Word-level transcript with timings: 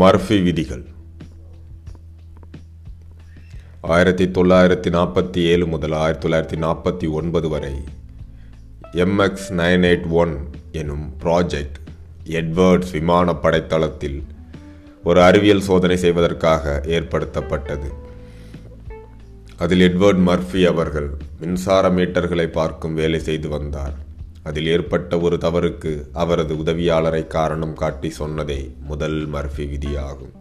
Murphy 0.00 0.42
விதிகள். 0.42 0.84
ஆயிரத்தி 3.80 4.24
தொள்ளாயிரத்தி 4.26 4.90
நாற்பத்தி 4.90 5.36
ஏழு 5.36 5.66
முதல் 5.66 5.92
ஆயிரத்தி 5.92 6.28
தொள்ளாயிரத்தி 6.28 6.60
நாற்பத்தி 6.60 7.10
ஒன்பது 7.10 7.48
வரை 7.48 7.74
M X 8.92 9.48
nine 9.50 9.84
eight 9.90 10.08
one 10.08 10.48
எனும் 10.72 11.14
ப்ராஜெக்ட் 11.20 11.78
எட்வர்ட்ஸ் 12.24 12.90
விமான 12.90 13.34
படைத்தளத்தில் 13.34 14.22
ஒரு 15.04 15.22
அறிவியல் 15.22 15.60
சோதனை 15.60 15.96
செய்வதற்காக 15.96 16.82
ஏற்படுத்தப்பட்டது. 16.86 17.90
அதில் 19.56 19.84
எட்வர்ட் 19.88 20.22
மர்ஃபி 20.28 20.64
அவர்கள் 20.64 21.10
மின்சார 21.40 21.88
மீட்டர்களை 21.88 22.46
பார்க்கும் 22.46 22.94
வேலை 22.94 23.18
செய்து 23.18 23.48
வந்தார். 23.48 24.10
அதில் 24.42 24.66
ஏற்பட்ட 24.66 25.18
ஒரு 25.18 25.36
தவறுக்கு 25.36 26.06
அவரது 26.12 26.54
உதவியாளரை 26.54 27.26
காரணம் 27.26 27.74
காட்டி 27.74 28.12
சொன்னதே 28.18 28.74
முதல் 28.80 29.30
மர்ஃபி 29.32 29.66
விதியாகும். 29.74 30.32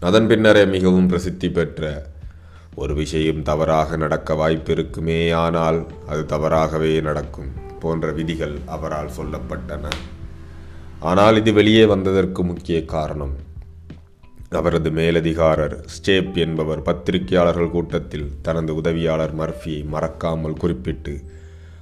அதன் 0.00 0.26
பின்னரே 0.26 0.66
மிகவும் 0.66 1.06
பிரசித்தி 1.06 1.50
பெற்ற 1.50 2.06
ஒரு 2.74 2.94
விஷயம் 2.94 3.42
தவறாக 3.42 3.96
நடக்க 3.96 4.34
வாய்ப்பு 4.34 4.72
இருக்குமே 4.72 5.30
ஆனால் 5.30 5.86
அது 6.06 6.26
தவறாகவே 6.26 7.00
நடக்கும் 7.00 7.50
போன்ற 7.80 8.12
விதிகள் 8.12 8.58
அவரால் 8.66 9.16
சொல்லப்பட்டன. 9.16 9.90
ஆனால் 11.00 11.36
இது 11.36 11.52
வெளியே 11.52 11.84
வந்ததற்கு 11.84 12.44
முக்கிய 12.44 12.84
காரணம் 12.84 13.34
அவரது 14.50 14.90
மேலதிகாரர் 14.90 15.84
ஸ்டேப் 15.96 16.36
என்பவர் 16.36 16.82
பத்திரிகையாளர்கள் 16.82 17.70
கூட்டத்தில் 17.70 18.30
தனது 18.42 18.74
உதவியாளர் 18.74 19.34
மர்ஃபியை 19.38 19.84
மறக்காமல் 19.84 20.56
குறிப்பிட்டு 20.56 21.36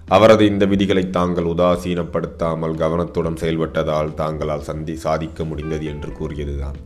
அவரது 0.09 0.47
இந்த 0.47 0.67
விதிகளை 0.67 1.11
தாங்கள் 1.11 1.45
உதாசீனப்படுத்தாமல் 1.45 2.75
கவனத்துடன் 2.75 3.35
செயல்பட்டதால் 3.35 4.15
தாங்களால் 4.15 4.63
சந்தி 4.63 4.97
சாதிக்க 4.97 5.45
முடிந்தது 5.45 5.85
என்று 5.85 6.13
கூறியதுதான். 6.13 6.77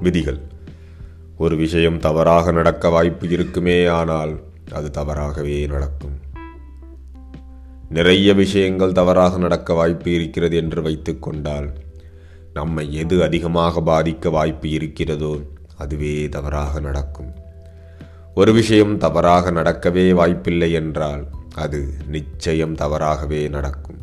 விதிகள். 0.00 0.40
ஒரு 1.38 1.56
விஷயம் 1.56 1.98
தவறாக 1.98 2.52
நடக்க 2.52 2.88
வாய்ப்பு 2.88 3.28
இருக்குமே 3.28 3.86
ஆனால் 3.86 4.40
அது 4.72 4.90
தவறாகவே 4.90 5.66
நடக்கும். 5.66 6.20
நிறைய 7.88 8.34
விஷயங்கள் 8.34 8.92
தவறாக 8.92 9.38
நடக்க 9.38 9.74
வாய்ப்பு 9.74 10.12
இருக்கிறது 10.12 10.56
என்று 10.56 10.82
வைத்துக்கொண்டால் 10.82 11.70
நம்மை 12.54 12.94
எது 12.94 13.22
அதிகமாக 13.22 13.80
பாதிக்க 13.80 14.30
வாய்ப்பு 14.30 14.70
இருக்கிறதோ 14.70 15.40
அதுவே 15.76 16.28
தவறாக 16.28 16.80
நடக்கும். 16.80 17.41
ஒரு 18.34 18.52
விஷயம் 18.52 18.98
தவறாக 18.98 19.50
நடக்கவே 19.50 20.14
வாய்ப்பில்லை 20.14 20.72
என்றால் 20.72 21.28
அது 21.54 21.94
நிச்சயம் 22.06 22.74
தவறாகவே 22.74 23.48
நடக்கும். 23.48 23.98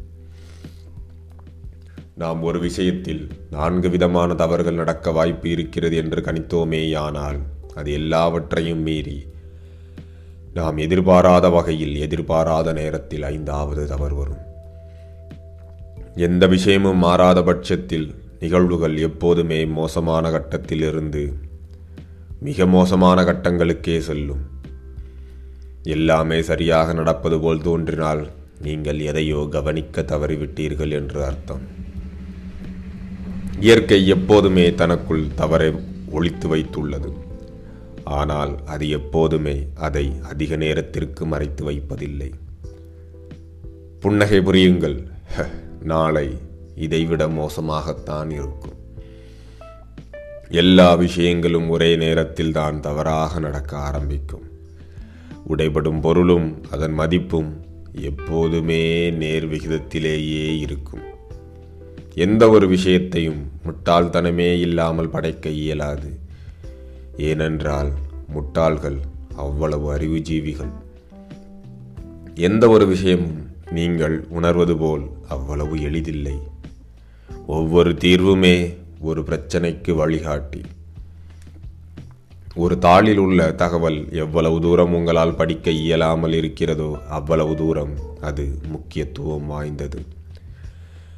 நாம் 2.15 2.43
ஒரு 2.43 2.59
விஷயத்தில் 2.59 3.27
நான்கு 3.51 3.89
விதமான 3.89 4.35
தவறுகள் 4.35 4.73
நடக்க 4.73 5.11
வாய்ப்பு 5.11 5.49
இருக்கிறது 5.49 5.95
என்று 5.95 6.21
கணித்தோமேயானால் 6.21 7.39
அது 7.75 7.91
எல்லாவற்றையும் 7.91 8.79
மீறி 8.79 9.27
நாம் 10.53 10.77
எதிர்பாராத 10.77 11.49
வகையில் 11.49 11.95
எதிர்பாராத 11.95 12.73
நேரத்தில் 12.73 13.23
ஐந்தாவது 13.23 13.87
தவறு 13.87 14.15
வரும். 14.15 14.43
எந்த 16.15 16.47
விஷயமும் 16.47 16.97
மாறாத 16.97 17.43
பட்சத்தில் 17.43 18.15
நிகழ்வுகள் 18.39 18.97
எப்போதுமே 18.97 19.65
மோசமான 19.65 20.31
கட்டத்தில் 20.31 20.81
இருந்து 20.81 21.33
மிக 22.39 22.65
மோசமான 22.65 23.23
கட்டங்களுக்கே 23.23 23.99
செல்லும். 23.99 24.43
எல்லாமே 25.83 26.41
சரியாக 26.41 26.93
நடப்பது 26.93 27.39
போல் 27.39 27.61
தோன்றினால் 27.61 28.27
நீங்கள் 28.61 28.99
எதையோ 28.99 29.47
கவனிக்க 29.51 30.01
தவறிவிட்டீர்கள் 30.01 30.91
என்று 30.91 31.23
அர்த்தம். 31.23 31.61
இயற்கை 33.59 34.07
எப்போதுமே 34.07 34.73
தனக்குள் 34.73 35.27
தவறை 35.35 35.73
ஒழித்து 36.09 36.55
வைத்துள்ளது. 36.55 37.13
ஆனால் 38.03 38.65
அது 38.65 38.89
எப்போதுமே 38.89 39.67
அதை 39.75 40.13
அதிக 40.23 40.55
நேரத்திற்கு 40.55 41.25
மறைத்து 41.25 41.63
வைப்பதில்லை. 41.63 42.33
புன்னகை 43.99 44.41
புரியுங்கள். 44.41 45.07
நாளை 45.83 46.37
இதைவிட 46.75 47.27
மோசமாகத்தான் 47.27 48.31
இருக்கும். 48.31 48.78
எல்லா 50.51 50.95
விஷயங்களும் 50.95 51.69
ஒரே 51.69 51.95
நேரத்தில் 51.95 52.51
தான் 52.51 52.79
தவறாக 52.79 53.39
நடக்க 53.39 53.77
ஆரம்பிக்கும். 53.77 54.41
உடைபடும் 55.49 56.01
பொருளும் 56.01 56.63
அதன் 56.71 56.91
மதிப்பும் 56.91 57.65
எப்போதுமே 57.91 59.09
நேர் 59.09 59.49
விகிதத்திலேயே 59.49 60.57
இருக்கும். 60.57 60.99
எந்த 62.13 62.49
ஒரு 62.49 62.67
விஷயத்தையும் 62.67 63.51
முட்டாள்தனமே 63.65 64.59
இல்லாமல் 64.59 65.09
படைக்க 65.09 65.49
இயலாது. 65.49 66.19
ஏனென்றால் 67.17 67.91
முட்டாள்கள் 68.33 68.97
அவ்வளவு 69.35 69.95
அறிவுஜீவிகள். 69.95 70.71
எந்த 72.35 72.69
ஒரு 72.69 72.87
விஷயமும் 72.87 73.47
நீங்கள் 73.71 74.25
உணர்வது 74.29 74.77
போல் 74.77 75.09
அவ்வளவு 75.27 75.81
எளிதில்லை. 75.81 76.35
ஒவ்வொரு 77.47 77.91
தீர்வுமே 77.91 78.73
ஒரு 78.99 79.21
பிரச்சனைக்கு 79.21 79.95
வழிகாட்டி. 79.95 80.61
ஒரு 82.55 82.77
தாளில் 82.81 83.17
உள்ள 83.17 83.51
தகவல் 83.51 84.11
எவ்வளவு 84.11 84.61
தூரம் 84.61 84.93
உங்களால் 84.93 85.35
படிக்க 85.35 85.71
இயலாமல் 85.71 86.33
இருக்கிறதோ 86.33 86.99
அவ்வளவு 87.09 87.55
தூரம் 87.55 87.93
அது 88.21 88.57
முக்கியத்துவம் 88.67 89.45
வாய்ந்தது. 89.45 90.05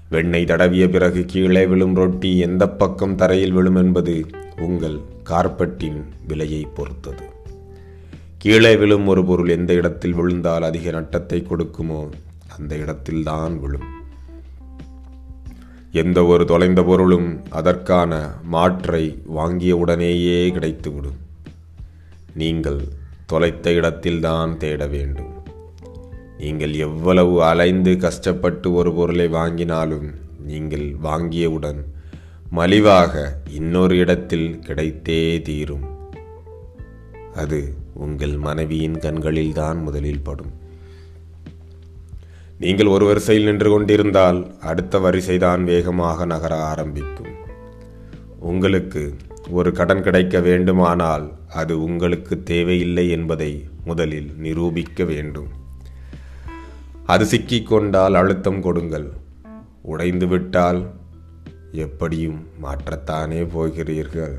வெண்ணெய் 0.09 0.45
தடவிய 0.45 0.89
பிறகு 0.89 1.25
கீழே 1.25 1.65
விழும் 1.65 1.95
ரொட்டி 1.95 2.37
எந்த 2.37 2.69
பக்கம் 2.69 3.15
தரையில் 3.15 3.51
விழும் 3.51 3.75
என்பது 3.75 4.25
உங்கள் 4.57 4.99
கார்பெட்டின் 5.29 6.03
விலையை 6.27 6.67
பொறுத்தது. 6.73 7.23
கீழே 8.37 8.75
விழும் 8.75 9.07
ஒரு 9.07 9.25
பொருள் 9.25 9.49
எந்த 9.49 9.73
இடத்தில் 9.73 10.13
விழுந்தால் 10.13 10.63
அதிக 10.63 10.91
நட்டத்தை 10.91 11.43
கொடுக்குமோ 11.43 12.09
அந்த 12.57 12.75
இடத்தில்தான் 12.75 13.59
விழும். 13.59 13.99
எந்த 15.91 16.25
ஒரு 16.25 16.45
தொலைந்த 16.45 16.83
பொருளும் 16.83 17.41
அதற்கான 17.49 18.33
மாற்றை 18.43 19.23
வாங்கியவுடனேயே 19.35 20.51
கிடைத்துவிடும். 20.51 21.19
நீங்கள் 22.33 22.81
தொலைத்த 23.25 23.71
இடத்தில்தான் 23.71 24.57
தேட 24.57 24.87
வேண்டும். 24.87 25.33
நீங்கள் 26.37 26.73
எவ்வளவு 26.73 27.43
அலைந்து 27.43 27.97
கஷ்டப்பட்டு 27.97 28.73
ஒரு 28.73 28.93
பொருளை 28.93 29.27
வாங்கினாலும் 29.29 30.13
நீங்கள் 30.45 30.95
வாங்கியவுடன் 31.03 31.83
மலிவாக 32.51 33.37
இன்னொரு 33.49 33.97
இடத்தில் 33.97 34.59
கிடைத்தே 34.67 35.41
தீரும். 35.41 35.85
அது 37.35 37.73
உங்கள் 37.93 38.37
மனைவியின் 38.37 38.97
கண்களில்தான் 38.97 39.81
முதலில் 39.81 40.21
படும். 40.21 40.60
நீங்கள் 42.63 42.85
ஒரு 42.85 43.05
வரிசையில் 43.05 43.43
நின்று 43.43 43.69
கொண்டிருந்தால் 43.69 44.39
அடுத்த 44.59 44.99
வரிசைதான் 44.99 45.61
வேகமாக 45.63 46.25
நகர 46.25 46.53
ஆரம்பிக்கும். 46.63 47.31
உங்களுக்கு 48.49 49.01
ஒரு 49.49 49.69
கடன் 49.71 50.03
கிடைக்க 50.03 50.39
வேண்டுமானால் 50.39 51.25
அது 51.61 51.73
உங்களுக்கு 51.83 52.43
தேவையில்லை 52.43 53.09
என்பதை 53.09 53.49
முதலில் 53.85 54.29
நிரூபிக்க 54.37 55.03
வேண்டும். 55.03 55.49
அது 57.05 57.25
சிக்கிக்கொண்டால் 57.25 58.19
அழுத்தம் 58.21 58.61
கொடுங்கள். 58.61 59.09
உடைந்து 59.81 60.27
விட்டால் 60.27 60.81
எப்படியும் 61.71 62.39
மாற்றத்தானே 62.59 63.43
போகிறீர்கள். 63.43 64.37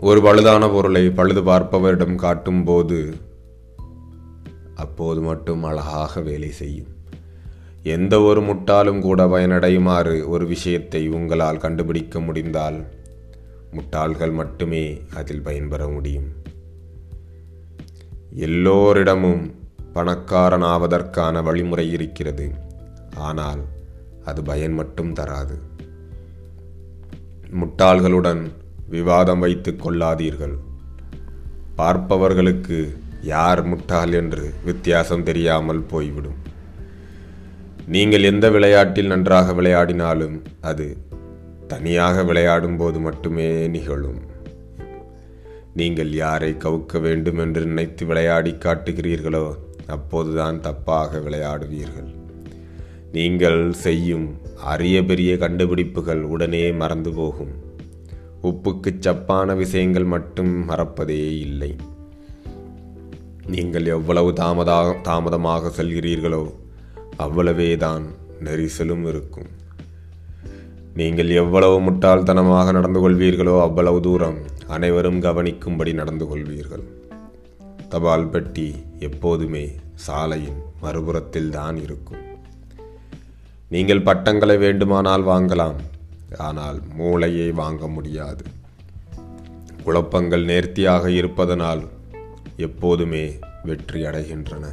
ஒரு 0.00 0.20
பழுதான 0.20 0.72
பொருளை 0.72 1.06
பழுது 1.10 1.42
பார்ப்பவரிடம் 1.42 2.14
காட்டும்போது 2.14 2.98
அப்போது 4.74 5.20
மட்டும் 5.20 5.62
அழகாக 5.62 6.20
வேலை 6.20 6.50
செய்யும். 6.50 6.92
எந்த 7.82 8.20
ஒரு 8.20 8.40
முட்டாலும் 8.40 9.00
கூட 9.00 9.26
பயனடையுமாறு 9.26 10.28
ஒரு 10.28 10.46
விஷயத்தை 10.46 11.08
உங்களால் 11.08 11.58
கண்டுபிடிக்க 11.58 12.20
முடிந்தால் 12.20 12.84
முட்டாள்கள் 13.72 14.32
மட்டுமே 14.32 15.00
அதில் 15.14 15.42
பயன்பெற 15.42 15.88
முடியும். 15.88 16.32
எல்லோரிடமும் 18.34 19.54
பணக்காரனாவதற்கான 19.94 21.42
வழிமுறை 21.42 21.92
இருக்கிறது. 21.92 22.50
ஆனால் 23.16 23.60
அது 24.24 24.42
பயன் 24.42 24.72
மட்டும் 24.72 25.12
தராது. 25.12 25.58
முட்டாள்களுடன் 27.60 28.50
விவாதம் 28.88 29.38
வைத்துக் 29.38 29.86
கொள்ளாதீர்கள். 29.86 30.56
பார்ப்பவர்களுக்கு 31.74 32.96
யார் 33.24 33.62
முட்டாள் 33.64 34.12
என்று 34.12 34.44
வித்தியாசம் 34.64 35.22
தெரியாமல் 35.22 35.82
போய்விடும். 35.82 36.40
நீங்கள் 37.86 38.22
எந்த 38.22 38.46
விளையாட்டில் 38.50 39.06
நன்றாக 39.06 39.52
விளையாடினாலும் 39.52 40.36
அது 40.60 40.86
தனியாக 41.66 42.24
விளையாடும் 42.24 42.76
போது 42.76 42.98
மட்டுமே 43.00 43.48
நிகழும். 43.66 44.20
நீங்கள் 45.74 46.12
யாரை 46.12 46.50
கவுக்க 46.64 47.00
வேண்டும் 47.00 47.38
என்று 47.38 47.62
நினைத்து 47.66 48.06
விளையாடி 48.06 48.52
காட்டுகிறீர்களோ 48.64 49.46
அப்போதுதான் 49.86 50.58
தப்பாக 50.60 51.20
விளையாடுவீர்கள். 51.26 52.10
நீங்கள் 53.12 53.60
செய்யும் 53.72 54.28
அரிய 54.72 54.98
பெரிய 55.04 55.32
கண்டுபிடிப்புகள் 55.36 56.22
உடனே 56.34 56.64
மறந்து 56.82 57.12
போகும். 57.12 57.52
உப்புக்கு 58.42 58.90
சப்பான 59.00 59.54
விஷயங்கள் 59.54 60.06
மட்டும் 60.14 60.54
மறப்பதே 60.68 61.24
இல்லை. 61.38 61.72
நீங்கள் 63.52 63.86
எவ்வளவு 63.94 64.30
தாமதாக 64.32 64.94
தாமதமாக 65.08 65.70
செல்கிறீர்களோ 65.78 66.42
அவ்வளவே 67.24 67.76
தான் 67.76 68.04
நெரிசலும் 68.46 69.04
இருக்கும். 69.10 69.48
நீங்கள் 71.00 71.30
எவ்வளவு 71.42 71.76
முட்டாள்தனமாக 71.86 72.72
நடந்து 72.72 73.00
கொள்வீர்களோ 73.02 73.54
அவ்வளவு 73.60 74.00
தூரம் 74.00 74.38
அனைவரும் 74.74 75.20
கவனிக்கும்படி 75.26 75.92
நடந்து 76.00 76.26
கொள்வீர்கள். 76.30 76.84
தபால் 77.88 78.30
பெட்டி 78.34 78.68
எப்போதுமே 79.08 79.64
சாலையின் 80.06 80.60
மறுபுறத்தில் 80.84 81.50
தான் 81.50 81.76
இருக்கும். 81.76 82.22
நீங்கள் 83.68 84.06
பட்டங்களை 84.08 84.56
வேண்டுமானால் 84.56 85.24
வாங்கலாம் 85.32 85.78
ஆனால் 86.46 86.78
மூளையை 86.98 87.48
வாங்க 87.62 87.86
முடியாது. 87.86 88.44
குழப்பங்கள் 89.84 90.44
நேர்த்தியாக 90.44 91.10
இருப்பதனால் 91.10 91.84
எப்போதுமே 92.56 93.38
வெற்றி 93.62 94.02
அடைகின்றன. 94.02 94.64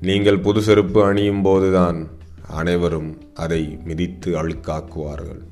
நீங்கள் 0.00 0.38
புது 0.38 0.62
செருப்பு 0.62 1.04
அணியும் 1.04 1.42
போதுதான் 1.42 2.08
அனைவரும் 2.46 3.18
அதை 3.34 3.78
மிதித்து 3.84 4.42
அழுக்காக்குவார்கள். 4.42 5.42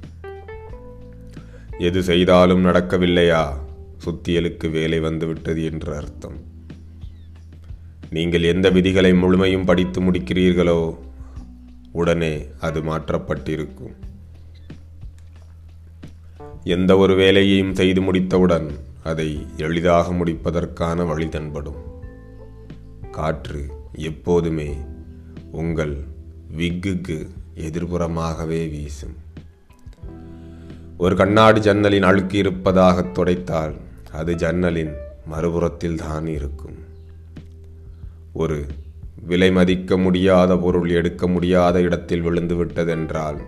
எது 1.79 2.03
செய்தாலும் 2.03 2.65
நடக்கவில்லையா? 2.65 3.57
சுத்தியலுக்கு 4.05 4.71
வேலை 4.71 5.01
வந்துவிட்டது 5.01 5.65
என்று 5.65 5.97
அர்த்தம். 5.97 6.47
நீங்கள் 8.11 8.43
எந்த 8.43 8.71
விதிகளை 8.71 9.15
முழுமையும் 9.15 9.65
படித்து 9.65 10.03
முடிக்கிறீர்களோ 10.03 10.97
உடனே 11.93 12.47
அது 12.61 12.81
மாற்றப்பட்டிருக்கும். 12.81 13.95
எந்த 16.65 16.97
ஒரு 16.97 17.15
வேலையையும் 17.15 17.75
செய்து 17.75 18.01
முடித்தவுடன் 18.01 18.88
அதை 19.09 19.47
எளிதாக 19.57 20.13
முடிப்பதற்கான 20.13 21.07
வழி 21.07 21.29
தென்படும். 21.29 21.81
காற்று 23.11 23.63
எப்போதுமே 23.93 24.71
உங்கள் 25.53 25.95
விக்குக்கு 26.57 27.19
எதிர்புறமாகவே 27.57 28.61
வீசும். 28.71 29.17
ஒரு 30.99 31.15
கண்ணாடி 31.17 31.61
ஜன்னலின் 31.61 32.03
அழுக்கு 32.03 32.39
இருப்பதாக 32.39 33.03
துடைத்தால் 33.03 33.75
அது 34.13 34.35
ஜன்னலின் 34.35 34.93
மறுபுறத்தில் 35.27 35.97
தான் 35.97 36.27
இருக்கும். 36.27 36.79
ஒரு 38.33 38.59
விலை 39.23 39.51
மதிக்க 39.53 39.97
முடியாத 39.99 40.57
பொருள் 40.57 40.91
எடுக்க 40.91 41.27
முடியாத 41.29 41.81
இடத்தில் 41.81 42.21
விழுந்து 42.21 42.55
விட்டதென்றால் 42.65 43.39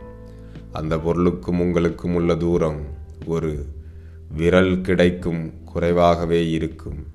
அந்த 0.73 0.95
பொருளுக்கும் 0.99 1.61
உங்களுக்கும் 1.61 2.15
உள்ள 2.15 2.35
தூரம் 2.35 2.81
ஒரு 3.27 3.51
விரல் 4.37 4.81
கிடைக்கும் 4.81 5.65
குறைவாகவே 5.65 6.51
இருக்கும். 6.51 7.07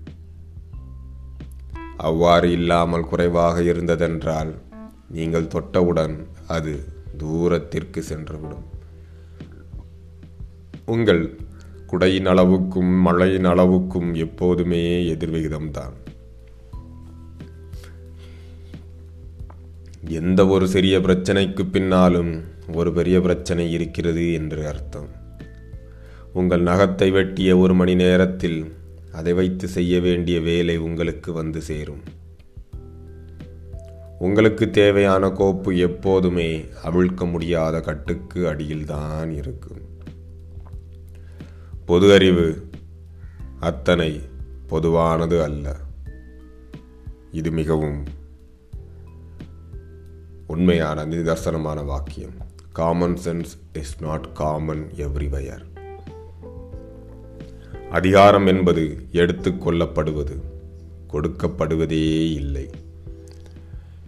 அவ்வாறு 1.98 2.52
இல்லாமல் 2.52 3.06
குறைவாக 3.06 3.62
இருந்ததென்றால் 3.62 4.56
நீங்கள் 5.10 5.48
தொட்டவுடன் 5.48 6.26
அது 6.48 6.84
தூரத்திற்கு 7.18 8.04
சென்றுவிடும். 8.10 8.66
உங்கள் 10.86 11.40
குடையின் 11.88 12.28
அளவுக்கும் 12.28 13.02
மழையின் 13.02 13.46
அளவுக்கும் 13.46 14.14
எப்போதுமே 14.14 15.14
எதிர்விகிதம்தான் 15.14 15.96
எந்த 20.08 20.48
ஒரு 20.48 20.68
சிறிய 20.68 21.00
பிரச்சனைக்கு 21.00 21.70
பின்னாலும் 21.70 22.44
ஒரு 22.74 22.94
பெரிய 22.94 23.22
பிரச்சனை 23.22 23.72
இருக்கிறது 23.72 24.34
என்று 24.34 24.68
அர்த்தம். 24.68 25.24
உங்கள் 26.36 26.64
நகத்தை 26.64 27.12
வெட்டிய 27.12 27.58
ஒரு 27.58 27.74
மணி 27.74 27.96
நேரத்தில் 27.96 28.74
அதை 29.12 29.34
வைத்து 29.34 29.68
செய்ய 29.68 30.00
வேண்டிய 30.00 30.40
வேலை 30.40 30.78
உங்களுக்கு 30.78 31.34
வந்து 31.34 31.62
சேரும். 31.62 32.02
உங்களுக்கு 34.20 34.70
தேவையான 34.70 35.30
கோப்பு 35.30 35.78
எப்போதுமே 35.78 36.66
அவிழ்க்க 36.84 37.32
முடியாத 37.32 37.82
கட்டுக்கு 37.82 38.54
அடியில்தான் 38.54 39.30
இருக்கும். 39.30 39.78
பொது 41.86 42.14
அறிவு 42.14 42.70
அத்தனை 43.60 44.22
பொதுவானது 44.68 45.44
அல்ல. 45.44 45.76
இது 47.32 47.52
மிகவும் 47.52 48.04
உண்மையான 50.48 51.06
நிதர்சனமான 51.06 51.86
வாக்கியம். 51.86 52.36
Common 52.72 53.18
sense 53.26 53.54
is 53.74 54.02
not 54.02 54.34
common 54.34 54.88
everywhere 54.96 55.74
அதிகாரம் 57.98 58.48
என்பது 58.52 58.84
எடுத்துக்கொள்ளப்படுவது 59.12 60.36
கொடுக்கப்படுவதே 61.12 62.08
இல்லை. 62.40 62.64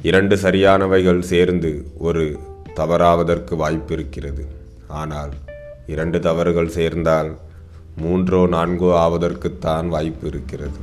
இரண்டு 0.01 0.35
சரியானவைகள் 0.35 1.19
சேர்ந்து 1.31 1.71
ஒரு 2.07 2.23
தவறாவதற்கு 2.73 3.53
வாய்ப்பு 3.55 3.93
இருக்கிறது 3.93 4.45
ஆனால் 5.01 5.33
இரண்டு 5.87 6.19
தவறுகள் 6.19 6.75
சேர்ந்தால் 6.77 7.31
மூன்றோ 8.01 8.41
நான்கோ 8.55 8.89
ஆவதற்குத்தான் 9.05 9.87
வாய்ப்பு 9.87 10.27
இருக்கிறது 10.27 10.81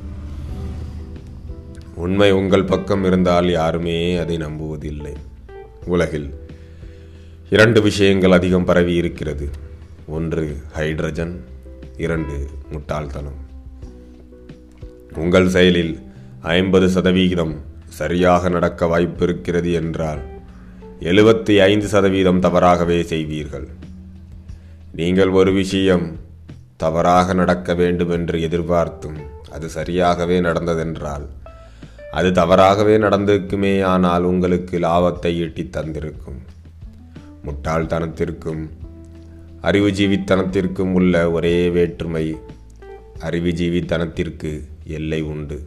உண்மை 2.04 2.30
உங்கள் 2.40 2.70
பக்கம் 2.72 3.04
இருந்தால் 3.04 3.50
யாருமே 3.50 3.98
அதை 4.16 4.36
நம்புவதில்லை. 4.36 5.14
உலகில் 5.86 6.28
இரண்டு 7.50 7.82
விஷயங்கள் 7.82 8.36
அதிகம் 8.40 8.68
பரவி 8.70 8.94
இருக்கிறது 9.02 9.48
ஒன்று 10.06 10.44
ஹைட்ரஜன் 10.72 11.34
இரண்டு 11.96 12.48
முட்டாள்தனம். 12.70 13.40
உங்கள் 15.14 15.48
செயலில் 15.48 15.98
ஐம்பது 16.42 16.88
சதவிகிதம் 16.88 17.60
சரியாக 17.88 18.48
நடக்க 18.48 18.86
வாய்ப்பிருக்கிறது 18.86 19.72
என்றால் 19.72 20.22
எழுபத்தி 21.00 21.60
ஐந்து 21.60 21.88
சதவீதம் 21.88 22.40
தவறாகவே 22.40 23.02
செய்வீர்கள். 23.02 23.68
நீங்கள் 24.92 25.28
ஒரு 25.28 25.52
விஷயம் 25.52 26.16
தவறாக 26.76 27.34
நடக்க 27.34 27.74
வேண்டும் 27.74 28.10
என்று 28.10 28.42
எதிர்பார்த்தும் 28.42 29.16
அது 29.50 29.68
சரியாகவே 29.74 30.40
நடந்ததென்றால் 30.40 31.26
அது 32.10 32.32
தவறாகவே 32.32 32.98
நடந்திருக்குமே 32.98 33.82
ஆனால் 33.82 34.22
உங்களுக்கு 34.22 34.78
லாபத்தை 34.78 35.32
ஈட்டி 35.34 35.70
தந்திருக்கும். 35.76 36.40
முட்டாள்தனத்திற்கும் 37.44 38.70
அறிவுஜீவித்தனத்திற்கும் 39.64 40.92
உள்ள 40.92 41.30
ஒரே 41.30 41.68
வேற்றுமை 41.68 42.36
அறிவுஜீவித்தனத்திற்கு 43.20 44.50
எல்லை 44.84 45.22
உண்டு. 45.22 45.62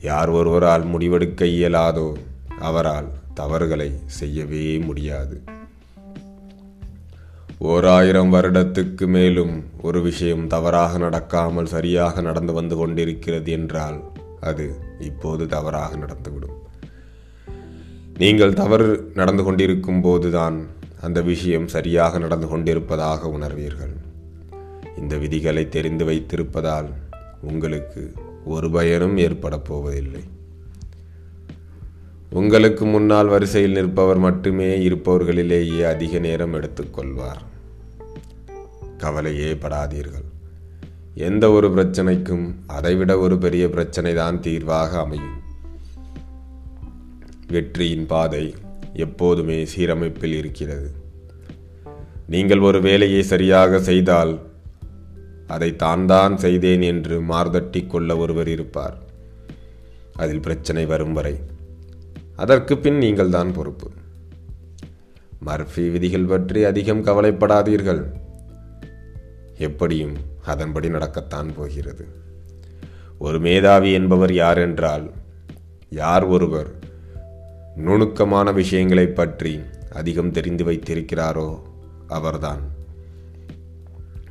யார் 0.00 0.28
ஒருவரால் 0.28 0.84
முடிவெடுக்க 0.84 1.44
இயலாதோ 1.44 2.16
அவரால் 2.60 3.08
தவறுகளை 3.34 3.90
செய்யவே 4.06 4.78
முடியாது. 4.78 5.42
ஓர் 7.58 7.86
ஆயிரம் 7.86 8.32
வருடத்துக்கு 8.32 9.06
மேலும் 9.06 9.64
ஒரு 9.82 10.02
விஷயம் 10.02 10.46
தவறாக 10.46 10.98
நடக்காமல் 10.98 11.72
சரியாக 11.74 12.20
நடந்து 12.20 12.52
வந்து 12.52 12.76
கொண்டிருக்கிறது 12.76 13.52
என்றால் 13.52 13.98
அது 14.40 14.66
இப்போது 15.00 15.46
தவறாக 15.46 15.96
நடந்துவிடும். 15.96 16.58
நீங்கள் 18.18 18.52
தவறு 18.52 19.10
நடந்து 19.14 19.42
கொண்டிருக்கும் 19.42 20.00
போதுதான் 20.00 20.66
அந்த 21.04 21.22
விஷயம் 21.22 21.68
சரியாக 21.68 22.18
நடந்து 22.18 22.46
கொண்டிருப்பதாக 22.48 23.28
உணர்வீர்கள். 23.28 23.94
இந்த 24.98 25.16
விதிகளை 25.16 25.68
தெரிந்து 25.68 26.04
வைத்திருப்பதால் 26.04 26.88
உங்களுக்கு 27.40 28.12
ஒரு 28.44 28.70
பயனும் 28.70 29.16
ஏற்பட 29.16 29.58
போவதில்லை. 29.58 30.22
உங்களுக்கு 32.30 32.84
முன்னால் 32.84 33.26
வரிசையில் 33.26 33.72
நிற்பவர் 33.72 34.18
மட்டுமே 34.18 34.88
இருப்பவர்களிலேயே 34.88 35.82
அதிக 35.82 36.18
நேரம் 36.18 36.54
எடுத்துக்கொள்வார். 36.54 37.42
கவலையே 38.98 39.52
படாதீர்கள். 39.52 40.28
எந்த 41.14 41.50
ஒரு 41.50 41.68
பிரச்சனைக்கும் 41.70 42.54
அதைவிட 42.66 43.18
ஒரு 43.18 43.38
பெரிய 43.38 43.68
பிரச்சனை 43.68 44.14
தான் 44.14 44.40
தீர்வாக 44.40 44.98
அமையும். 44.98 45.42
வெற்றியின் 47.48 48.06
பாதை 48.06 48.54
எப்போதுமே 48.94 49.64
சீரமைப்பில் 49.64 50.32
இருக்கிறது. 50.32 50.90
நீங்கள் 52.26 52.58
ஒரு 52.58 52.80
வேலையை 52.80 53.22
சரியாக 53.22 53.78
செய்தால் 53.78 54.40
அதை 55.46 55.76
தான் 55.76 56.06
தான் 56.06 56.36
செய்தேன் 56.36 56.80
என்று 56.80 57.20
மார்தட்டி 57.20 57.86
கொள்ள 57.86 58.16
ஒருவர் 58.16 58.48
இருப்பார். 58.48 58.98
அதில் 60.16 60.40
பிரச்சனை 60.40 60.86
வரும் 60.86 61.12
வரை. 61.12 61.40
அதற்கு 62.36 62.78
பின் 62.78 62.98
நீங்கள் 62.98 63.30
தான் 63.30 63.52
பொறுப்பு. 63.52 63.90
மர்ஃபி 65.46 65.90
விதிகள் 65.90 66.24
பற்றி 66.24 66.64
அதிகம் 66.64 67.04
கவலைப்படாதீர்கள். 67.04 68.02
எப்படியும் 69.58 70.14
அதன்படி 70.44 70.88
நடக்கத்தான் 70.88 71.50
போகிறது. 71.56 72.04
ஒரு 73.18 73.40
மேதாவி 73.40 73.92
என்பவர் 73.92 74.32
யார் 74.32 74.58
என்றால் 74.58 75.10
யார் 75.88 76.24
ஒருவர் 76.24 76.83
நுணுக்கமான 77.76 78.52
விஷயங்களை 78.52 79.06
பற்றி 79.06 79.60
அதிகம் 79.92 80.30
தெரிந்து 80.30 80.64
வைத்திருக்கிறாரோ 80.64 81.58
அவர்தான். 82.08 82.62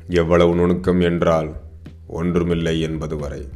எவ்வளவு 0.08 0.54
நுணுக்கம் 0.54 1.00
என்றால் 1.00 1.56
ஒன்றுமில்லை 2.06 2.80
என்பது 2.80 3.16
வரை. 3.16 3.48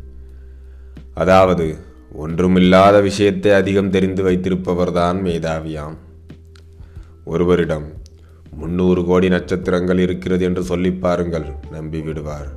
அதாவது 1.14 1.76
ஒன்றுமில்லாத 2.12 3.00
விஷயத்தை 3.00 3.52
அதிகம் 3.52 3.90
தெரிந்து 3.90 4.22
வைத்திருப்பவர்தான் 4.22 5.18
மேதாவியாம். 5.22 5.96
ஒருவரிடம் 7.24 7.88
முன்னூறு 8.50 9.04
கோடி 9.04 9.28
நட்சத்திரங்கள் 9.28 9.98
இருக்கிறது 9.98 10.44
என்று 10.44 10.62
சொல்லி 10.62 10.92
பாருங்கள் 10.92 11.44
நம்பி 11.70 12.00
விடுவார். 12.00 12.48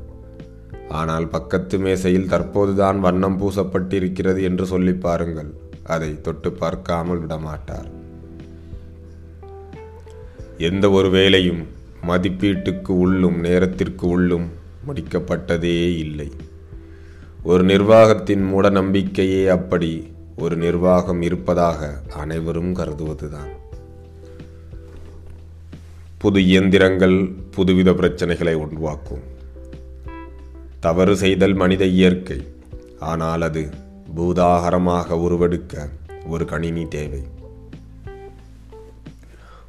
ஆனால் 0.90 1.28
பக்கத்து 1.28 1.80
மேசையில் 1.80 2.30
தற்போதுதான் 2.30 3.00
வண்ணம் 3.00 3.40
பூசப்பட்டிருக்கிறது 3.40 4.42
என்று 4.42 4.66
சொல்லி 4.66 4.94
பாருங்கள். 4.94 5.52
அதை 5.84 6.22
தொட்டு 6.22 6.52
பார்க்காமல் 6.52 7.28
விடமாட்டார். 7.28 7.90
எந்த 10.58 10.90
ஒரு 10.90 11.10
வேலையும் 11.10 11.68
மதிப்பீட்டுக்கு 12.08 12.88
உள்ளும் 12.88 13.40
நேரத்திற்கு 13.40 14.08
உள்ளும் 14.08 14.50
முடிக்கப்பட்டதே 14.88 15.98
இல்லை. 15.98 16.32
ஒரு 17.44 17.64
நிர்வாகத்தின் 17.64 18.44
மூட 18.44 18.70
நம்பிக்கையே 18.70 19.48
அப்படி 19.48 20.12
ஒரு 20.38 20.56
நிர்வாகம் 20.56 21.22
இருப்பதாக 21.22 22.02
அனைவரும் 22.16 22.76
கருதுவதுதான். 22.76 23.50
புது 26.18 26.46
இயந்திரங்கள் 26.46 27.32
புதுவித 27.58 27.92
பிரச்சனைகளை 27.92 28.54
உருவாக்கும். 28.54 29.22
தவறு 30.80 31.18
செய்தல் 31.18 31.54
மனித 31.54 31.86
இயற்கை. 31.86 32.48
ஆனால் 33.00 33.42
அது 33.42 33.70
பூதாகரமாக 34.16 35.18
உருவெடுக்க 35.18 35.90
ஒரு 36.28 36.46
கணினி 36.46 36.88
தேவை. 36.88 37.22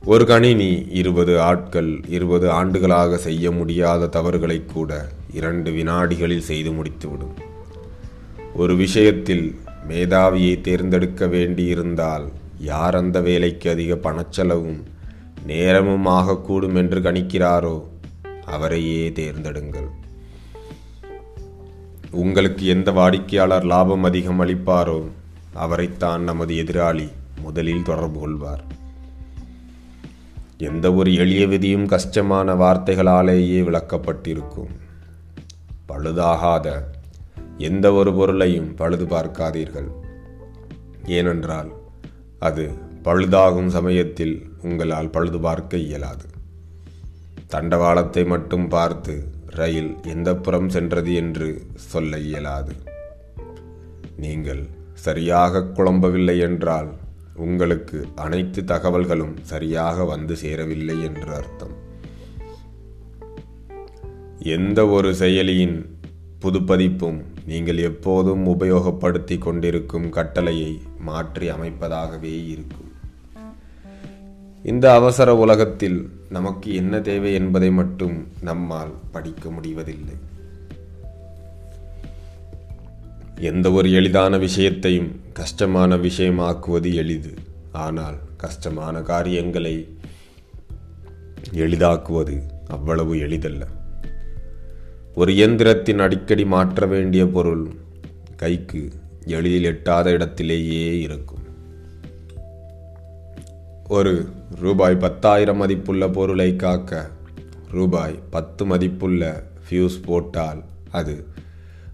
ஒரு 0.04 0.26
கணினி 0.26 0.86
இருபது 0.90 1.40
ஆட்கள் 1.40 2.00
இருபது 2.08 2.50
ஆண்டுகளாக 2.50 3.16
செய்ய 3.16 3.50
முடியாத 3.50 4.06
தவறுகளை 4.06 4.64
கூட 4.64 5.08
இரண்டு 5.32 5.70
வினாடிகளில் 5.70 6.48
செய்து 6.50 6.70
முடித்துவிடும். 6.70 7.34
ஒரு 8.54 8.76
விஷயத்தில் 8.76 9.60
மேதாவியை 9.88 10.60
தேர்ந்தெடுக்க 10.60 11.26
வேண்டியிருந்தால் 11.26 12.30
யார் 12.58 12.96
அந்த 12.96 13.20
வேலைக்கு 13.20 13.70
அதிக 13.70 13.94
பணச்செலவும் 13.94 14.82
நேரமும் 15.46 16.06
ஆகக்கூடும் 16.06 16.74
என்று 16.74 17.00
கணிக்கிறாரோ 17.00 17.82
அவரையே 18.44 19.10
தேர்ந்தெடுங்கள். 19.10 19.88
உங்களுக்கு 22.12 22.66
எந்த 22.66 22.90
வாடிக்கையாளர் 22.90 23.64
லாபம் 23.64 24.02
அதிகம் 24.02 24.40
அளிப்பாரோ 24.40 25.08
அவரைத்தான் 25.52 26.22
நமது 26.22 26.54
எதிராளி 26.54 27.08
முதலில் 27.40 27.82
தொடர்பு 27.82 28.20
கொள்வார். 28.20 28.64
எந்த 30.58 30.94
ஒரு 30.94 31.14
எளிய 31.14 31.46
விதியும் 31.46 31.86
கஷ்டமான 31.86 32.54
வார்த்தைகளாலேயே 32.54 33.60
விளக்கப்பட்டிருக்கும். 33.62 34.72
பழுதாகாத 35.88 36.82
எந்த 37.58 37.92
ஒரு 37.92 38.12
பொருளையும் 38.14 38.74
பழுது 38.74 39.04
பார்க்காதீர்கள். 39.04 39.90
ஏனென்றால் 41.06 41.72
அது 42.38 42.70
பழுதாகும் 43.04 43.66
சமயத்தில் 43.66 44.52
உங்களால் 44.62 45.10
பழுது 45.10 45.40
பார்க்க 45.40 45.76
இயலாது. 45.76 46.26
தண்டவாளத்தை 47.50 48.26
மட்டும் 48.26 48.68
பார்த்து 48.68 49.14
ரயில் 49.54 49.96
எந்த 50.04 50.36
புறம் 50.36 50.68
சென்றது 50.68 51.14
என்று 51.14 51.66
சொல்ல 51.74 52.18
இயலாது. 52.18 52.72
நீங்கள் 54.16 54.66
சரியாக 54.92 55.60
குழம்பவில்லை 55.60 56.38
என்றால் 56.38 56.90
உங்களுக்கு 57.36 58.06
அனைத்து 58.14 58.62
தகவல்களும் 58.62 59.34
சரியாக 59.42 60.04
வந்து 60.04 60.36
சேரவில்லை 60.36 61.02
என்று 61.02 61.34
அர்த்தம். 61.34 61.74
எந்த 64.38 64.86
ஒரு 64.86 65.14
செயலியின் 65.14 65.76
புதுப்பதிப்பும் 66.40 67.20
நீங்கள் 67.46 67.78
எப்போதும் 67.78 68.46
உபயோகப்படுத்தி 68.46 69.38
கொண்டிருக்கும் 69.38 70.08
கட்டளையை 70.10 70.80
மாற்றி 70.98 71.50
அமைப்பதாகவே 71.50 72.46
இருக்கும். 72.46 72.90
இந்த 74.62 74.94
அவசர 74.94 75.36
உலகத்தில் 75.36 76.10
நமக்கு 76.32 76.68
என்ன 76.74 77.00
தேவை 77.00 77.30
என்பதை 77.34 77.70
மட்டும் 77.70 78.16
நம்மால் 78.40 78.92
படிக்க 79.12 79.50
முடிவதில்லை. 79.50 80.14
எந்த 83.40 83.66
ஒரு 83.72 83.88
எளிதான 83.92 84.38
விஷயத்தையும் 84.38 85.10
கஷ்டமான 85.32 85.96
விஷயமாக்குவது 85.96 86.94
எளிது. 86.94 87.34
ஆனால் 87.72 88.18
கஷ்டமான 88.36 89.02
காரியங்களை 89.02 89.74
எளிதாக்குவது 91.52 92.36
அவ்வளவு 92.68 93.18
எளிதல்ல. 93.18 93.66
ஒரு 95.14 95.32
இயந்திரத்தின் 95.32 95.98
அடிக்கடி 95.98 96.44
மாற்ற 96.44 96.86
வேண்டிய 96.86 97.26
பொருள் 97.26 97.64
கைக்கு 98.36 98.82
எளிதில் 99.26 99.64
எட்டாத 99.64 100.10
இடத்திலேயே 100.10 101.00
இருக்கும். 101.00 101.41
ஒரு 103.92 104.28
ரூபாய் 104.60 104.96
பத்தாயிரம் 104.96 105.56
மதிப்புள்ள 105.56 106.08
பொருளை 106.08 106.56
காக்க 106.56 107.10
ரூபாய் 107.70 108.18
பத்து 108.30 108.64
மதிப்புள்ள 108.64 109.50
ஃபியூஸ் 109.68 110.02
போட்டால் 110.04 110.64
அது 110.90 111.26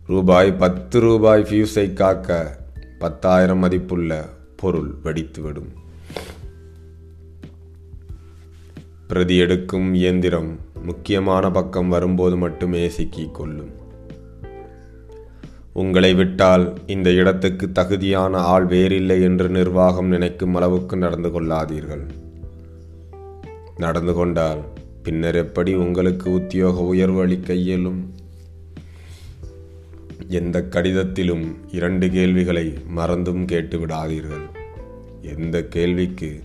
ரூபாய் 0.06 0.52
பத்து 0.52 1.00
ரூபாய் 1.00 1.42
ஃபியூஸை 1.42 1.92
காக்க 1.92 2.58
பத்தாயிரம் 2.98 3.58
மதிப்புள்ள 3.58 4.28
பொருள் 4.56 4.94
வெடித்துவிடும். 5.04 5.72
பிரதி 9.08 9.36
எடுக்கும் 9.36 9.94
இயந்திரம் 9.94 10.58
முக்கியமான 10.82 11.50
பக்கம் 11.50 11.88
வரும்போது 11.88 12.36
மட்டுமே 12.36 12.88
சிக்கிக் 12.88 13.34
கொள்ளும். 13.34 13.77
உங்களை 15.78 16.14
விட்டால் 16.14 16.80
இந்த 16.86 17.10
இடத்துக்கு 17.12 17.72
தகுதியான 17.72 18.38
ஆள் 18.38 18.64
வேறில்லை 18.64 19.22
என்று 19.22 19.48
நிர்வாகம் 19.48 20.06
நினைக்கும் 20.06 20.54
அளவுக்கு 20.54 20.96
நடந்து 20.96 21.28
கொள்ளாதீர்கள். 21.28 22.08
நடந்து 23.76 24.12
கொண்டால் 24.12 24.62
பின்னர் 25.02 25.34
எப்படி 25.34 25.74
உங்களுக்கு 25.74 26.30
உத்தியோக 26.30 26.80
உயர்வு 26.80 27.20
அளிக்க 27.20 27.54
இயலும்? 27.54 28.14
எந்த 30.28 30.62
கடிதத்திலும் 30.62 31.56
இரண்டு 31.72 32.10
கேள்விகளை 32.10 32.72
மறந்தும் 32.86 33.44
கேட்டு 33.44 33.78
விடாதீர்கள் 33.78 34.46
எந்த 35.22 35.64
கேள்விக்கு 35.64 36.42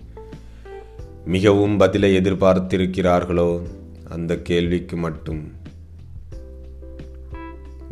மிகவும் 1.24 1.76
பதிலை 1.76 2.16
எதிர்பார்த்திருக்கிறார்களோ 2.16 3.62
அந்த 4.08 4.36
கேள்விக்கு 4.38 4.96
மட்டும் 4.96 5.52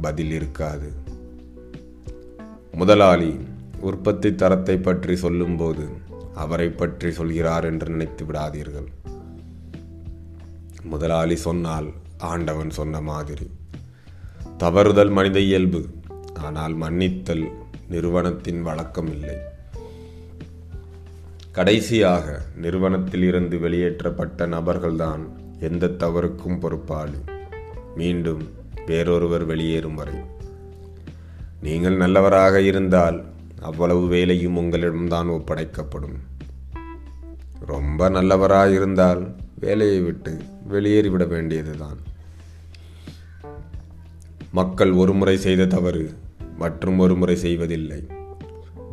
பதில் 0.00 0.30
இருக்காது. 0.30 1.01
முதலாளி 2.75 3.41
உற்பத்தி 3.81 4.35
தரத்தை 4.35 4.76
பற்றி 4.76 5.17
சொல்லும்போது 5.17 5.88
அவரை 6.35 6.69
பற்றி 6.69 7.11
சொல்கிறார் 7.11 7.64
என்று 7.64 7.88
நினைத்து 7.88 8.25
விடாதீர்கள். 8.25 8.87
முதலாளி 10.83 11.37
சொன்னால் 11.37 11.93
ஆண்டவன் 12.19 12.71
சொன்ன 12.71 13.00
மாதிரி. 13.00 13.50
தவறுதல் 14.59 15.11
மனித 15.11 15.41
இயல்பு 15.41 15.87
ஆனால் 16.35 16.75
மன்னித்தல் 16.75 17.52
நிறுவனத்தின் 17.88 18.62
வழக்கம் 18.62 19.11
இல்லை. 19.12 19.37
கடைசியாக 21.52 22.43
நிறுவனத்தில் 22.57 23.23
இருந்து 23.23 23.59
வெளியேற்றப்பட்ட 23.59 24.47
நபர்கள்தான் 24.47 25.21
எந்த 25.61 25.87
தவறுக்கும் 25.87 26.59
பொறுப்பாளி. 26.59 27.19
மீண்டும் 27.97 28.50
வேறொருவர் 28.87 29.45
வெளியேறும் 29.45 29.95
வரை. 29.95 30.41
நீங்கள் 31.62 31.97
நல்லவராக 31.97 32.61
இருந்தால் 32.61 33.25
அவ்வளவு 33.61 34.07
வேலையும் 34.07 34.57
உங்களிடம்தான் 34.57 35.28
ஒப்படைக்கப்படும். 35.28 36.16
ரொம்ப 37.61 38.09
நல்லவராக 38.09 38.71
இருந்தால் 38.71 39.35
வேலையை 39.61 40.00
விட்டு 40.00 40.42
வெளியேறிவிட 40.71 41.28
வேண்டியதுதான். 41.28 41.99
மக்கள் 44.52 44.90
ஒரு 44.90 45.12
முறை 45.12 45.37
செய்த 45.37 45.66
தவறு 45.66 46.14
மற்றும் 46.57 46.99
ஒரு 46.99 47.16
முறை 47.16 47.37
செய்வதில்லை. 47.37 48.07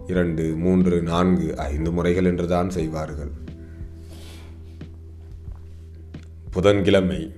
இரண்டு 0.07 0.55
மூன்று 0.55 1.01
நான்கு 1.01 1.57
ஐந்து 1.57 1.91
முறைகள் 1.91 2.25
என்றுதான் 2.25 2.69
செய்வார்கள். 2.69 3.31
புதன்கிழமை. 6.51 7.33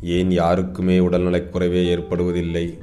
ஏன் 0.00 0.30
யாருக்குமே 0.30 0.98
உடல்நலக்குறைவே 0.98 1.84
ஏற்படுவதில்லை? 1.84 2.78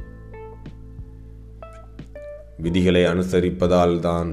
விதிகளை 2.58 3.04
அனுசரிப்பதால் 3.04 4.00
தான் 4.00 4.30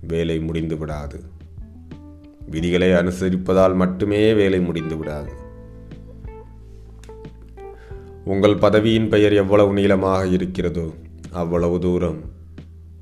வேலை 0.00 0.38
முடிந்து 0.38 0.76
விடாது 0.78 1.18
விதிகளை 2.50 2.88
அனுசரிப்பதால் 2.90 3.74
மட்டுமே 3.74 4.34
வேலை 4.34 4.60
முடிந்து 4.60 4.96
விடாது 4.96 5.32
உங்கள் 8.24 8.56
பதவியின் 8.56 9.08
பெயர் 9.08 9.32
எவ்வளவு 9.32 9.72
நீளமாக 9.72 10.26
இருக்கிறதோ 10.26 10.86
அவ்வளவு 11.30 11.78
தூரம் 11.78 12.20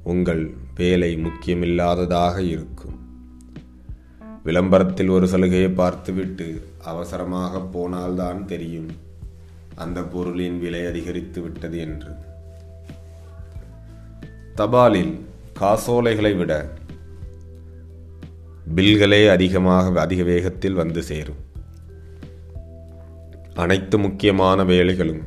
உங்கள் 0.02 0.54
வேலை 0.74 1.16
முக்கியமில்லாததாக 1.16 2.36
இருக்கும். 2.38 2.98
விளம்பரத்தில் 4.44 5.08
ஒரு 5.08 5.28
சலுகையை 5.28 5.70
பார்த்துவிட்டு 5.70 6.62
அவசரமாக 6.84 7.60
போனால்தான் 7.60 8.46
தெரியும். 8.46 8.90
அந்த 9.74 10.02
பொருளின் 10.02 10.58
விலை 10.58 10.86
அதிகரித்து 10.86 11.42
விட்டது 11.42 11.78
என்று. 11.78 12.32
தபாலில் 14.58 15.14
காசோலைகளை 15.52 16.32
விட 16.32 16.52
பில்களே 18.74 19.26
அதிகமாக 19.28 20.00
அதிக 20.00 20.22
வேகத்தில் 20.22 20.74
வந்து 20.74 21.02
சேரும். 21.02 21.40
அனைத்து 23.54 23.98
முக்கியமான 23.98 24.64
வேலைகளும் 24.64 25.22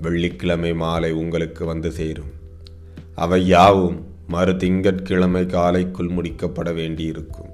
வெள்ளிக்கிழமை 0.00 0.74
மாலை 0.74 1.10
உங்களுக்கு 1.12 1.64
வந்து 1.64 1.90
சேரும். 1.90 2.32
அவை 3.14 3.46
யாவும் 3.46 3.98
மறு 4.28 4.56
திங்கட்கிழமை 4.56 5.46
காலைக்குள் 5.46 6.14
முடிக்கப்பட 6.18 6.74
வேண்டியிருக்கும். 6.74 7.50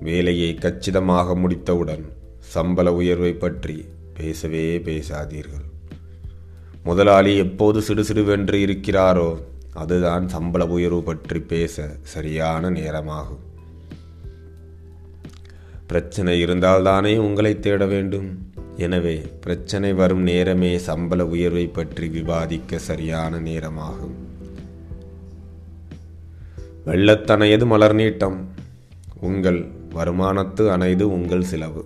வேலையை 0.00 0.54
கச்சிதமாக 0.54 1.36
முடித்தவுடன் 1.36 2.04
சம்பள 2.38 2.92
உயர்வை 2.92 3.32
பற்றி 3.32 3.84
பேசவே 4.14 4.78
பேசாதீர்கள். 4.78 5.66
முதலாளி 6.86 7.36
எப்போது 7.36 7.78
சிடுசிடுவென்று 7.80 8.56
இருக்கிறாரோ 8.66 9.28
அதுதான் 9.74 10.28
சம்பள 10.28 10.66
உயர்வு 10.66 11.02
பற்றி 11.02 11.40
பேச 11.40 11.86
சரியான 12.02 12.70
நேரமாகும். 12.70 13.42
பிரச்சனை 15.86 16.34
இருந்தால்தானே 16.44 17.12
உங்களை 17.16 17.52
தேட 17.58 17.86
வேண்டும். 17.86 18.28
எனவே 18.76 19.14
பிரச்சனை 19.40 19.90
வரும் 19.92 20.22
நேரமே 20.22 20.78
சம்பள 20.78 21.26
உயர்வை 21.26 21.66
பற்றி 21.66 22.08
விவாதிக்க 22.08 22.78
சரியான 22.78 23.40
நேரமாகும். 23.40 24.16
வெள்ளத்தனையது 26.86 27.66
மலர் 27.66 27.96
நீட்டம்? 27.96 28.40
உங்கள் 29.20 29.60
வருமானத்து 29.94 30.64
அணைது 30.76 31.06
உங்கள் 31.18 31.48
செலவு. 31.52 31.84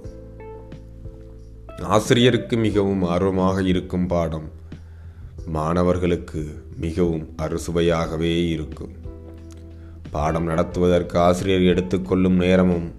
ஆசிரியருக்கு 1.96 2.56
மிகவும் 2.56 3.02
ஆர்வமாக 3.02 3.62
இருக்கும் 3.62 4.06
பாடம். 4.06 4.58
மாணவர்களுக்கு 5.46 6.62
மிகவும் 6.76 7.34
அறுசுவையாகவே 7.38 8.48
இருக்கும். 8.48 8.92
பாடம் 10.10 10.44
நடத்துவதற்கு 10.44 11.18
ஆசிரியர் 11.18 11.60
எடுத்துக்கொள்ளும் 11.60 12.36
நேரமும் 12.36 12.94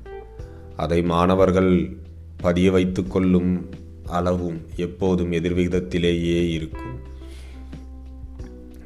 அதை 0.78 1.02
மாணவர்கள் 1.02 1.98
பதிய 2.38 2.72
வைத்து 2.72 3.08
கொள்ளும் 3.08 3.70
அளவும் 4.06 4.66
எப்போதும் 4.76 5.32
எதிர்விகிதத்திலேயே 5.32 6.50
இருக்கும். 6.50 7.00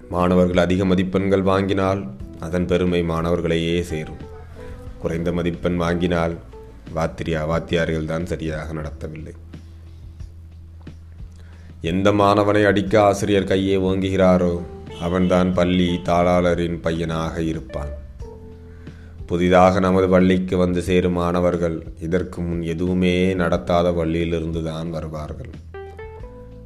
மாணவர்கள் 0.09 0.63
அதிக 0.63 0.85
மதிப்பெண்கள் 0.85 1.41
வாங்கினால் 1.41 2.13
அதன் 2.39 2.65
பெருமை 2.65 3.03
மாணவர்களையே 3.03 3.81
சேரும். 3.81 4.33
குறைந்த 4.99 5.31
மதிப்பெண் 5.31 5.75
வாங்கினால் 5.75 6.37
வாத்திரியா 6.95 7.45
வாத்தியார்கள் 7.45 8.05
தான் 8.05 8.25
சரியாக 8.25 8.73
நடத்தவில்லை. 8.73 9.33
எந்த 11.91 12.11
மாணவனை 12.11 12.61
அடிக்க 12.65 12.93
ஆசிரியர் 13.01 13.47
கையை 13.49 13.77
ஓங்குகிறாரோ 13.79 14.53
அவன்தான் 15.01 15.49
பள்ளி 15.53 15.87
தாளாளரின் 16.03 16.77
பையனாக 16.81 17.41
இருப்பான். 17.41 17.91
புதிதாக 19.25 19.79
நமது 19.79 20.07
பள்ளிக்கு 20.09 20.57
வந்து 20.57 20.81
சேரும் 20.81 21.17
மாணவர்கள் 21.19 21.77
இதற்கு 21.99 22.41
முன் 22.41 22.61
எதுவுமே 22.73 23.13
நடத்தாத 23.33 23.91
பள்ளியிலிருந்து 23.91 24.63
தான் 24.63 24.89
வருவார்கள். 24.89 25.51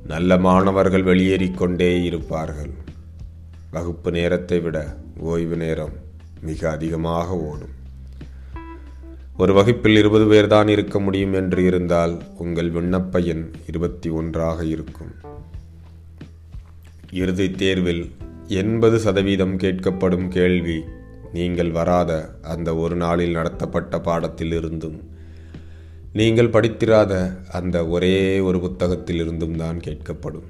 நல்ல 0.08 0.38
மாணவர்கள் 0.38 1.04
வெளியேறிக்கொண்டே 1.04 1.92
இருப்பார்கள். 2.04 2.72
வகுப்பு 3.72 4.12
நேரத்தை 4.12 4.60
விட 4.60 4.78
ஓய்வு 5.32 5.58
நேரம் 5.58 5.98
மிக 6.42 6.70
அதிகமாக 6.70 7.38
ஓடும். 7.50 7.76
ஒரு 9.42 9.54
வகுப்பில் 9.54 9.96
இருபது 9.96 10.26
பேர்தான் 10.32 10.68
இருக்க 10.68 11.00
முடியும் 11.00 11.34
என்று 11.34 11.64
இருந்தால் 11.64 12.22
உங்கள் 12.38 12.72
விண்ணப்ப 12.72 13.26
எண் 13.26 13.52
இருபத்தி 13.68 14.10
ஒன்றாக 14.10 14.66
இருக்கும். 14.66 15.12
இறுதித் 17.12 17.58
தேர்வில் 17.58 18.12
எண்பது 18.48 19.00
சதவீதம் 19.00 19.58
கேட்கப்படும் 19.58 20.28
கேள்வி 20.28 20.84
நீங்கள் 21.34 21.72
வராத 21.72 22.30
அந்த 22.42 22.76
ஒரு 22.76 22.96
நாளில் 22.96 23.32
நடத்தப்பட்ட 23.32 24.00
பாடத்தில் 24.00 24.52
இருந்தும் 24.52 25.10
நீங்கள் 26.14 26.50
படித்திராத 26.50 27.44
அந்த 27.52 27.88
ஒரே 27.88 28.40
ஒரு 28.40 28.60
புத்தகத்தில் 28.60 29.16
இருந்தும் 29.16 29.58
தான் 29.58 29.80
கேட்கப்படும். 29.80 30.50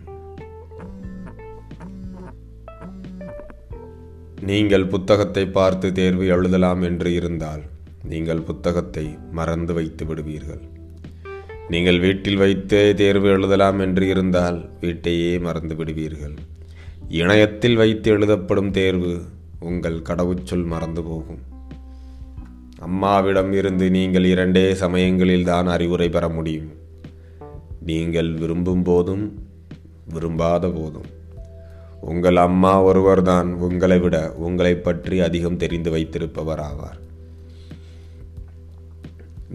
நீங்கள் 4.42 4.86
புத்தகத்தை 4.86 5.46
பார்த்து 5.46 5.94
தேர்வு 5.94 6.26
எழுதலாம் 6.26 6.82
என்று 6.82 7.14
இருந்தால் 7.14 7.62
நீங்கள் 8.04 8.42
புத்தகத்தை 8.42 9.18
மறந்து 9.32 9.74
வைத்து 9.74 10.06
விடுவீர்கள். 10.06 10.62
நீங்கள் 11.70 12.00
வீட்டில் 12.00 12.38
வைத்தே 12.38 12.94
தேர்வு 12.94 13.28
எழுதலாம் 13.28 13.80
என்று 13.80 14.08
இருந்தால் 14.08 14.70
வீட்டையே 14.82 15.40
மறந்து 15.40 15.76
விடுவீர்கள். 15.76 16.36
இணையத்தில் 17.08 17.76
வைத்து 17.76 18.12
எழுதப்படும் 18.12 18.72
தேர்வு 18.72 19.22
உங்கள் 19.60 20.02
கடவுச்சொல் 20.02 20.66
மறந்து 20.66 21.04
போகும். 21.04 21.40
அம்மாவிடம் 22.80 23.52
இருந்து 23.52 23.90
நீங்கள் 23.90 24.24
இரண்டே 24.24 24.76
சமயங்களில் 24.76 25.44
தான் 25.44 25.68
அறிவுரை 25.68 26.10
பெற 26.10 26.30
முடியும். 26.30 26.70
நீங்கள் 27.82 28.34
விரும்பும் 28.34 28.84
போதும் 28.84 29.26
விரும்பாத 30.14 30.70
போதும். 30.70 31.10
உங்கள் 32.02 32.36
அம்மா 32.36 32.82
ஒருவர்தான் 32.84 33.54
உங்களை 33.54 34.00
விட 34.00 34.34
உங்களை 34.36 34.76
பற்றி 34.76 35.20
அதிகம் 35.20 35.58
தெரிந்து 35.58 35.92
வைத்திருப்பவர் 35.92 36.60
ஆவார் 36.60 37.00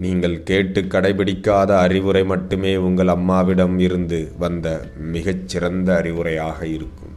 நீங்கள் 0.03 0.43
கேட்டு 0.43 0.81
கடைபிடிக்காத 0.81 1.77
அறிவுரை 1.77 2.25
மட்டுமே 2.25 2.75
உங்கள் 2.75 3.07
அம்மாவிடம் 3.07 3.79
இருந்து 3.79 4.19
வந்த 4.37 4.89
மிகச்சிறந்த 4.95 5.89
அறிவுரையாக 6.01 6.59
இருக்கும். 6.61 7.13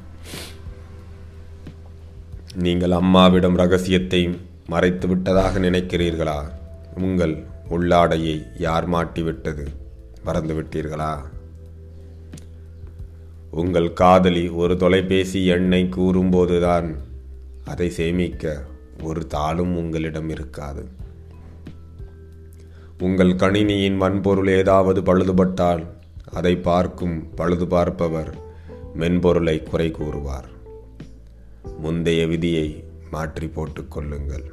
நீங்கள் 2.54 2.90
அம்மாவிடம் 2.90 3.56
ரகசியத்தை 3.56 4.20
மறைத்து 4.66 5.08
விட்டதாக 5.08 5.58
நினைக்கிறீர்களா? 5.58 6.38
உங்கள் 6.94 7.34
உள்ளாடையை 7.70 8.36
யார் 8.58 8.86
மாட்டிவிட்டது? 8.90 9.66
மறந்துவிட்டீர்களா 10.24 11.12
உங்கள் 13.50 13.92
காதலி 13.92 14.48
ஒரு 14.48 14.76
தொலைபேசி 14.76 15.46
எண்ணை 15.46 15.82
கூறும்போதுதான் 15.96 16.88
அதை 17.64 17.90
சேமிக்க 17.90 18.62
ஒரு 19.02 19.26
தாளும் 19.34 19.74
உங்களிடம் 19.82 20.28
இருக்காது. 20.28 20.97
உங்கள் 23.02 23.32
கணினியின் 23.34 24.00
வன்பொருள் 24.02 24.48
ஏதாவது 24.48 25.00
பழுதுபட்டால் 25.00 25.82
அதை 26.32 26.56
பார்க்கும் 26.56 27.34
பழுது 27.34 27.66
பார்ப்பவர் 27.66 28.30
மென்பொருளை 28.94 29.62
குறை 29.62 29.90
கூறுவார். 29.90 30.48
முந்தைய 31.78 32.26
விதியை 32.26 32.84
மாற்றி 33.10 33.46
போட்டுக்கொள்ளுங்கள் 33.46 34.46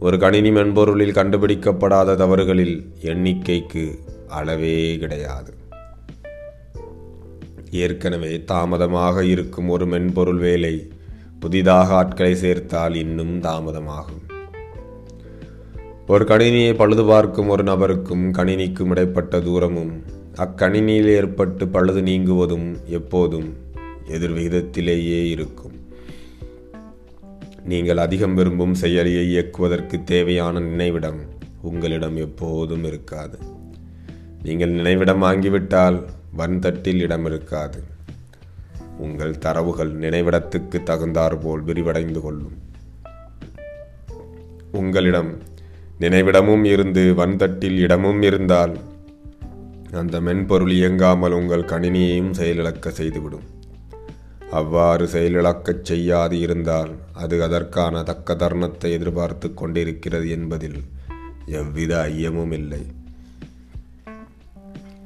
ஒரு 0.00 0.18
கணினி 0.18 0.50
மென்பொருளில் 0.50 1.16
கண்டுபிடிக்கப்படாத 1.18 2.16
தவறுகளில் 2.16 2.76
எண்ணிக்கைக்கு 3.00 3.98
அளவே 4.28 4.96
கிடையாது. 4.98 5.52
ஏற்கனவே 7.70 8.44
தாமதமாக 8.44 9.24
இருக்கும் 9.24 9.68
ஒரு 9.68 9.86
மென்பொருள் 9.86 10.38
வேலை 10.38 10.74
புதிதாக 11.40 11.94
ஆட்களை 11.94 12.34
சேர்த்தால் 12.34 12.94
இன்னும் 12.94 13.40
தாமதமாகும். 13.40 14.24
ஒரு 16.10 16.24
கணினியை 16.24 16.74
பழுது 16.74 17.04
பார்க்கும் 17.04 17.48
ஒரு 17.48 17.62
நபருக்கும் 17.62 18.22
கணினிக்கும் 18.30 18.90
இடைப்பட்ட 18.90 19.40
தூரமும் 19.40 20.02
அக்கணினியில் 20.36 21.06
ஏற்பட்டு 21.06 21.68
பழுது 21.68 22.00
நீங்குவதும் 22.00 22.84
எப்போதும் 22.84 23.54
எதிர்விகிதத்திலேயே 24.08 25.28
இருக்கும். 25.28 25.72
நீங்கள் 27.64 27.96
அதிகம் 27.96 28.34
விரும்பும் 28.34 28.74
செயலியை 28.80 29.24
இயக்குவதற்கு 29.24 30.04
தேவையான 30.04 30.60
நினைவிடம் 30.60 31.20
உங்களிடம் 31.62 32.16
எப்போதும் 32.16 32.84
இருக்காது. 32.84 33.38
நீங்கள் 34.42 34.70
நினைவிடம் 34.70 35.22
வாங்கிவிட்டால் 35.22 36.02
வன்தட்டில் 36.38 37.00
இடம் 37.00 37.24
இருக்காது. 37.24 37.82
உங்கள் 38.98 39.38
தரவுகள் 39.38 39.98
நினைவிடத்துக்கு 39.98 40.82
தகுந்தாற்போல் 40.82 41.64
விரிவடைந்து 41.64 42.20
கொள்ளும். 42.20 42.58
உங்களிடம் 44.72 45.48
நினைவிடமும் 46.00 46.64
இருந்து 46.64 47.14
வன்தட்டில் 47.14 47.78
இடமும் 47.78 48.22
இருந்தால் 48.22 48.78
அந்த 49.92 50.20
மென்பொருள் 50.20 50.70
இயங்காமல் 50.70 51.32
உங்கள் 51.32 51.64
கணினியையும் 51.64 52.30
செயலிழக்க 52.30 52.88
செய்துவிடும். 52.88 53.46
அவ்வாறு 54.50 55.04
செயலிழக்கச் 55.06 55.82
செய்யாது 55.82 56.38
இருந்தால் 56.38 56.92
அது 57.12 57.42
அதற்கான 57.42 58.02
தக்க 58.02 58.34
தருணத்தை 58.34 58.90
எதிர்பார்த்து 58.90 59.54
கொண்டிருக்கிறது 59.54 60.28
என்பதில் 60.30 60.80
எவ்வித 61.46 62.08
ஐயமும் 62.08 62.52
இல்லை. 62.52 62.82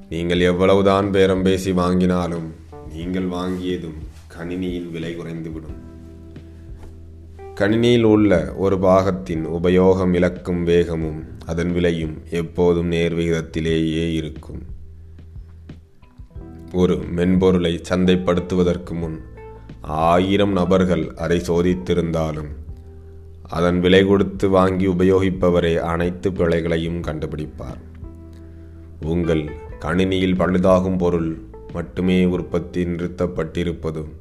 நீங்கள் 0.09 0.41
எவ்வளவுதான் 0.41 1.11
பேரம் 1.11 1.43
பேசி 1.43 1.73
வாங்கினாலும் 1.73 2.49
நீங்கள் 2.93 3.29
வாங்கியதும் 3.29 4.01
கணினியின் 4.29 4.91
விலை 4.91 5.17
குறைந்துவிடும். 5.17 5.94
கணினியில் 7.55 8.03
உள்ள 8.03 8.55
ஒரு 8.55 8.79
பாகத்தின் 8.79 9.47
உபயோகம் 9.47 10.15
இழக்கும் 10.15 10.65
வேகமும் 10.65 11.25
அதன் 11.47 11.73
விலையும் 11.73 12.23
எப்போதும் 12.31 12.93
நேர்விகிதத்திலேயே 12.93 14.13
இருக்கும். 14.13 14.63
ஒரு 16.73 16.97
மென்பொருளை 16.97 17.81
சந்தைப்படுத்துவதற்கு 17.89 18.93
முன் 18.93 19.21
ஆயிரம் 19.81 20.53
நபர்கள் 20.53 21.15
அதை 21.17 21.39
சோதித்திருந்தாலும் 21.39 22.51
அதன் 23.43 23.81
விலை 23.81 24.07
கொடுத்து 24.07 24.49
வாங்கி 24.49 24.87
உபயோகிப்பவரே 24.87 25.77
அனைத்து 25.77 26.33
பிழைகளையும் 26.33 27.01
கண்டுபிடிப்பார். 27.01 27.83
உங்கள் 29.01 29.45
கணினியில் 29.81 30.39
பழுதாகும் 30.39 30.99
பொருள் 30.99 31.39
மட்டுமே 31.73 32.25
உற்பத்தி 32.25 32.85
நிறுத்தப்பட்டிருப்பதும் 32.85 34.13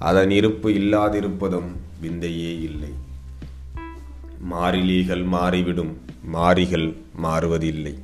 அதன் 0.00 0.30
இருப்பு 0.30 0.68
இல்லாதிருப்பதும் 0.70 1.70
விந்தையே 2.02 2.52
இல்லை. 2.68 2.92
மாறிலிகள் 4.52 5.24
மாறிவிடும் 5.24 5.92
மாறிகள் 6.34 6.86
மாறுவதில்லை. 7.22 7.94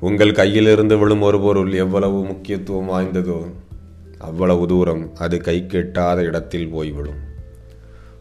உங்கள் 0.00 0.32
கையிலிருந்து 0.32 0.98
விழும் 0.98 1.22
ஒரு 1.22 1.40
பொருள் 1.40 1.72
எவ்வளவு 1.72 2.24
முக்கியத்துவம் 2.24 2.90
வாய்ந்ததோ 2.90 3.40
அவ்வளவு 4.18 4.66
தூரம் 4.66 5.04
அது 5.14 5.36
கை 5.40 5.66
கெட்டாத 5.66 6.18
இடத்தில் 6.22 6.68
போய்விடும். 6.68 7.20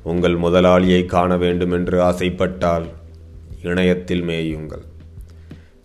உங்கள் 0.03 0.37
முதலாளியை 0.37 1.01
காண 1.05 1.37
வேண்டும் 1.37 1.71
என்று 1.71 1.97
ஆசைப்பட்டால் 2.01 2.87
இணையத்தில் 3.63 4.23
மேயுங்கள். 4.23 4.85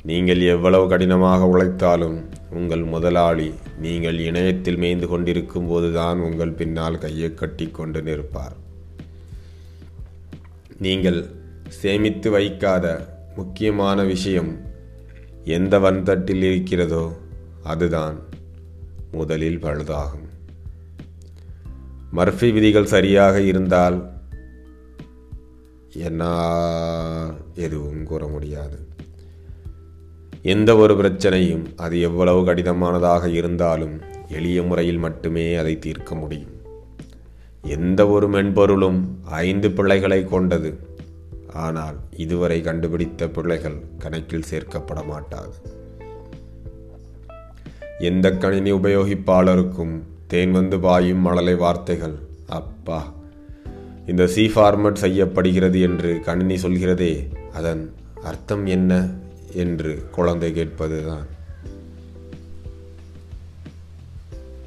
நீங்கள் 0.04 0.40
எவ்வளவு 0.40 0.88
கடினமாக 0.88 1.44
உழைத்தாலும் 1.44 2.24
உங்கள் 2.50 2.82
முதலாளி 2.82 3.54
நீங்கள் 3.78 4.18
இணையத்தில் 4.18 4.76
மேய்ந்து 4.76 5.08
கொண்டிருக்கும் 5.08 5.66
போதுதான் 5.66 6.18
உங்கள் 6.20 6.52
பின்னால் 6.52 6.98
கையை 6.98 7.34
கட்டி 7.34 7.70
கொண்டு 7.70 8.02
நிற்பார். 8.02 8.56
நீங்கள் 10.78 11.30
சேமித்து 11.68 12.30
வைக்காத 12.30 13.08
முக்கியமான 13.36 14.04
விஷயம் 14.04 14.60
எந்த 15.44 15.78
வன்தட்டில் 15.78 16.42
இருக்கிறதோ 16.42 17.12
அதுதான் 17.62 18.18
முதலில் 19.12 19.62
பழுதாகும். 19.62 20.28
மர்ஃபி 22.16 22.52
விதிகள் 22.52 22.84
சரியாக 22.84 23.40
இருந்தால் 23.40 24.12
என்ன 25.92 26.22
எதுவும் 27.54 28.04
கூற 28.04 28.26
முடியாது. 28.26 28.83
எந்த 30.52 30.76
ஒரு 30.76 30.94
பிரச்சனையும் 30.94 31.62
அது 31.76 32.00
எவ்வளவு 32.00 32.40
கடினமானதாக 32.44 33.28
இருந்தாலும் 33.28 34.00
எளிய 34.28 34.62
முறையில் 34.62 34.98
மட்டுமே 34.98 35.54
அதை 35.54 35.78
தீர்க்க 35.78 36.14
முடியும். 36.14 36.52
எந்த 37.62 38.06
ஒரு 38.06 38.28
மென்பொருளும் 38.28 39.18
ஐந்து 39.22 39.70
பிள்ளைகளை 39.70 40.24
கொண்டது. 40.24 40.78
ஆனால் 41.52 41.96
இதுவரை 42.16 42.60
கண்டுபிடித்த 42.60 43.28
பிள்ளைகள் 43.28 43.78
கணக்கில் 43.98 44.48
சேர்க்கப்பட 44.50 45.06
மாட்டாது. 45.06 45.54
எந்த 47.98 48.30
கணினி 48.30 48.72
உபயோகிப்பாளருக்கும் 48.72 50.00
தேன் 50.26 50.50
வந்து 50.50 50.80
பாயும் 50.80 51.18
மழலை 51.18 51.54
வார்த்தைகள் 51.54 52.14
அப்பா 52.46 53.12
இந்த 54.06 54.26
சி 54.26 54.46
ஃபார்மட் 54.46 55.02
செய்யப்படுகிறது 55.06 55.80
என்று 55.80 56.20
கணினி 56.24 56.54
சொல்கிறதே 56.54 57.28
அதன் 57.52 57.94
அர்த்தம் 58.22 58.66
என்ன? 58.66 59.22
என்று 59.54 60.08
குழந்தை 60.10 60.52
கேட்பதுதான். 60.52 61.26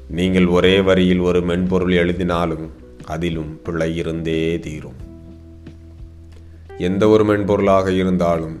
நீங்கள் 0.08 0.46
ஒரே 0.46 0.80
வரியில் 0.80 1.18
ஒரு 1.18 1.42
மென்பொருள் 1.42 1.92
எழுதினாலும் 1.92 2.70
அதிலும் 3.04 3.60
பிழை 3.62 3.96
இருந்தே 3.96 4.58
தீரும். 4.58 5.06
எந்த 6.78 7.08
ஒரு 7.08 7.24
மென்பொருளாக 7.24 7.92
இருந்தாலும் 7.92 8.60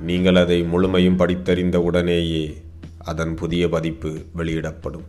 நீங்கள் 0.00 0.36
அதை 0.36 0.62
முழுமையும் 0.62 1.18
படித்தறிந்த 1.18 1.76
உடனேயே 1.76 2.62
அதன் 2.98 3.34
புதிய 3.34 3.68
பதிப்பு 3.68 4.18
வெளியிடப்படும். 4.32 5.04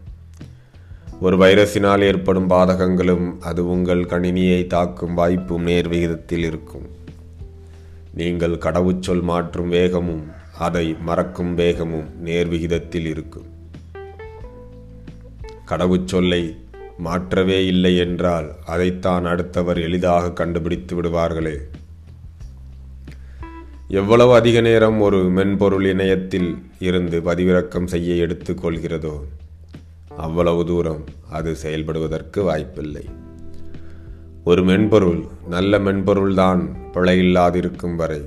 ஒரு 1.19 1.37
வைரஸினால் 1.37 2.01
ஏற்படும் 2.01 2.49
பாதகங்களும் 2.49 3.39
அது 3.39 3.69
உங்கள் 3.69 4.03
கணினியை 4.03 4.67
தாக்கும் 4.67 5.13
வாய்ப்பும் 5.13 5.63
நேர் 5.63 5.87
விகிதத்தில் 5.87 6.43
இருக்கும். 6.43 6.98
நீங்கள் 8.19 8.55
கடவுச்சொல் 8.65 9.23
மாற்றும் 9.29 9.69
வேகமும் 9.69 10.23
அதை 10.67 10.85
மறக்கும் 11.07 11.53
வேகமும் 11.55 12.07
நேர்விகிதத்தில் 12.25 13.07
இருக்கும். 13.13 13.47
கடவுச்சொல்லை 15.71 16.43
மாற்றவே 16.97 17.57
இல்லை 17.65 17.91
என்றால் 17.97 18.47
அதைத்தான் 18.65 19.25
அடுத்தவர் 19.25 19.79
எளிதாக 19.87 20.31
கண்டுபிடித்து 20.39 20.93
விடுவார்களே. 20.97 21.57
எவ்வளவு 24.01 24.33
அதிக 24.33 24.61
நேரம் 24.61 24.99
ஒரு 25.01 25.19
மென்பொருள் 25.37 25.85
இணையத்தில் 25.85 26.49
இருந்து 26.79 27.19
பதிவிறக்கம் 27.29 27.91
செய்ய 27.93 28.17
எடுத்துக்கொள்கிறதோ 28.25 29.15
அவ்வளவு 30.25 30.63
தூரம் 30.65 31.03
அது 31.29 31.51
செயல்படுவதற்கு 31.63 32.41
வாய்ப்பில்லை. 32.49 33.05
ஒரு 34.49 34.63
மென்பொருள் 34.63 35.25
நல்ல 35.47 35.79
மென்பொருள்தான் 35.79 36.61
பிழையில்லாதிருக்கும் 36.93 37.95
வரை. 37.95 38.21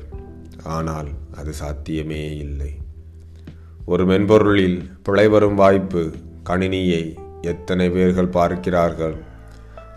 ஆனால் 0.65 1.09
அது 1.35 1.53
சாத்தியமே 1.53 2.37
இல்லை. 2.37 2.73
ஒரு 3.85 4.05
மென்பொருளில் 4.05 4.91
பிழை 5.03 5.29
வரும் 5.29 5.55
வாய்ப்பு 5.55 6.13
கணினியை 6.45 7.17
எத்தனை 7.41 7.91
பேர்கள் 7.91 8.29
பார்க்கிறார்கள் 8.29 9.17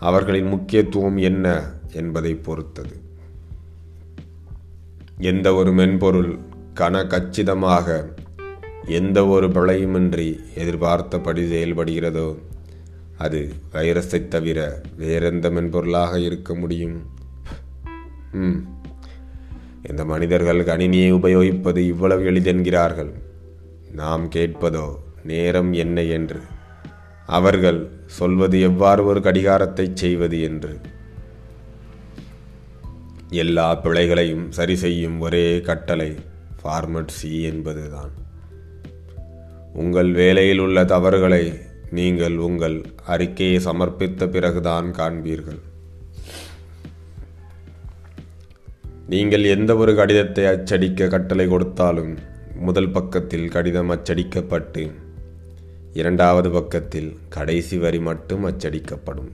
அவர்களின் 0.00 0.46
முக்கியத்துவம் 0.46 1.16
என்ன 1.16 1.70
என்பதை 1.92 2.34
பொறுத்தது. 2.34 3.00
எந்த 5.18 5.54
ஒரு 5.54 5.72
மென்பொருள் 5.72 6.38
கன 6.74 7.06
கச்சிதமாக 7.06 8.14
எந்த 8.86 9.26
ஒரு 9.26 9.48
பிழையுமின்றி 9.48 10.38
எதிர்பார்த்தபடி 10.54 11.42
செயல்படுகிறதோ 11.52 12.36
அது 13.18 13.52
வைரஸை 13.72 14.28
தவிர 14.28 14.80
வேறெந்த 14.96 15.50
மென்பொருளாக 15.50 16.20
இருக்க 16.20 16.54
முடியும்? 16.54 17.02
ம். 18.32 18.56
இந்த 19.88 20.04
மனிதர்கள் 20.04 20.64
கணினியை 20.64 21.12
உபயோகிப்பது 21.12 21.76
இவ்வளவு 21.76 22.30
எளிதென்கிறார்கள். 22.30 23.10
நாம் 23.92 24.28
கேட்பதோ 24.28 24.98
நேரம் 25.22 25.72
என்ன 25.72 26.02
என்று. 26.02 26.40
அவர்கள் 27.26 27.90
சொல்வது 28.06 28.60
எவ்வாறு 28.60 29.04
ஒரு 29.04 29.22
கடிகாரத்தை 29.22 29.90
செய்வது 29.94 30.40
என்று. 30.40 30.80
எல்லா 33.30 33.74
பிழைகளையும் 33.74 34.52
சரி 34.52 34.76
செய்யும் 34.76 35.20
ஒரே 35.20 35.60
கட்டளை 35.60 36.14
ஃபார்மட் 36.62 37.08
சி 37.08 37.42
என்பதுதான். 37.42 38.10
உங்கள் 39.72 40.12
வேலையில் 40.12 40.58
உள்ள 40.58 40.84
தவறுகளை 40.84 41.58
நீங்கள் 41.90 42.36
உங்கள் 42.36 42.84
அறிக்கையை 43.06 43.58
சமர்ப்பித்த 43.64 44.28
பிறகுதான் 44.30 44.90
காண்பீர்கள். 44.90 45.60
நீங்கள் 49.08 49.44
எந்த 49.44 49.76
ஒரு 49.76 49.94
கடிதத்தை 49.94 50.46
அச்சடிக்க 50.46 51.08
கட்டளை 51.08 51.46
கொடுத்தாலும் 51.46 52.18
முதல் 52.60 52.90
பக்கத்தில் 52.90 53.48
கடிதம் 53.48 53.90
அச்சடிக்கப்பட்டு 53.90 54.90
இரண்டாவது 55.92 56.50
பக்கத்தில் 56.50 57.16
கடைசி 57.28 57.78
வரி 57.78 57.98
மட்டும் 57.98 58.44
அச்சடிக்கப்படும். 58.44 59.30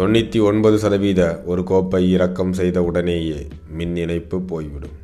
தொண்ணூற்றி 0.00 0.40
ஒன்பது 0.42 0.78
சதவீத 0.78 1.42
ஒரு 1.44 1.62
கோப்பை 1.62 2.10
இறக்கம் 2.10 2.52
செய்த 2.52 2.82
உடனேயே 2.82 3.46
மின் 3.70 3.96
இணைப்பு 3.96 4.42
போய்விடும். 4.42 4.96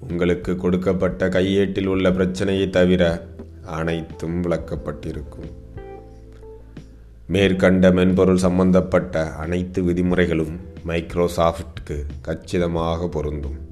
உங்களுக்கு 0.00 0.56
கொடுக்கப்பட்ட 0.56 1.28
கையேட்டில் 1.28 1.86
உள்ள 1.86 2.12
பிரச்சனையை 2.12 2.70
தவிர 2.70 3.28
அனைத்தும் 3.68 4.42
விளக்கப்பட்டிருக்கும். 4.42 5.50
மேற்கண்ட 7.26 7.90
மென்பொருள் 7.90 8.36
சம்பந்தப்பட்ட 8.36 9.32
அனைத்து 9.32 9.82
விதிமுறைகளும் 9.82 10.60
மைக்ரோசாஃப்ட்க்கு 10.86 12.06
கச்சிதமாக 12.20 13.08
பொருந்தும். 13.08 13.66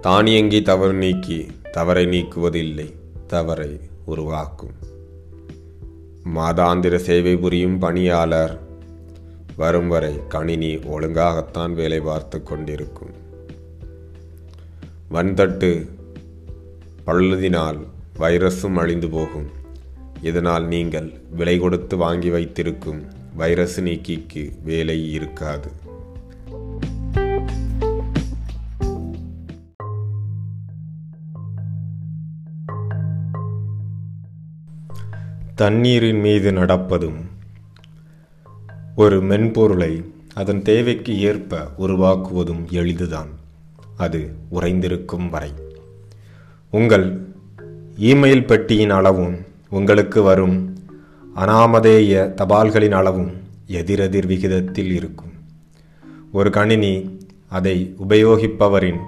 தானியங்கி 0.00 0.62
தவறு 0.62 0.92
நீக்கி 0.92 1.46
தவறை 1.72 2.04
நீக்குவதில்லை 2.04 2.94
தவறை 3.26 3.80
உருவாக்கும். 4.04 4.74
மாதாந்திர 6.34 6.96
சேவை 6.96 7.36
புரியும் 7.36 7.78
பணியாளர் 7.78 8.58
வரும் 9.56 9.88
வரை 9.88 10.20
கணினி 10.28 10.76
ஒழுங்காகத்தான் 10.76 11.72
வேலை 11.72 12.00
பார்த்து 12.00 12.42
கொண்டிருக்கும். 12.42 13.22
வன்தட்டு 15.10 15.88
பழுதினால் 17.06 17.78
வைரஸும் 18.18 18.74
அழிந்து 18.74 19.08
போகும். 19.08 19.48
இதனால் 20.22 20.66
நீங்கள் 20.66 21.20
விலை 21.30 21.58
கொடுத்து 21.58 21.96
வாங்கி 21.96 22.30
வைத்திருக்கும் 22.30 23.04
வைரஸ் 23.36 23.80
நீக்கிக்கு 23.80 24.52
வேலை 24.62 25.12
இருக்காது. 25.12 25.70
தண்ணீரின் 35.54 36.20
மீது 36.20 36.52
நடப்பதும் 36.52 37.20
ஒரு 38.96 39.22
மென்பொருளை 39.22 40.04
அதன் 40.34 40.62
தேவைக்கு 40.62 41.20
ஏற்ப 41.20 41.70
உருவாக்குவதும் 41.78 42.64
எளிதுதான். 42.70 43.28
அது 43.96 44.34
உறைந்திருக்கும் 44.52 45.28
வரை. 45.28 45.52
உங்கள் 46.78 47.34
இமெயில் 47.98 48.46
பெட்டியின் 48.46 48.90
அளவும் 48.90 49.34
உங்களுக்கு 49.70 50.22
வரும். 50.22 50.56
அனாமதேய 51.36 52.34
தபால்களின் 52.34 52.92
அளவும் 52.92 53.32
எதிரெதிர் 53.66 54.26
விகிதத்தில் 54.26 54.90
இருக்கும். 54.90 55.32
ஒரு 56.32 56.50
கணினி 56.50 57.18
அதை 57.48 57.94
உபயோகிப்பவரின் 58.08 59.00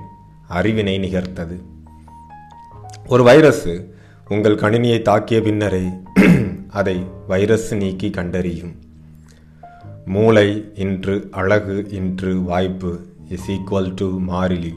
அறிவினை 0.50 0.94
நிகர்த்தது. 0.98 1.56
ஒரு 3.06 3.22
வைரஸ் 3.22 3.68
உங்கள் 4.28 4.54
கணினியை 4.54 5.00
தாக்கிய 5.02 5.42
பின்னரே 5.42 5.84
அதை 6.68 6.96
வைரஸ் 7.28 7.74
நீக்கி 7.74 8.10
கண்டறியும். 8.10 8.74
மூளை 10.04 10.72
இன்று 10.74 11.28
அழகு 11.30 11.86
இன்று 11.90 12.42
வாய்ப்பு 12.42 13.00
இஸ் 13.28 13.50
ஈக்குவல் 13.50 13.92
டு 13.94 14.20
மாறிலி. 14.28 14.74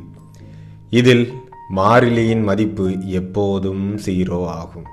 இதில் 0.90 1.34
மாறிலியின் 1.76 2.44
மதிப்பு 2.44 2.98
எப்போதும் 3.02 3.96
ஜீரோ 3.96 4.46
ஆகும். 4.46 4.86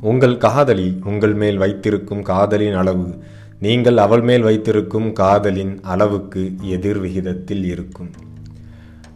உங்கள் 0.00 0.36
காதலி 0.36 1.00
உங்கள் 1.04 1.34
மேல் 1.34 1.56
வைத்திருக்கும் 1.56 2.22
காதலின் 2.22 2.74
அளவு 2.74 3.22
நீங்கள் 3.60 3.96
அவள் 3.96 4.20
மேல் 4.20 4.42
வைத்திருக்கும் 4.42 5.12
காதலின் 5.12 5.80
அளவுக்கு 5.82 6.56
எதிர் 6.60 6.98
விகிதத்தில் 6.98 7.64
இருக்கும். 7.64 8.10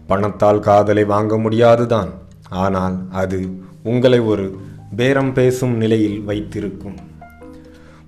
பணத்தால் 0.07 0.59
காதலை 0.59 1.05
வாங்க 1.05 1.39
முடியாதுதான் 1.39 2.11
ஆனால் 2.49 2.99
அது 3.11 3.49
உங்களை 3.83 4.21
ஒரு 4.21 4.59
பேரம் 4.97 5.33
பேசும் 5.33 5.77
நிலையில் 5.77 6.21
வைத்திருக்கும். 6.23 6.99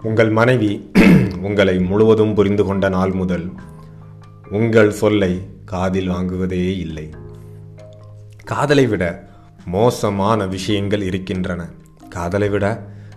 உங்கள் 0.03 0.31
மனைவி 0.31 0.91
உங்களை 1.43 1.79
முழுவதும் 1.79 2.35
புரிந்து 2.35 2.65
கொண்ட 2.65 2.89
நாள் 2.89 3.13
முதல் 3.13 3.51
உங்கள் 4.51 4.91
சொல்லை 4.91 5.33
காதில் 5.65 6.11
வாங்குவதே 6.11 6.79
இல்லை. 6.79 7.09
காதலை 8.51 8.85
விட 8.87 9.05
மோசமான 9.65 10.47
விஷயங்கள் 10.47 11.03
இருக்கின்றன. 11.03 11.63
காதலை 12.09 12.49
விட 12.49 12.67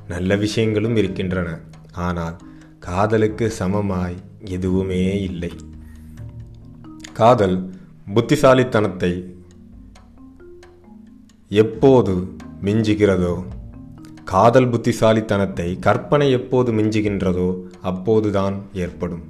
நல்ல 0.07 0.35
விஷயங்களும் 0.35 0.95
இருக்கின்றன. 0.95 1.49
ஆனால் 2.07 2.35
காதலுக்கு 2.79 3.45
சமமாய் 3.59 4.17
எதுவுமே 4.55 5.03
இல்லை. 5.21 5.51
காதல் 7.13 7.57
புத்திசாலித்தனத்தை 8.13 9.11
எப்போது 11.51 12.13
மிஞ்சுகிறதோ 12.67 13.35
காதல் 14.23 14.69
புத்திசாலித்தனத்தை 14.69 15.67
கற்பனை 15.79 16.27
எப்போது 16.31 16.69
மிஞ்சுகின்றதோ 16.71 17.49
அப்போதுதான் 17.81 18.55
ஏற்படும். 18.73 19.23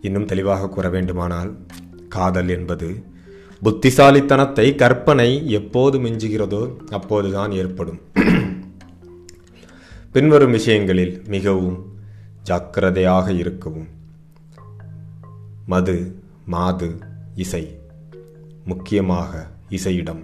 இன்னும் 0.00 0.30
தெளிவாக 0.30 0.68
கூற 0.68 0.88
வேண்டுமானால் 0.88 1.52
காதல் 2.08 2.48
என்பது 2.48 2.88
புத்திசாலித்தனத்தை 3.62 4.74
கற்பனை 4.74 5.50
எப்போது 5.50 5.98
மிஞ்சுகிறதோ 5.98 6.88
அப்போதுதான் 6.90 7.52
ஏற்படும். 7.52 8.00
பின்வரும் 10.12 10.50
விஷயங்களில் 10.50 11.22
மிகவும் 11.26 11.98
ஜாக்கிரதையாக 12.42 13.32
இருக்கவும். 13.32 13.88
மது 15.66 16.22
மாது 16.46 16.98
இசை 17.34 17.78
முக்கியமாக 18.64 19.46
இசையிடம். 19.70 20.22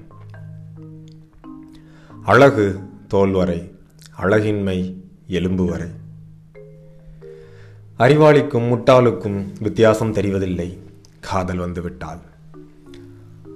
அழகு 2.25 2.79
தோல்வரை 3.09 3.71
அழகின்மை 4.11 5.05
எலும்பு 5.27 5.65
வரை. 5.65 5.89
அறிவாளிக்கும் 7.99 8.73
முட்டாளுக்கும் 8.73 9.45
வித்தியாசம் 9.61 10.13
தெரிவதில்லை. 10.13 10.79
காதல் 11.21 11.57
வந்துவிட்டால். 11.57 12.31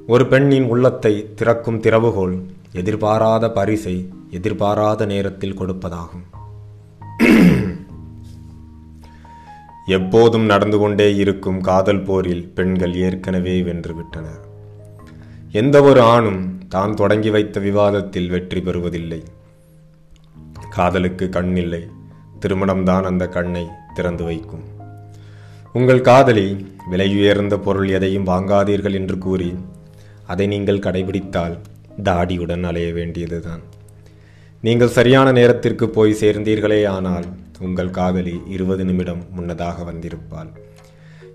ஒரு 0.06 0.24
பெண்ணின் 0.26 0.66
உள்ளத்தை 0.72 1.12
திறக்கும் 1.34 1.80
திறவுகோல் 1.80 2.34
எதிர்பாராத 2.72 3.44
பரிசை 3.50 3.94
எதிர்பாராத 4.30 5.06
நேரத்தில் 5.06 5.56
கொடுப்பதாகும். 5.58 6.24
எப்போதும் 9.86 10.44
நடந்து 10.44 10.78
கொண்டே 10.78 11.08
இருக்கும் 11.14 11.60
காதல் 11.60 12.02
போரில் 12.02 12.44
பெண்கள் 12.48 12.94
ஏற்கனவே 12.94 13.56
வென்றுவிட்டனர். 13.60 14.40
எந்த 15.50 15.76
ஒரு 15.82 16.00
ஆணும் 16.14 16.40
தான் 16.68 16.94
தொடங்கி 16.94 17.30
வைத்த 17.30 17.60
விவாதத்தில் 17.60 18.28
வெற்றி 18.28 18.60
பெறுவதில்லை. 18.60 19.22
காதலுக்கு 20.68 21.28
கண்ணில்லை 21.28 21.84
திருமணம்தான் 22.40 23.02
அந்த 23.02 23.26
கண்ணை 23.28 23.66
திறந்து 23.94 24.24
வைக்கும். 24.24 24.64
உங்கள் 25.72 26.00
காதலி 26.00 26.48
விலையுயர்ந்த 26.90 27.56
பொருள் 27.56 27.88
எதையும் 27.88 28.26
வாங்காதீர்கள் 28.26 28.94
என்று 28.94 29.18
கூறி 29.18 29.50
அதை 30.32 30.46
நீங்கள் 30.54 30.84
கடைபிடித்தால் 30.86 31.56
தாடியுடன் 32.08 32.64
அலைய 32.70 32.88
வேண்டியதுதான். 32.92 33.62
நீங்கள் 34.62 34.94
சரியான 34.98 35.32
நேரத்திற்கு 35.32 35.86
போய் 35.96 36.20
சேர்ந்தீர்களே 36.20 36.80
ஆனால் 36.94 37.26
உங்கள் 37.66 37.96
காதலி 37.98 38.36
இருபது 38.54 38.84
நிமிடம் 38.84 39.22
முன்னதாக 39.36 39.84
வந்திருப்பாள். 39.90 40.50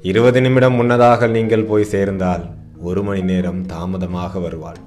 இருபது 0.01 0.39
நிமிடம் 0.41 0.77
முன்னதாக 0.79 1.27
நீங்கள் 1.27 1.69
போய் 1.71 1.91
சேர்ந்தால் 1.93 2.43
ஒரு 2.89 3.01
மணி 3.03 3.21
நேரம் 3.21 3.61
தாமதமாக 3.65 4.39
வருவாள். 4.39 4.79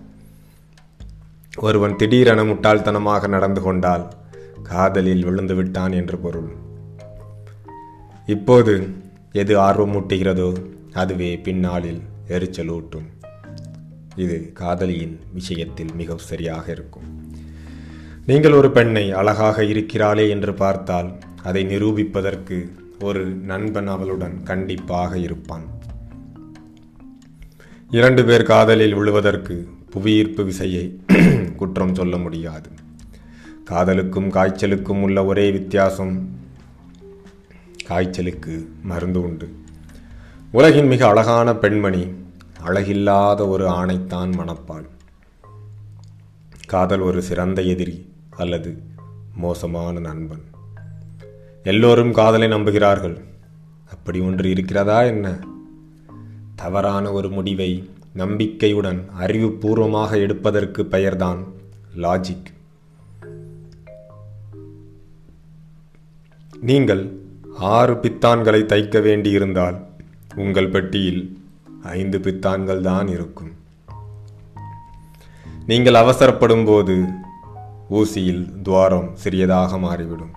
ஒருவன் 1.66 1.96
திடீரென 1.96 2.42
முட்டாள்தனமாக 2.44 3.28
நடந்து 3.28 3.60
கொண்டால் 3.60 4.04
காதலில் 4.70 5.24
விழுந்து 5.28 5.54
விட்டான் 5.54 5.92
என்று 6.00 6.18
பொருள். 6.18 6.50
இப்போது 8.34 8.74
எது 9.42 9.54
ஆர்வமூட்டுகிறதோ 9.68 10.50
அதுவே 11.02 11.30
பின்னாளில் 11.46 12.02
எரிச்சலூட்டும். 12.28 13.06
இது 14.16 14.50
காதலியின் 14.54 15.20
விஷயத்தில் 15.32 15.94
மிகவும் 15.94 16.24
சரியாக 16.24 16.72
இருக்கும். 16.72 17.06
நீங்கள் 18.26 18.52
ஒரு 18.52 18.70
பெண்ணை 18.70 19.12
அழகாக 19.12 19.62
இருக்கிறாளே 19.62 20.28
என்று 20.28 20.54
பார்த்தால் 20.54 21.12
அதை 21.42 21.64
நிரூபிப்பதற்கு 21.64 22.70
ஒரு 23.00 23.24
நண்பன் 23.24 23.86
அவளுடன் 23.86 24.42
கண்டிப்பாக 24.42 25.18
இருப்பான். 25.18 25.66
இரண்டு 27.90 28.24
பேர் 28.24 28.42
காதலில் 28.42 28.94
விழுவதற்கு 28.94 29.68
புவியீர்ப்பு 29.90 30.44
விசையை 30.44 30.98
குற்றம் 31.56 31.94
சொல்ல 31.94 32.16
முடியாது. 32.16 32.70
காதலுக்கும் 33.64 34.30
காய்ச்சலுக்கும் 34.30 35.00
உள்ள 35.00 35.24
ஒரே 35.24 35.50
வித்தியாசம் 35.50 36.28
காய்ச்சலுக்கு 37.84 38.68
மருந்து 38.82 39.22
உண்டு. 39.22 39.48
உலகின் 40.52 40.86
மிக 40.86 41.06
அழகான 41.06 41.54
பெண்மணி 41.54 42.06
அழகில்லாத 42.64 43.48
ஒரு 43.48 43.68
ஆணைத்தான் 43.68 44.30
மணப்பாள். 44.32 44.88
காதல் 46.66 47.00
ஒரு 47.00 47.22
சிறந்த 47.22 47.62
எதிரி 47.62 48.12
அல்லது 48.30 48.82
மோசமான 49.34 49.98
நண்பன். 49.98 50.44
எல்லோரும் 51.62 52.12
காதலை 52.12 52.48
நம்புகிறார்கள். 52.48 53.20
அப்படி 53.90 54.20
ஒன்று 54.20 54.50
இருக்கிறதா 54.50 55.02
என்ன? 55.02 55.38
தவறான 56.56 57.12
ஒரு 57.12 57.30
முடிவை 57.30 57.88
நம்பிக்கையுடன் 58.12 59.08
அறிவுபூர்வமாக 59.20 60.10
எடுப்பதற்கு 60.10 60.86
பெயர்தான் 60.86 61.44
லாஜிக் 61.96 62.44
நீங்கள் 66.60 67.16
ஆறு 67.56 67.94
பித்தான்களை 67.94 68.60
தைக்க 68.64 69.02
வேண்டியிருந்தால் 69.02 69.86
உங்கள் 70.34 70.68
பெட்டியில் 70.68 71.43
ஐந்து 71.92 72.18
பித்தான்கள் 72.18 72.80
தான் 72.80 73.08
இருக்கும். 73.08 73.52
நீங்கள் 75.66 75.94
அவசரப்படும் 75.94 76.64
போது 76.64 77.04
ஊசியில் 77.90 78.62
துவாரம் 78.62 79.08
சிறியதாக 79.14 79.78
மாறிவிடும். 79.78 80.34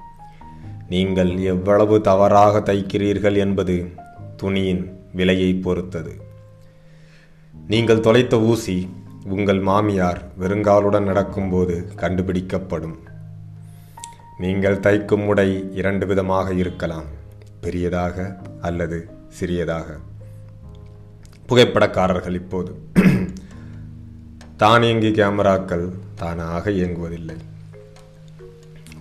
நீங்கள் 0.90 1.38
எவ்வளவு 1.38 2.02
தவறாக 2.02 2.60
தைக்கிறீர்கள் 2.60 3.38
என்பது 3.38 3.76
துணியின் 4.36 4.84
விலையை 5.14 5.54
பொறுத்தது. 5.54 6.14
நீங்கள் 7.68 8.00
தொலைத்த 8.00 8.40
ஊசி 8.40 8.90
உங்கள் 9.24 9.60
மாமியார் 9.60 10.22
வெறுங்காலுடன் 10.40 11.04
நடக்கும்போது 11.04 11.76
கண்டுபிடிக்கப்படும். 11.96 12.98
நீங்கள் 14.40 14.80
தைக்கும் 14.80 15.26
உடை 15.26 15.50
இரண்டு 15.74 16.06
விதமாக 16.06 16.54
இருக்கலாம் 16.54 17.08
பெரியதாக 17.62 18.38
அல்லது 18.62 19.10
சிறியதாக. 19.28 19.98
புகைப்படக்காரர்கள் 21.48 22.34
இப்போது. 22.34 22.80
தானியங்கி 24.58 25.10
கேமராக்கள் 25.10 25.90
தானாக 26.16 26.70
இயங்குவதில்லை. 26.70 27.38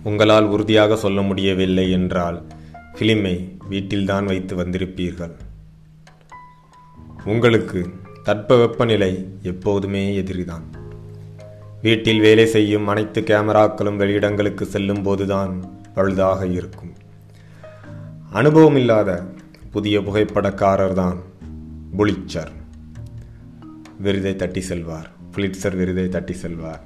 உங்களால் 0.03 0.45
உறுதியாக 0.45 0.95
சொல்ல 0.95 1.21
முடியவில்லை 1.21 1.91
என்றால் 1.91 2.45
ஃபிலிமை 2.95 3.57
வீட்டில்தான் 3.69 4.25
வைத்து 4.25 4.55
வந்திருப்பீர்கள். 4.55 5.35
உங்களுக்கு 7.25 7.89
தட்பவெப்பநிலை 8.25 9.25
எப்போதுமே 9.41 10.21
எதிரிதான். 10.21 10.65
வீட்டில் 11.81 12.19
வேலை 12.19 12.45
செய்யும் 12.45 12.87
அனைத்து 12.87 13.21
கேமராக்களும் 13.21 13.99
வெளியிடங்களுக்கு 13.99 14.61
செல்லும் 14.61 15.03
போதுதான் 15.03 15.81
பழுதாக 15.95 16.51
இருக்கும். 16.51 16.93
அனுபவம் 18.31 18.75
இல்லாத 18.75 19.25
புதிய 19.71 19.99
புகைப்படக்காரர் 19.99 20.93
தான் 20.93 21.26
புளிச்சர். 21.97 22.51
விருதை 23.99 24.35
தட்டி 24.35 24.61
செல்வார். 24.61 25.09
புலிட்சர் 25.35 25.75
விருதை 25.75 26.09
தட்டி 26.09 26.33
செல்வார். 26.33 26.81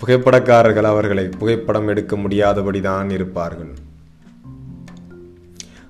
புகைப்படக்காரர்கள் 0.00 0.82
அவர்களை 0.82 1.28
புகைப்படம் 1.28 1.88
எடுக்க 1.88 2.16
முடியாதபடிதான் 2.16 3.10
இருப்பார்கள். 3.10 3.74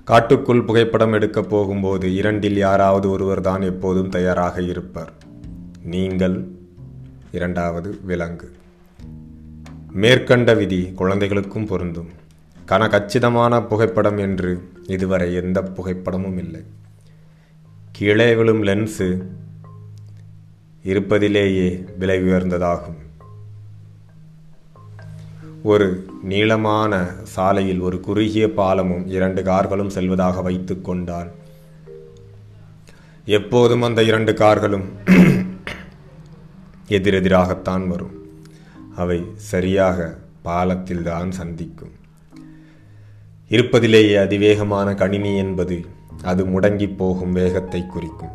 காட்டுக்குள் 0.03 0.63
புகைப்படம் 0.63 1.13
எடுக்கப் 1.13 1.49
போகும்போது 1.49 2.15
இரண்டில் 2.15 2.57
யாராவது 2.57 3.09
ஒருவர் 3.09 3.41
தான் 3.41 3.61
எப்போதும் 3.61 4.09
தயாராக 4.09 4.61
இருப்பார். 4.61 5.13
நீங்கள். 5.83 6.47
இரண்டாவது 7.31 7.99
விலங்கு. 8.03 8.51
மேற்கண்ட 9.91 10.53
விதி 10.53 10.91
குழந்தைகளுக்கும் 10.91 11.65
பொருந்தும். 11.65 12.09
கன 12.67 12.89
கச்சிதமான 12.89 13.61
புகைப்படம் 13.61 14.17
என்று 14.17 14.71
இதுவரை 14.87 15.33
எந்த 15.33 15.61
புகைப்படமும் 15.61 16.37
இல்லை. 16.37 16.63
கீழே 17.97 18.35
விழும் 18.35 18.63
லென்ஸு 18.63 19.07
இருப்பதிலேயே 20.83 21.67
விலை 21.97 22.19
உயர்ந்ததாகும். 22.19 22.97
ஒரு 25.63 26.05
நீளமான 26.23 27.05
சாலையில் 27.23 27.79
ஒரு 27.79 27.99
குறுகிய 27.99 28.53
பாலமும் 28.53 29.05
இரண்டு 29.07 29.43
கார்களும் 29.43 29.89
செல்வதாக 29.89 30.41
வைத்து 30.41 30.81
கொண்டால் 30.81 31.31
எப்போதும் 33.25 33.81
அந்த 33.81 34.03
இரண்டு 34.03 34.33
கார்களும் 34.33 34.87
எதிரெதிராகத்தான் 36.87 37.87
வரும். 37.87 38.15
அவை 38.95 39.23
சரியாக 39.35 40.17
பாலத்தில் 40.41 41.03
தான் 41.03 41.31
சந்திக்கும். 41.31 41.93
இருப்பதிலேயே 43.49 44.15
அதிவேகமான 44.15 44.93
கணினி 44.93 45.37
என்பது 45.37 45.85
அது 46.21 46.45
முடங்கி 46.45 46.87
போகும் 46.95 47.31
வேகத்தை 47.31 47.81
குறிக்கும். 47.85 48.33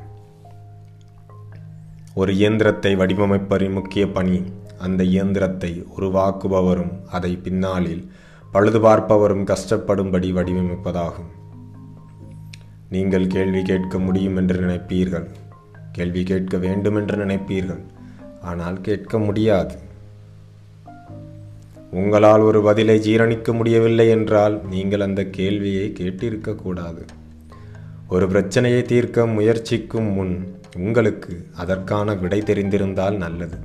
ஒரு 2.14 2.33
இயந்திரத்தை 2.35 2.97
வடிவமைப்பரின் 2.97 3.73
முக்கிய 3.73 4.05
பணி 4.09 4.43
அந்த 4.79 5.05
இயந்திரத்தை 5.05 5.85
உருவாக்குபவரும் 5.99 6.95
அதை 7.11 7.37
பின்னாளில் 7.37 8.09
பழுது 8.53 8.79
பார்ப்பவரும் 8.81 9.45
கஷ்டப்படும்படி 9.45 10.29
வடிவமைப்பதாகும். 10.33 11.31
நீங்கள் 12.91 13.27
கேள்வி 13.27 13.62
கேட்க 13.62 13.99
முடியும் 13.99 14.37
என்று 14.37 14.57
நினைப்பீர்கள். 14.61 15.27
கேள்வி 15.93 16.23
கேட்க 16.23 16.57
வேண்டும் 16.57 16.97
என்று 16.97 17.17
நினைப்பீர்கள். 17.25 17.83
ஆனால் 18.43 18.81
கேட்க 18.81 19.19
முடியாது. 19.19 19.75
உங்களால் 21.91 22.41
ஒரு 22.41 22.62
பதிலை 22.62 22.99
ஜீரணிக்க 22.99 23.53
முடியவில்லை 23.53 24.09
என்றால் 24.09 24.57
நீங்கள் 24.67 25.01
அந்த 25.01 25.25
கேள்வியை 25.25 25.87
கேட்டிருக்கக்கூடாது 25.99 27.03
ஒரு 28.11 28.29
பிரச்சனையை 28.29 28.83
தீர்க்க 28.83 29.27
முயற்சிக்கும் 29.27 30.12
முன் 30.12 30.61
உங்களுக்கு 30.77 31.47
அதற்கான 31.57 32.14
விடை 32.14 32.38
தெரிந்திருந்தால் 32.40 33.16
நல்லது. 33.16 33.59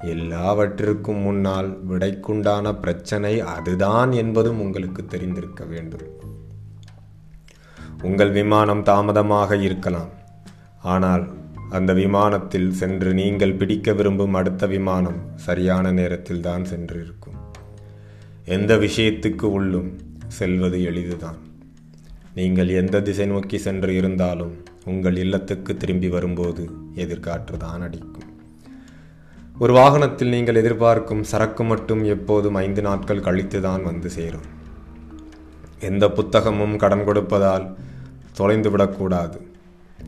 எல்லாவற்றிற்கும் 0.00 1.18
முன்னால் 1.18 1.86
விடைக்குண்டான 1.88 2.72
பிரச்சனை 2.80 3.40
அதுதான் 3.40 4.12
என்பதும் 4.12 4.60
உங்களுக்கு 4.60 5.04
தெரிந்திருக்க 5.06 5.64
வேண்டும். 5.64 6.06
உங்கள் 8.02 8.30
விமானம் 8.30 8.82
தாமதமாக 8.82 9.56
இருக்கலாம். 9.56 10.12
ஆனால் 10.82 11.24
அந்த 11.70 11.92
விமானத்தில் 11.92 12.70
சென்று 12.72 13.14
நீங்கள் 13.14 13.54
பிடிக்க 13.54 13.92
விரும்பும் 13.92 14.34
அடுத்த 14.34 14.66
விமானம் 14.66 15.18
சரியான 15.34 15.92
நேரத்தில் 15.92 16.40
தான் 16.40 16.64
சென்றிருக்கும். 16.64 17.40
எந்த 18.44 18.76
விஷயத்துக்கு 18.76 19.42
உள்ளும் 19.42 19.98
செல்வது 20.28 20.78
எளிதுதான். 20.78 21.40
நீங்கள் 22.38 22.68
எந்த 22.68 22.96
திசை 23.00 23.26
நோக்கி 23.26 23.58
சென்று 23.58 23.94
இருந்தாலும் 23.94 24.52
உங்கள் 24.84 25.16
இல்லத்துக்கு 25.16 25.76
திரும்பி 25.76 26.08
வரும்போது 26.08 26.62
எதிர்காற்று 26.94 27.56
தான் 27.56 27.82
அடிக்கும். 27.82 28.26
ஒரு 29.58 29.72
வாகனத்தில் 29.72 30.28
நீங்கள் 30.28 30.54
எதிர்பார்க்கும் 30.54 31.22
சரக்கு 31.22 31.64
மட்டும் 31.64 32.04
எப்போதும் 32.04 32.54
ஐந்து 32.54 32.82
நாட்கள் 32.82 33.24
கழித்து 33.28 33.60
தான் 33.60 33.82
வந்து 33.82 34.10
சேரும். 34.10 34.46
எந்த 35.80 36.06
புத்தகமும் 36.08 36.76
கடன் 36.76 37.06
கொடுப்பதால் 37.06 37.66
தொலைந்து 38.32 38.70
விடக்கூடாது. 38.70 39.40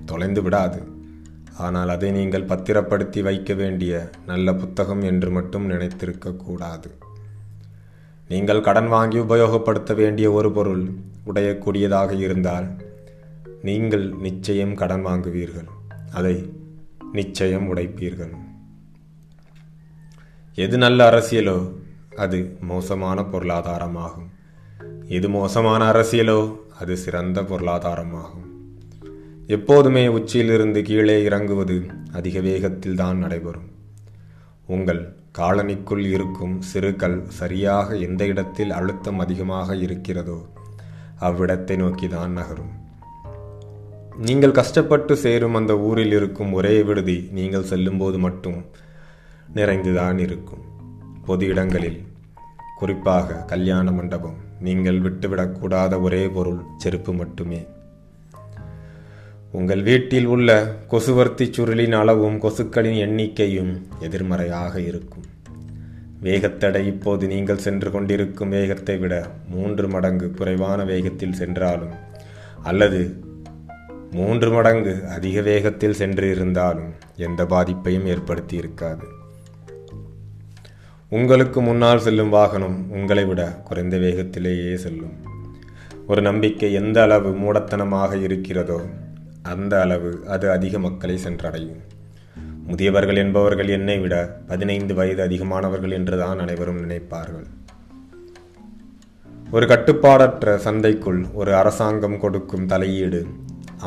தொலைந்து 0.05 0.43
விடாது. 0.43 0.81
ஆனால் 1.67 1.88
அதை 1.88 2.11
நீங்கள் 2.11 2.49
பத்திரப்படுத்தி 2.53 3.23
வைக்க 3.23 3.55
வேண்டிய 3.55 4.11
நல்ல 4.27 4.55
புத்தகம் 4.55 5.03
என்று 5.03 5.31
மட்டும் 5.31 5.71
நினைத்திருக்கக்கூடாது 5.71 6.91
நீங்கள் 8.29 8.61
கடன் 8.61 8.88
வாங்கி 8.88 9.19
உபயோகப்படுத்த 9.19 9.95
வேண்டிய 9.95 10.33
ஒரு 10.33 10.53
பொருள் 10.53 10.83
உடையக்கூடியதாக 11.27 12.19
இருந்தால் 12.19 12.67
நீங்கள் 13.62 14.05
நிச்சயம் 14.09 14.75
கடன் 14.75 15.07
வாங்குவீர்கள். 15.07 15.69
அதை 16.12 16.53
நிச்சயம் 17.12 17.77
உடைப்பீர்கள். 17.77 18.33
எது 20.55 20.79
நல்ல 20.79 21.11
அரசியலோ 21.11 21.73
அது 22.17 22.57
மோசமான 22.61 23.21
பொருளாதாரமாகும். 23.23 24.29
எது 25.09 25.29
மோசமான 25.29 25.93
அரசியலோ 25.93 26.57
அது 26.79 26.97
சிறந்த 26.97 27.43
பொருளாதாரமாகும். 27.43 28.47
எப்போதுமே 29.47 30.07
உச்சியிலிருந்து 30.07 30.83
கீழே 30.83 31.23
இறங்குவது 31.23 31.87
அதிக 32.12 32.41
வேகத்தில் 32.41 32.95
தான் 32.95 33.19
நடைபெறும். 33.19 33.69
உங்கள் 34.67 35.03
காலனிக்குள் 35.38 36.05
இருக்கும் 36.14 36.55
சிறுகள் 36.70 37.16
சரியாக 37.38 37.96
எந்த 38.07 38.22
இடத்தில் 38.33 38.72
அழுத்தம் 38.79 39.22
அதிகமாக 39.24 39.77
இருக்கிறதோ 39.87 40.38
அவ்விடத்தை 41.27 41.77
நோக்கி 41.83 42.09
தான் 42.09 42.37
நகரும். 42.38 42.72
நீங்கள் 44.27 44.59
கஷ்டப்பட்டு 44.59 45.14
சேரும் 45.24 45.55
அந்த 45.55 45.72
ஊரில் 45.88 46.14
இருக்கும் 46.18 46.53
ஒரே 46.53 46.74
விடுதி 46.88 47.16
நீங்கள் 47.38 47.68
செல்லும்போது 47.72 48.18
மட்டும் 48.18 48.59
நிறைந்துதான் 49.55 50.18
இருக்கும். 50.27 50.64
பொது 51.27 51.46
இடங்களில் 51.46 52.01
குறிப்பாக 52.79 53.38
கல்யாண 53.53 53.90
மண்டபம் 53.90 54.38
நீங்கள் 54.66 55.01
விட்டுவிடக்கூடாத 55.01 55.94
ஒரே 56.03 56.22
பொருள் 56.37 56.62
செருப்பு 56.77 57.12
மட்டுமே. 57.12 57.61
உங்கள் 59.53 59.83
வீட்டில் 59.83 60.27
உள்ள 60.27 60.77
கொசுவர்த்தி 60.91 61.45
சுருளின் 61.51 61.95
அளவும் 61.95 62.43
கொசுக்களின் 62.43 62.99
எண்ணிக்கையும் 63.05 63.71
எதிர்மறையாக 64.01 64.81
இருக்கும். 64.81 65.25
வேகத்தடை 66.21 66.87
இப்போது 66.87 67.27
நீங்கள் 67.27 67.59
சென்று 67.59 67.91
கொண்டிருக்கும் 67.91 68.49
வேகத்தை 68.49 68.97
விட 68.97 69.31
மூன்று 69.49 69.89
மடங்கு 69.89 70.31
குறைவான 70.31 70.85
வேகத்தில் 70.85 71.33
சென்றாலும் 71.33 71.95
அல்லது 72.63 73.01
மூன்று 74.11 74.51
மடங்கு 74.51 75.07
அதிக 75.09 75.41
வேகத்தில் 75.41 75.93
சென்று 75.93 76.31
இருந்தாலும் 76.31 76.93
எந்த 77.17 77.45
பாதிப்பையும் 77.45 78.07
ஏற்படுத்தி 78.07 78.57
இருக்காது. 78.57 79.07
உங்களுக்கு 81.09 81.61
முன்னால் 81.61 81.99
செல்லும் 81.99 82.29
வாகனம் 82.29 82.91
உங்களை 82.91 83.25
விட 83.25 83.43
குறைந்த 83.65 83.97
வேகத்திலேயே 83.97 84.75
செல்லும். 84.75 85.17
ஒரு 86.07 86.23
நம்பிக்கை 86.23 86.73
எந்த 86.73 87.03
அளவு 87.03 87.31
மூடத்தனமாக 87.31 88.23
இருக்கிறதோ 88.23 88.81
அந்த 89.49 89.81
அளவு 89.81 90.11
அது 90.27 90.51
அதிக 90.51 90.79
மக்களை 90.79 91.19
சென்றடையும். 91.25 91.83
முதியவர்கள் 92.67 93.17
என்பவர்கள் 93.17 93.69
என்னை 93.69 93.99
விட 93.99 94.41
பதினைந்து 94.47 94.95
வயது 94.95 95.25
அதிகமானவர்கள் 95.25 95.93
என்றுதான் 95.93 96.39
அனைவரும் 96.39 96.83
நினைப்பார்கள். 96.83 97.47
ஒரு 99.51 99.67
கட்டுப்பாடற்ற 99.67 100.57
சந்தைக்குள் 100.65 101.33
ஒரு 101.33 101.55
அரசாங்கம் 101.55 102.21
கொடுக்கும் 102.21 102.67
தலையீடு 102.67 103.27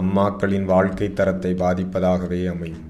அம்மாக்களின் 0.02 0.63
வாழ்க்கை 0.63 1.13
தரத்தை 1.13 1.54
பாதிப்பதாகவே 1.54 2.47
அமையும். 2.47 2.89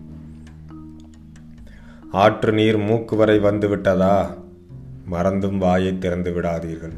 ஆற்று 2.12 2.52
நீர் 2.52 2.78
மூக்கு 2.78 3.16
வரை 3.16 3.40
வந்துவிட்டதா? 3.40 4.16
மறந்தும் 5.06 5.58
வாயை 5.58 5.98
திறந்து 5.98 6.32
விடாதீர்கள். 6.32 6.98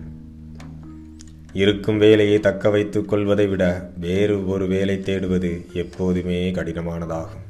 இருக்கும் 1.54 1.98
வேலையை 1.98 2.40
தக்க 2.40 2.70
வைத்துக் 2.70 3.08
கொள்வதை 3.08 3.48
விட 3.48 3.92
வேறு 4.00 4.48
ஒரு 4.48 4.68
வேலை 4.68 4.96
தேடுவது 4.98 5.72
எப்போதுமே 5.74 6.52
கடினமானதாகும். 6.52 7.44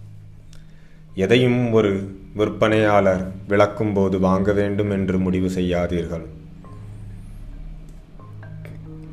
எதையும் 1.15 1.71
ஒரு 1.71 2.11
விற்பனையாளர் 2.35 3.31
விளக்கும் 3.47 3.93
போது 3.93 4.19
வாங்க 4.19 4.53
வேண்டும் 4.53 4.89
என்று 4.89 5.19
முடிவு 5.19 5.49
செய்யாதீர்கள். 5.49 6.25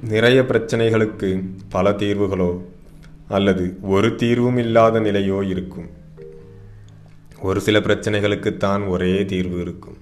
நிறைய 0.02 0.42
பிரச்சனைகளுக்கு 0.42 1.44
பல 1.68 1.90
தீர்வுகளோ 1.90 2.60
அல்லது 3.28 3.78
ஒரு 3.82 4.14
தீர்வும் 4.14 4.56
இல்லாத 4.56 5.00
நிலையோ 5.00 5.48
இருக்கும். 5.48 5.88
ஒரு 7.40 7.60
சில 7.60 7.80
பிரச்சனைகளுக்குத்தான் 7.80 8.88
ஒரே 8.88 9.24
தீர்வு 9.24 9.60
இருக்கும். 9.60 9.96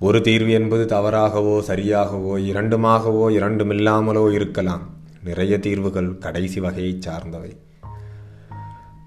ஒரு 0.00 0.20
தீர்வு 0.20 0.50
என்பது 0.50 0.84
தவறாகவோ 0.86 1.60
சரியாகவோ 1.60 2.38
இரண்டுமாகவோ 2.38 3.30
இரண்டுமில்லாமலோ 3.30 4.32
இருக்கலாம். 4.32 4.80
நிறைய 5.24 5.58
தீர்வுகள் 5.58 6.18
கடைசி 6.18 6.60
வகையை 6.60 6.98
சார்ந்தவை. 6.98 7.56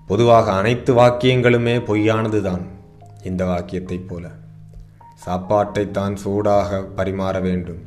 பொதுவாக 0.08 0.52
அனைத்து 0.52 0.94
வாக்கியங்களுமே 0.94 1.76
பொய்யானதுதான் 1.80 2.62
இந்த 3.24 3.46
வாக்கியத்தைப் 3.46 4.08
போல. 4.08 4.28
சாப்பாட்டைத்தான் 5.26 6.14
சூடாக 6.14 6.88
பரிமாற 6.98 7.42
வேண்டும். 7.42 7.80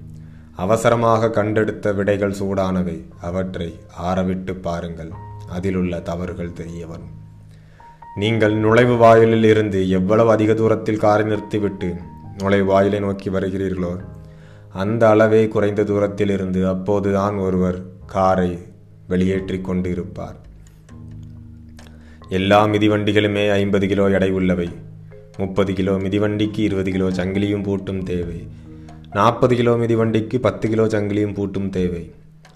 அவசரமாக 0.56 1.30
கண்டெடுத்த 1.30 1.92
விடைகள் 1.92 2.34
சூடானவை. 2.40 3.04
அவற்றை 3.20 3.78
ஆறவிட்டு 4.02 4.54
பாருங்கள். 4.54 5.10
அதிலுள்ள 5.48 6.00
தவறுகள் 6.00 6.52
தெரிய 6.52 6.86
வரும் 6.86 7.12
நீங்கள் 8.14 8.54
நுழைவு 8.54 8.96
வாயிலில் 8.96 9.44
இருந்து 9.44 9.88
எவ்வளவு 9.88 10.30
அதிக 10.30 10.54
தூரத்தில் 10.54 10.98
காரை 10.98 11.26
நிறுத்திவிட்டு 11.26 11.96
நுழைவாயிலை 12.38 13.00
நோக்கி 13.00 13.30
வருகிறீர்களோ? 13.30 13.92
அந்த 14.72 15.02
அளவே 15.08 15.42
குறைந்த 15.48 15.84
தூரத்தில் 15.84 16.30
இருந்து 16.30 16.68
அப்போதுதான் 16.68 17.36
ஒருவர் 17.36 17.78
காரை 18.06 18.50
வெளியேற்றி 19.08 19.60
கொண்டு 19.60 19.90
இருப்பார் 19.90 20.38
எல்லா 22.28 22.66
மிதிவண்டிகளுமே 22.66 23.44
ஐம்பது 23.50 23.86
கிலோ 23.86 24.04
எடை 24.10 24.30
உள்ளவை. 24.32 24.68
முப்பது 25.38 25.72
கிலோ 25.72 25.94
மிதிவண்டிக்கு 25.94 26.58
இருபது 26.58 26.90
கிலோ 26.90 27.08
சங்கிலியும் 27.08 27.64
பூட்டும் 27.68 28.02
தேவை. 28.02 28.38
நாற்பது 29.12 29.54
கிலோ 29.56 29.72
மிதிவண்டிக்கு 29.74 30.36
பத்து 30.38 30.68
கிலோ 30.68 30.84
சங்கிலியும் 30.84 31.36
பூட்டும் 31.38 31.68
தேவை. 31.68 32.04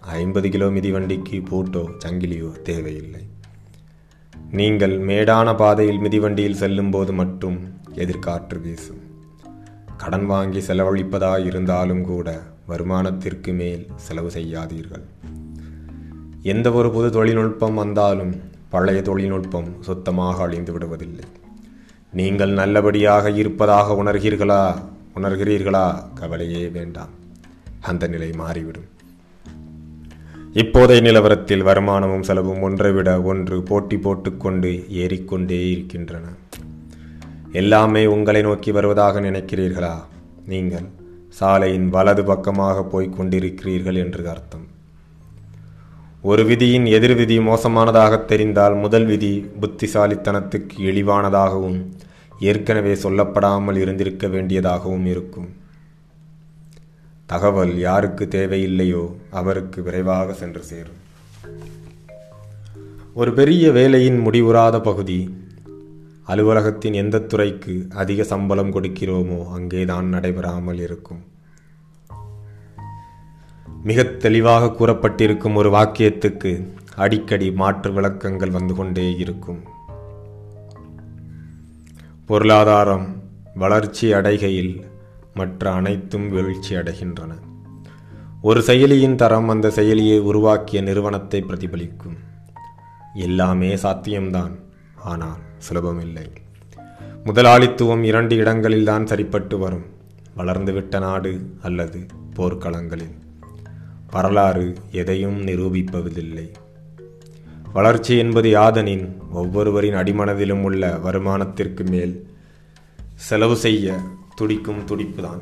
ஐம்பது 0.01 0.49
கிலோ 0.51 0.66
மிதிவண்டிக்கு 0.66 1.39
பூட்டோ 1.51 1.83
சங்கிலியோ 2.05 2.51
தேவையில்லை. 2.62 3.24
நீங்கள் 4.51 4.95
மேடான 5.01 5.57
பாதையில் 5.57 6.03
மிதிவண்டியில் 6.07 6.61
செல்லும்போது 6.62 7.12
மட்டும் 7.12 7.59
எதிர்காற்று 7.95 8.61
வீசும். 8.61 9.03
கடன் 9.99 10.27
வாங்கி 10.27 10.59
செலவழிப்பதாக 10.59 11.45
இருந்தாலும் 11.45 12.05
கூட 12.05 12.43
வருமானத்திற்கு 12.69 13.55
மேல் 13.55 13.87
செலவு 13.97 14.31
செய்யாதீர்கள். 14.31 15.03
எந்த 16.43 16.73
ஒரு 16.73 16.91
புது 16.91 17.11
தொழில்நுட்பம் 17.11 17.75
வந்தாலும் 17.75 18.35
பழைய 18.69 19.03
தொழில்நுட்பம் 19.03 19.77
சுத்தமாக 19.81 20.43
அழிந்து 20.43 20.79
விடுவதில்லை. 20.79 21.23
நீங்கள் 22.13 22.51
நல்லபடியாக 22.51 23.31
இருப்பதாக 23.31 24.03
உணர்கிறீர்களா? 24.03 24.83
உணர்கிறீர்களா? 25.17 26.05
கவலையே 26.15 26.69
வேண்டாம். 26.69 27.09
அந்த 27.81 28.07
நிலை 28.07 28.33
மாறிவிடும். 28.33 28.87
இப்போதைய 30.55 31.03
நிலவரத்தில் 31.03 31.63
வருமானமும் 31.63 32.23
செலவும் 32.23 32.61
ஒன்றை 32.61 32.93
விட 32.93 33.23
ஒன்று 33.23 33.63
போட்டி 33.63 33.99
போட்டுக்கொண்டு 33.99 34.87
ஏறிக்கொண்டே 34.89 35.71
இருக்கின்றன. 35.71 36.27
எல்லாமே 37.53 38.07
உங்களை 38.07 38.43
நோக்கி 38.43 38.71
வருவதாக 38.71 39.21
நினைக்கிறீர்களா? 39.21 39.95
நீங்கள் 40.47 40.85
சாலையின் 41.29 41.89
வலது 41.89 42.25
பக்கமாக 42.25 42.83
போய்க் 42.83 43.21
கொண்டிருக்கிறீர்கள் 43.21 43.95
என்று 43.95 44.29
அர்த்தம். 44.29 44.67
ஒரு 46.23 46.45
விதியின் 46.45 46.87
எதிர் 46.87 47.15
விதி 47.15 47.39
மோசமானதாக 47.39 48.25
தெரிந்தால் 48.25 48.75
முதல் 48.75 49.05
விதி 49.05 49.51
புத்திசாலித்தனத்துக்கு 49.61 50.79
இழிவானதாகவும் 50.79 51.87
ஏற்கனவே 52.41 52.95
சொல்லப்படாமல் 52.95 53.77
இருந்திருக்க 53.77 54.27
வேண்டியதாகவும் 54.27 55.05
இருக்கும். 55.05 55.49
தகவல் 57.27 57.79
யாருக்கு 57.79 58.29
தேவையில்லையோ 58.31 59.13
அவருக்கு 59.31 59.83
விரைவாக 59.83 60.33
சென்று 60.33 60.63
சேரும். 60.63 61.07
ஒரு 63.15 63.33
பெரிய 63.33 63.71
வேலையின் 63.71 64.27
முடிவுறாத 64.27 64.83
பகுதி 64.83 65.47
அலுவலகத்தின் 66.29 66.93
எந்த 66.93 67.18
துறைக்கு 67.18 67.87
அதிக 67.95 68.24
சம்பளம் 68.24 68.72
கொடுக்கிறோமோ 68.74 69.47
அங்கேதான் 69.49 70.07
நடைபெறாமல் 70.07 70.79
இருக்கும். 70.79 71.20
மிக 73.83 74.05
தெளிவாக 74.05 74.70
கூறப்பட்டிருக்கும் 74.70 75.55
ஒரு 75.55 75.70
வாக்கியத்துக்கு 75.70 76.53
அடிக்கடி 76.95 77.53
மாற்று 77.53 77.93
விளக்கங்கள் 77.93 78.51
வந்து 78.51 78.74
கொண்டே 78.74 79.16
இருக்கும். 79.16 79.61
பொருளாதாரம் 82.26 83.09
வளர்ச்சி 83.55 84.12
அடைகையில் 84.12 84.87
மற்ற 85.35 85.72
அனைத்தும் 85.72 86.29
வீழ்ச்சி 86.29 86.74
அடைகின்றன. 86.74 87.33
ஒரு 88.43 88.61
செயலியின் 88.61 89.14
தரம் 89.14 89.49
அந்த 89.49 89.68
செயலியை 89.68 90.20
உருவாக்கிய 90.20 90.83
நிறுவனத்தை 90.83 91.45
பிரதிபலிக்கும். 91.49 92.18
எல்லாமே 93.14 93.74
சாத்தியம்தான் 93.74 94.57
ஆனால் 94.97 95.47
சுலபமில்லை. 95.59 96.27
முதலாளித்துவம் 97.25 98.05
இரண்டு 98.05 98.37
இடங்களில்தான் 98.37 99.07
சரிப்பட்டு 99.07 99.59
வரும். 99.59 99.85
வளர்ந்துவிட்ட 100.37 101.01
நாடு 101.01 101.51
அல்லது 101.63 102.07
போர்க்களங்களில். 102.37 103.17
வரலாறு 104.11 104.75
எதையும் 104.91 105.47
நிரூபிப்பதில்லை. 105.47 106.51
வளர்ச்சி 107.73 108.19
என்பது 108.19 108.53
யாதனின் 108.55 109.17
ஒவ்வொருவரின் 109.31 109.95
அடிமனதிலும் 109.95 110.63
உள்ள 110.63 110.99
வருமானத்திற்கு 111.05 111.91
மேல் 111.91 112.31
செலவு 113.15 113.57
செய்ய 113.57 113.97
துடிக்கும் 114.35 114.87
துடிப்புதான். 114.87 115.41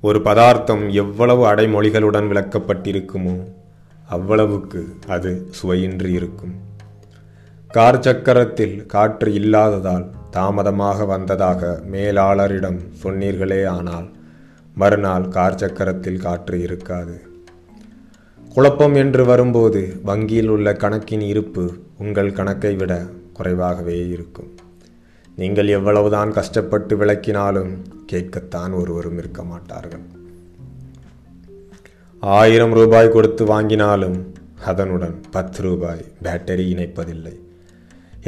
ஒரு 0.00 0.22
பதார்த்தம் 0.22 0.90
எவ்வளவு 0.90 1.46
அடைமொழிகளுடன் 1.46 2.28
விளக்கப்பட்டிருக்குமோ 2.28 3.48
அவ்வளவுக்கு 4.08 4.96
அது 5.08 5.50
சுவையின்றி 5.62 6.12
இருக்கும். 6.12 6.65
கார் 7.76 8.04
சக்கரத்தில் 8.04 8.76
காற்று 8.86 9.30
இல்லாததால் 9.38 10.04
தாமதமாக 10.30 11.06
வந்ததாக 11.10 11.60
மேலாளரிடம் 11.92 12.78
சொன்னீர்களே 13.02 13.58
ஆனால் 13.76 14.06
மறுநாள் 14.76 15.26
கார் 15.28 15.58
சக்கரத்தில் 15.62 16.22
காற்று 16.24 16.56
இருக்காது. 16.62 17.16
குழப்பம் 18.54 18.94
என்று 18.94 19.24
வரும்போது 19.24 19.80
வங்கியில் 20.02 20.48
உள்ள 20.48 20.72
கணக்கின் 20.82 21.24
இருப்பு 21.32 21.64
உங்கள் 21.98 22.32
கணக்கை 22.32 22.72
விட 22.76 22.92
குறைவாகவே 23.32 24.08
இருக்கும். 24.08 24.50
நீங்கள் 25.38 25.72
எவ்வளவுதான் 25.78 26.30
கஷ்டப்பட்டு 26.30 26.96
விளக்கினாலும் 26.96 27.72
கேட்கத்தான் 28.12 28.74
ஒருவரும் 28.80 29.18
இருக்க 29.22 29.42
மாட்டார்கள். 29.42 30.06
ஆயிரம் 32.22 32.76
ரூபாய் 32.80 33.14
கொடுத்து 33.16 33.44
வாங்கினாலும் 33.54 34.18
அதனுடன் 34.64 35.18
பத்து 35.30 35.60
ரூபாய் 35.62 36.04
பேட்டரி 36.26 36.66
இணைப்பதில்லை. 36.74 37.34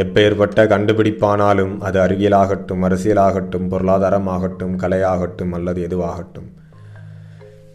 எப்பெயர்பட்ட 0.03 0.65
கண்டுபிடிப்பானாலும் 0.73 1.73
அது 1.79 1.99
அறிவியலாகட்டும் 2.01 2.85
அரசியலாகட்டும் 2.89 3.67
பொருளாதாரமாகட்டும் 3.73 4.75
கலையாகட்டும் 4.83 5.51
அல்லது 5.51 5.81
எதுவாகட்டும். 5.87 6.49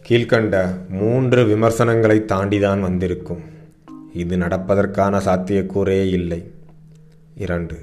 கீழ்கண்ட 0.08 0.54
மூன்று 0.88 1.44
விமர்சனங்களை 1.44 2.24
தாண்டிதான் 2.24 2.80
வந்திருக்கும். 2.80 3.42
இது 4.12 4.36
நடப்பதற்கான 4.36 5.20
சாத்தியக்கூறே 5.26 6.00
இல்லை. 6.08 6.40
இரண்டு 7.36 7.76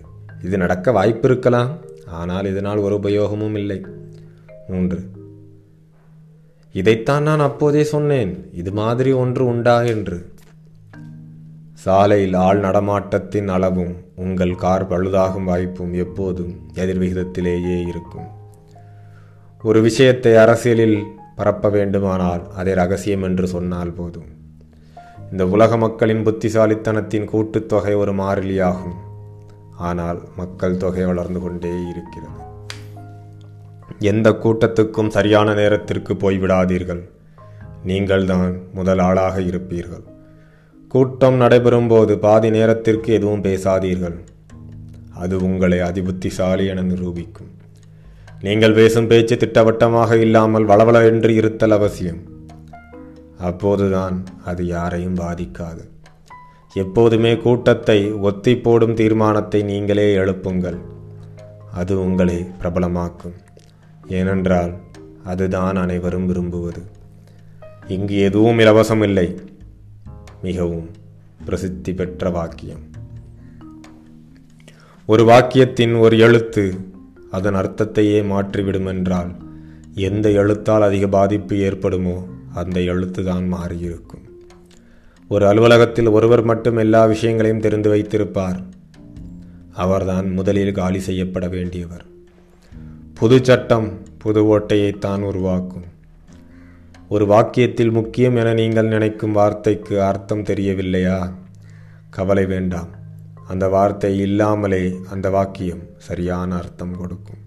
இது 0.44 0.58
நடக்க 0.58 0.92
வாய்ப்பு 0.92 1.28
இருக்கலாம் 1.30 1.72
ஆனால் 2.22 2.46
இதனால் 2.46 2.78
ஒரு 2.78 2.96
உபயோகமும் 2.96 3.56
இல்லை. 3.56 3.80
மூன்று 4.68 5.00
இதைத்தான் 6.76 7.24
நான் 7.24 7.40
அப்போதே 7.40 7.84
சொன்னேன் 7.84 8.32
இது 8.54 8.72
மாதிரி 8.72 9.12
ஒன்று 9.12 9.46
உண்டா 9.46 9.82
என்று. 9.94 10.18
சாலையில் 11.84 12.34
ஆள் 12.34 12.60
நடமாட்டத்தின் 12.60 13.48
அளவும் 13.48 13.94
உங்கள் 14.16 14.56
கார் 14.56 14.90
பழுதாகும் 14.90 15.44
வாய்ப்பும் 15.44 15.94
எப்போதும் 15.94 16.52
எதிர்விகிதத்திலேயே 16.74 17.88
இருக்கும். 17.88 18.28
ஒரு 19.64 19.82
விஷயத்தை 19.82 20.36
அரசியலில் 20.36 21.06
பரப்ப 21.36 21.70
வேண்டுமானால் 21.70 22.52
அதை 22.52 22.74
ரகசியம் 22.74 23.24
என்று 23.24 23.48
சொன்னால் 23.48 23.92
போதும். 23.92 24.30
இந்த 25.32 25.48
உலக 25.48 25.78
மக்களின் 25.78 26.24
புத்திசாலித்தனத்தின் 26.26 27.28
கூட்டுத்தொகை 27.34 27.96
ஒரு 27.96 28.14
மாறிலியாகும். 28.14 28.96
ஆனால் 29.78 30.22
மக்கள் 30.38 30.78
தொகை 30.78 31.06
வளர்ந்து 31.06 31.40
கொண்டே 31.40 31.74
இருக்கிறது. 31.90 32.40
எந்த 34.00 34.30
கூட்டத்துக்கும் 34.30 35.08
சரியான 35.08 35.54
நேரத்திற்கு 35.54 36.14
போய்விடாதீர்கள். 36.14 37.04
நீங்கள்தான் 37.84 38.60
முதல் 38.74 39.00
ஆளாக 39.00 39.40
இருப்பீர்கள். 39.40 40.06
கூட்டம் 40.92 41.42
நடைபெறும்போது 41.42 42.14
பாதி 42.16 42.50
நேரத்திற்கு 42.50 43.14
எதுவும் 43.14 43.44
பேசாதீர்கள். 43.44 44.16
அது 45.16 45.36
உங்களை 45.38 45.78
அதிபுத்திசாலி 45.80 46.66
என 46.68 46.82
நிரூபிக்கும். 46.82 47.52
நீங்கள் 48.42 48.74
பேசும் 48.74 49.08
பேச்சு 49.08 49.38
திட்டவட்டமாக 49.38 50.18
இல்லாமல் 50.18 50.66
வளவளவென்று 50.66 51.30
இருத்தல் 51.30 51.72
அவசியம். 51.72 52.20
அப்போதுதான் 53.38 54.24
அது 54.46 54.66
யாரையும் 54.66 55.16
பாதிக்காது. 55.16 55.84
எப்போதுமே 56.74 57.38
கூட்டத்தை 57.38 58.12
ஒத்தி 58.12 58.58
போடும் 58.58 58.94
தீர்மானத்தை 58.94 59.62
நீங்களே 59.64 60.16
எழுப்புங்கள். 60.16 60.80
அது 61.74 62.00
உங்களை 62.00 62.46
பிரபலமாக்கும். 62.62 63.38
ஏனென்றால் 64.08 64.74
அதுதான் 65.24 65.76
அனைவரும் 65.76 66.28
விரும்புவது. 66.28 66.84
இங்கு 67.88 68.18
எதுவும் 68.18 68.60
இலவசம் 68.60 69.02
இல்லை 69.02 69.28
மிகவும் 70.42 70.90
பிரசித்தி 71.46 71.94
பெற்ற 71.94 72.30
வாக்கியம். 72.30 72.90
ஒரு 75.06 75.24
வாக்கியத்தின் 75.26 76.00
ஒரு 76.00 76.18
எழுத்து 76.18 76.76
அதன் 77.32 77.56
அர்த்தத்தையே 77.56 78.22
மாற்றிவிடும் 78.22 78.86
என்றால் 78.86 79.32
எந்த 79.96 80.32
எழுத்தால் 80.32 80.82
அதிக 80.82 81.08
பாதிப்பு 81.08 81.56
ஏற்படுமோ 81.56 82.28
அந்த 82.54 82.82
எழுத்து 82.82 83.24
தான் 83.24 83.54
மாறியிருக்கும். 83.54 84.26
ஒரு 85.28 85.48
அலுவலகத்தில் 85.48 86.08
ஒருவர் 86.08 86.44
மட்டும் 86.44 86.78
எல்லா 86.78 87.06
விஷயங்களையும் 87.06 87.60
தெரிந்து 87.60 87.90
வைத்திருப்பார். 87.90 88.64
அவர்தான் 89.72 90.34
முதலில் 90.34 90.72
காலி 90.72 91.00
செய்யப்பட 91.00 91.48
வேண்டியவர். 91.48 92.06
புது 93.14 93.46
சட்டம் 93.46 93.98
புது 94.18 94.60
ஓட்டையைத்தான் 94.60 95.20
உருவாக்கும். 95.20 95.91
ஒரு 97.14 97.26
வாக்கியத்தில் 97.26 97.92
முக்கியம் 97.92 98.36
என 98.36 98.54
நீங்கள் 98.54 98.88
நினைக்கும் 98.88 99.32
வார்த்தைக்கு 99.32 100.04
அர்த்தம் 100.04 100.44
தெரியவில்லையா? 100.44 101.34
கவலை 102.10 102.46
வேண்டாம். 102.46 102.88
அந்த 103.48 103.68
வார்த்தை 103.68 104.20
இல்லாமலே 104.20 104.96
அந்த 105.10 105.30
வாக்கியம் 105.30 105.82
சரியான 105.98 106.56
அர்த்தம் 106.56 106.98
கொடுக்கும். 106.98 107.38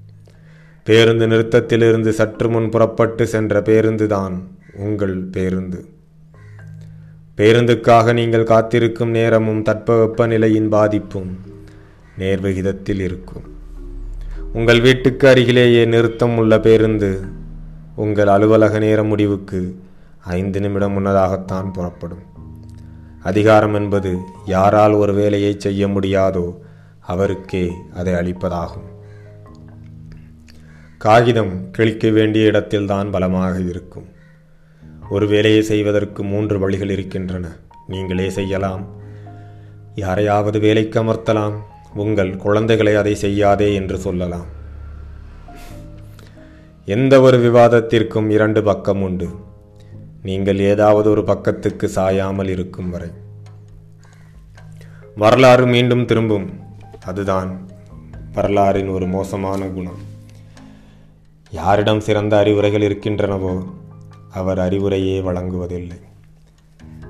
பேருந்து 0.82 1.26
நிறுத்தத்திலிருந்து 1.26 2.08
சற்று 2.08 2.50
முன் 2.50 2.68
புறப்பட்டு 2.68 3.26
சென்ற 3.26 3.60
பேருந்துதான் 3.60 4.32
உங்கள் 4.74 5.16
பேருந்து. 5.16 5.86
பேருந்துக்காக 7.36 8.12
நீங்கள் 8.12 8.44
காத்திருக்கும் 8.44 9.10
நேரமும் 9.10 9.62
தட்பவெப்ப 9.62 10.26
நிலையின் 10.26 10.68
பாதிப்பும் 10.68 11.38
நேர்விகிதத்தில் 12.18 13.00
இருக்கும். 13.00 13.42
உங்கள் 14.52 14.80
வீட்டுக்கு 14.80 15.28
அருகிலேயே 15.28 15.84
நிறுத்தம் 15.84 16.36
உள்ள 16.36 16.60
பேருந்து 16.60 17.42
உங்கள் 17.96 18.26
அலுவலக 18.26 18.78
நேர 18.78 19.02
முடிவுக்கு 19.02 19.82
ஐந்து 20.20 20.60
நிமிடம் 20.60 20.92
முன்னதாகத்தான் 20.92 21.72
புறப்படும். 21.72 22.22
அதிகாரம் 23.22 23.74
என்பது 23.74 24.18
யாரால் 24.46 24.92
ஒரு 24.92 25.14
வேலையை 25.14 25.54
செய்ய 25.58 25.86
முடியாதோ 25.86 26.56
அவருக்கே 27.00 27.72
அதை 27.94 28.12
அளிப்பதாகும். 28.12 28.88
காகிதம் 30.98 31.70
கிழிக்க 31.70 32.10
வேண்டிய 32.10 32.46
இடத்தில்தான் 32.46 33.10
பலமாக 33.10 33.60
இருக்கும். 33.60 34.04
ஒரு 35.10 35.26
வேலையை 35.26 35.62
செய்வதற்கு 35.62 36.22
மூன்று 36.22 36.58
வழிகள் 36.58 36.90
இருக்கின்றன. 36.90 37.48
நீங்களே 37.86 38.30
செய்யலாம். 38.30 38.86
யாரையாவது 39.94 40.58
வேலைக்கு 40.58 41.02
அமர்த்தலாம். 41.02 41.52
உங்கள் 41.94 42.36
குழந்தைகளை 42.36 42.94
அதை 42.94 43.14
செய்யாதே 43.14 43.74
என்று 43.74 43.98
சொல்லலாம். 43.98 44.62
எந்த 46.86 47.20
ஒரு 47.20 47.36
விவாதத்திற்கும் 47.38 48.30
இரண்டு 48.30 48.62
பக்கம் 48.62 49.02
உண்டு. 49.02 49.28
நீங்கள் 50.22 50.58
ஏதாவது 50.58 51.10
ஒரு 51.10 51.24
பக்கத்துக்கு 51.24 51.90
சாயாமல் 51.94 52.48
இருக்கும் 52.48 52.90
வரை. 52.90 53.08
வரலாறு 55.16 55.66
மீண்டும் 55.66 56.04
திரும்பும். 56.04 56.60
அதுதான் 57.04 57.68
வரலாறின் 58.34 58.90
ஒரு 58.90 59.06
மோசமான 59.06 59.66
குணம். 59.66 60.00
யாரிடம் 61.50 62.00
சிறந்த 62.00 62.36
அறிவுரைகள் 62.36 62.80
இருக்கின்றனவோ 62.80 63.64
அவர் 64.30 64.58
அறிவுரையே 64.58 65.22
வழங்குவதில்லை. 65.22 65.96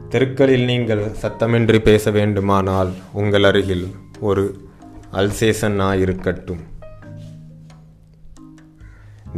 தெருக்களில் 0.09 0.65
நீங்கள் 0.65 1.11
சத்தமின்றி 1.23 1.79
பேச 1.79 2.11
வேண்டுமானால் 2.11 2.93
உங்கள் 3.13 3.45
அருகில் 3.45 3.95
ஒரு 4.21 4.69
அல்சேசன் 5.13 5.73
நாய் 5.73 6.01
இருக்கட்டும். 6.01 6.74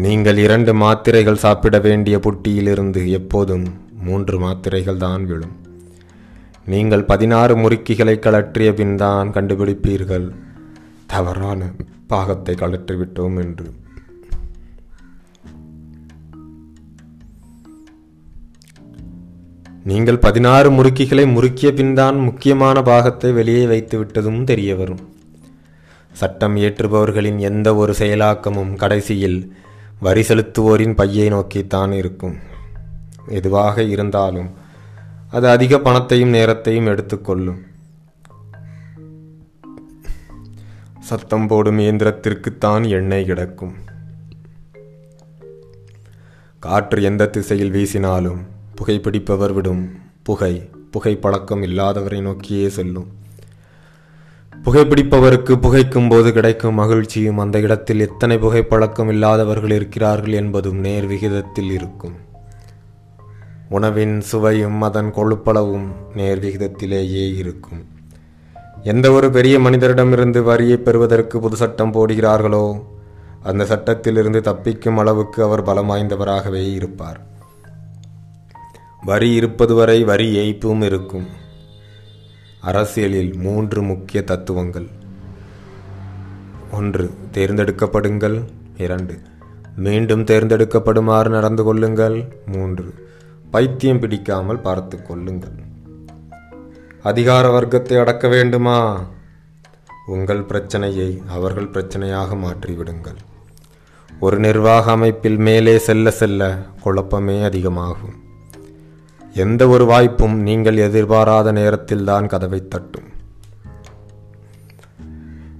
நீங்கள் 0.04 0.38
இரண்டு 0.42 0.72
மாத்திரைகள் 0.74 1.40
சாப்பிட 1.44 1.76
வேண்டிய 1.84 2.16
புட்டியிலிருந்து 2.24 3.02
எப்போதும் 3.18 3.64
மூன்று 4.06 4.36
மாத்திரைகள் 4.42 5.00
தான் 5.04 5.22
விழும். 5.24 5.54
நீங்கள் 6.72 7.04
பதினாறு 7.04 7.54
முறுக்கிகளை 7.56 8.14
கழற்றிய 8.24 8.74
பின் 8.74 8.94
தான் 8.96 9.32
கண்டுபிடிப்பீர்கள். 9.36 10.26
தவறான 11.06 11.70
பாகத்தை 12.12 12.54
கலற்றிவிட்டோம் 12.62 13.38
என்று. 13.44 13.66
நீங்கள் 19.90 20.22
பதினாறு 20.28 20.70
முறுக்கிகளை 20.70 21.26
முறுக்கிய 21.34 21.68
பின்தான் 21.74 22.16
முக்கியமான 22.18 22.82
பாகத்தை 22.92 23.30
வெளியே 23.32 23.66
வைத்து 23.66 23.98
விட்டதும் 23.98 24.42
தெரிய 24.44 24.70
வரும். 24.76 25.04
சட்டம் 26.12 26.56
இயற்றுபவர்களின் 26.56 27.38
எந்த 27.50 27.68
ஒரு 27.74 27.94
செயலாக்கமும் 27.98 28.74
கடைசியில் 28.82 29.38
வரி 30.00 30.20
செலுத்துவோரின் 30.20 30.94
பையை 30.94 31.28
நோக்கித்தான் 31.28 31.92
இருக்கும். 31.92 32.36
எதுவாக 33.28 33.82
இருந்தாலும் 33.82 34.50
அது 35.30 35.48
அதிக 35.48 35.78
பணத்தையும் 35.78 36.28
நேரத்தையும் 36.28 36.86
எடுத்துக்கொள்ளும் 36.86 37.64
சத்தம் 41.00 41.46
போடும் 41.46 41.78
இயந்திரத்திற்குத்தான் 41.78 42.88
எண்ணெய் 42.88 43.24
கிடக்கும். 43.24 43.74
காற்று 46.58 47.02
எந்த 47.02 47.26
திசையில் 47.26 47.72
வீசினாலும் 47.72 48.40
புகைப்பிடிப்பவர் 48.76 49.52
விடும். 49.52 49.98
புகை 50.22 50.70
புகை 50.90 51.16
பழக்கம் 51.16 51.62
இல்லாதவரை 51.62 52.20
நோக்கியே 52.22 52.68
செல்லும். 52.68 53.10
புகைப்பிடிப்பவருக்கு 54.66 55.52
புகைக்கும் 55.56 56.08
போது 56.08 56.32
கிடைக்கும் 56.32 56.74
மகிழ்ச்சியும் 56.74 57.38
அந்த 57.38 57.60
இடத்தில் 57.60 58.00
எத்தனை 58.00 58.36
புகைப்பழக்கம் 58.36 59.08
இல்லாதவர்கள் 59.08 59.70
இருக்கிறார்கள் 59.70 60.32
என்பதும் 60.32 60.76
நேர் 60.76 61.06
விகிதத்தில் 61.06 61.70
இருக்கும். 61.70 62.16
உணவின் 63.68 64.20
சுவையும் 64.20 64.82
அதன் 64.82 65.12
கொழுப்பளவும் 65.12 65.86
நேர் 66.14 66.42
விகிதத்திலேயே 66.44 67.34
இருக்கும். 67.34 67.84
எந்த 68.82 69.12
ஒரு 69.12 69.30
பெரிய 69.30 69.58
மனிதரிடமிருந்து 69.58 70.42
வரியை 70.42 70.76
பெறுவதற்கு 70.76 71.40
புது 71.40 71.56
சட்டம் 71.56 71.92
போடுகிறார்களோ 71.92 72.82
அந்த 73.42 73.64
சட்டத்திலிருந்து 73.64 74.40
தப்பிக்கும் 74.40 74.96
அளவுக்கு 74.96 75.42
அவர் 75.42 75.62
பலம் 75.62 75.90
வாய்ந்தவராகவே 75.90 76.74
இருப்பார். 76.74 77.20
வரி 79.04 79.32
இருப்பது 79.32 79.74
வரை 79.74 80.04
வரி 80.04 80.28
ஏய்ப்பும் 80.36 80.82
இருக்கும். 80.82 81.44
அரசியலில் 82.66 83.32
மூன்று 83.36 83.82
முக்கிய 83.82 84.24
தத்துவங்கள். 84.24 84.86
ஒன்று 86.72 87.04
தேர்ந்தெடுக்கப்படுங்கள். 87.32 88.36
இரண்டு 88.76 89.18
மீண்டும் 89.76 90.24
தேர்ந்தெடுக்கப்படுமாறு 90.24 91.28
நடந்து 91.28 91.62
கொள்ளுங்கள். 91.64 92.16
மூன்று 92.46 92.86
பைத்தியம் 93.50 94.00
பிடிக்காமல் 94.00 94.60
பார்த்து 94.60 95.02
கொள்ளுங்கள். 95.02 95.56
அதிகார 97.02 97.50
வர்க்கத்தை 97.50 97.98
அடக்க 97.98 98.28
வேண்டுமா? 98.28 98.78
உங்கள் 100.06 100.42
பிரச்சனையை 100.42 101.22
அவர்கள் 101.28 101.72
பிரச்சனையாக 101.72 102.36
மாற்றிவிடுங்கள். 102.36 103.20
ஒரு 104.20 104.38
நிர்வாக 104.38 104.90
அமைப்பில் 104.90 105.36
மேலே 105.36 105.78
செல்ல 105.78 106.10
செல்ல 106.10 106.42
குழப்பமே 106.80 107.42
அதிகமாகும். 107.42 108.16
எந்த 109.42 109.62
ஒரு 109.68 109.84
வாய்ப்பும் 109.84 110.36
நீங்கள் 110.42 110.76
எதிர்பாராத 110.76 111.52
நேரத்தில்தான் 111.52 112.26
கதவை 112.26 112.60
தட்டும். 112.68 113.08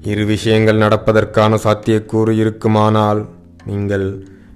இரு 0.03 0.25
விஷயங்கள் 0.25 0.79
நடப்பதற்கான 0.79 1.59
சாத்தியக்கூறு 1.65 2.31
இருக்குமானால் 2.31 3.21
நீங்கள் 3.67 4.07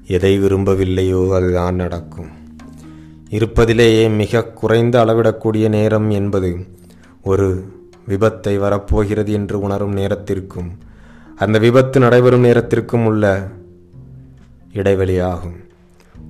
எதை 0.06 0.32
விரும்பவில்லையோ 0.40 1.22
அதுதான் 1.34 1.74
நடக்கும். 1.74 2.30
இருப்பதிலேயே 3.30 4.04
மிக 4.16 4.44
குறைந்த 4.44 5.04
அளவிடக்கூடிய 5.04 5.68
நேரம் 5.68 6.10
என்பது 6.10 6.52
ஒரு 7.22 7.48
விபத்தை 8.08 8.58
வரப்போகிறது 8.58 9.32
என்று 9.32 9.60
உணரும் 9.60 9.92
நேரத்திற்கும் 9.92 10.70
அந்த 11.36 11.58
விபத்து 11.58 12.00
நடைபெறும் 12.00 12.40
நேரத்திற்கும் 12.40 13.04
உள்ள 13.04 13.48
இடைவெளியாகும். 14.72 15.58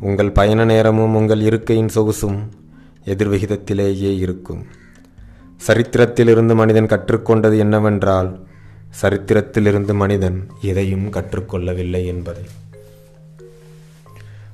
உங்கள் 0.01 0.31
பயண 0.31 0.65
நேரமும் 0.65 1.15
உங்கள் 1.15 1.41
இருக்கையின் 1.41 1.95
சொகுசும் 1.95 2.41
எதிர்விகிதத்திலேயே 3.05 4.19
இருக்கும். 4.19 4.67
சரித்திரத்திலிருந்து 5.67 6.55
மனிதன் 6.55 6.87
கற்றுக்கொண்டது 6.87 7.59
என்னவென்றால் 7.59 8.41
சரித்திரத்திலிருந்து 9.03 9.95
மனிதன் 9.95 10.49
எதையும் 10.61 11.11
கற்றுக்கொள்ளவில்லை 11.11 12.07
என்பதை. 12.07 12.45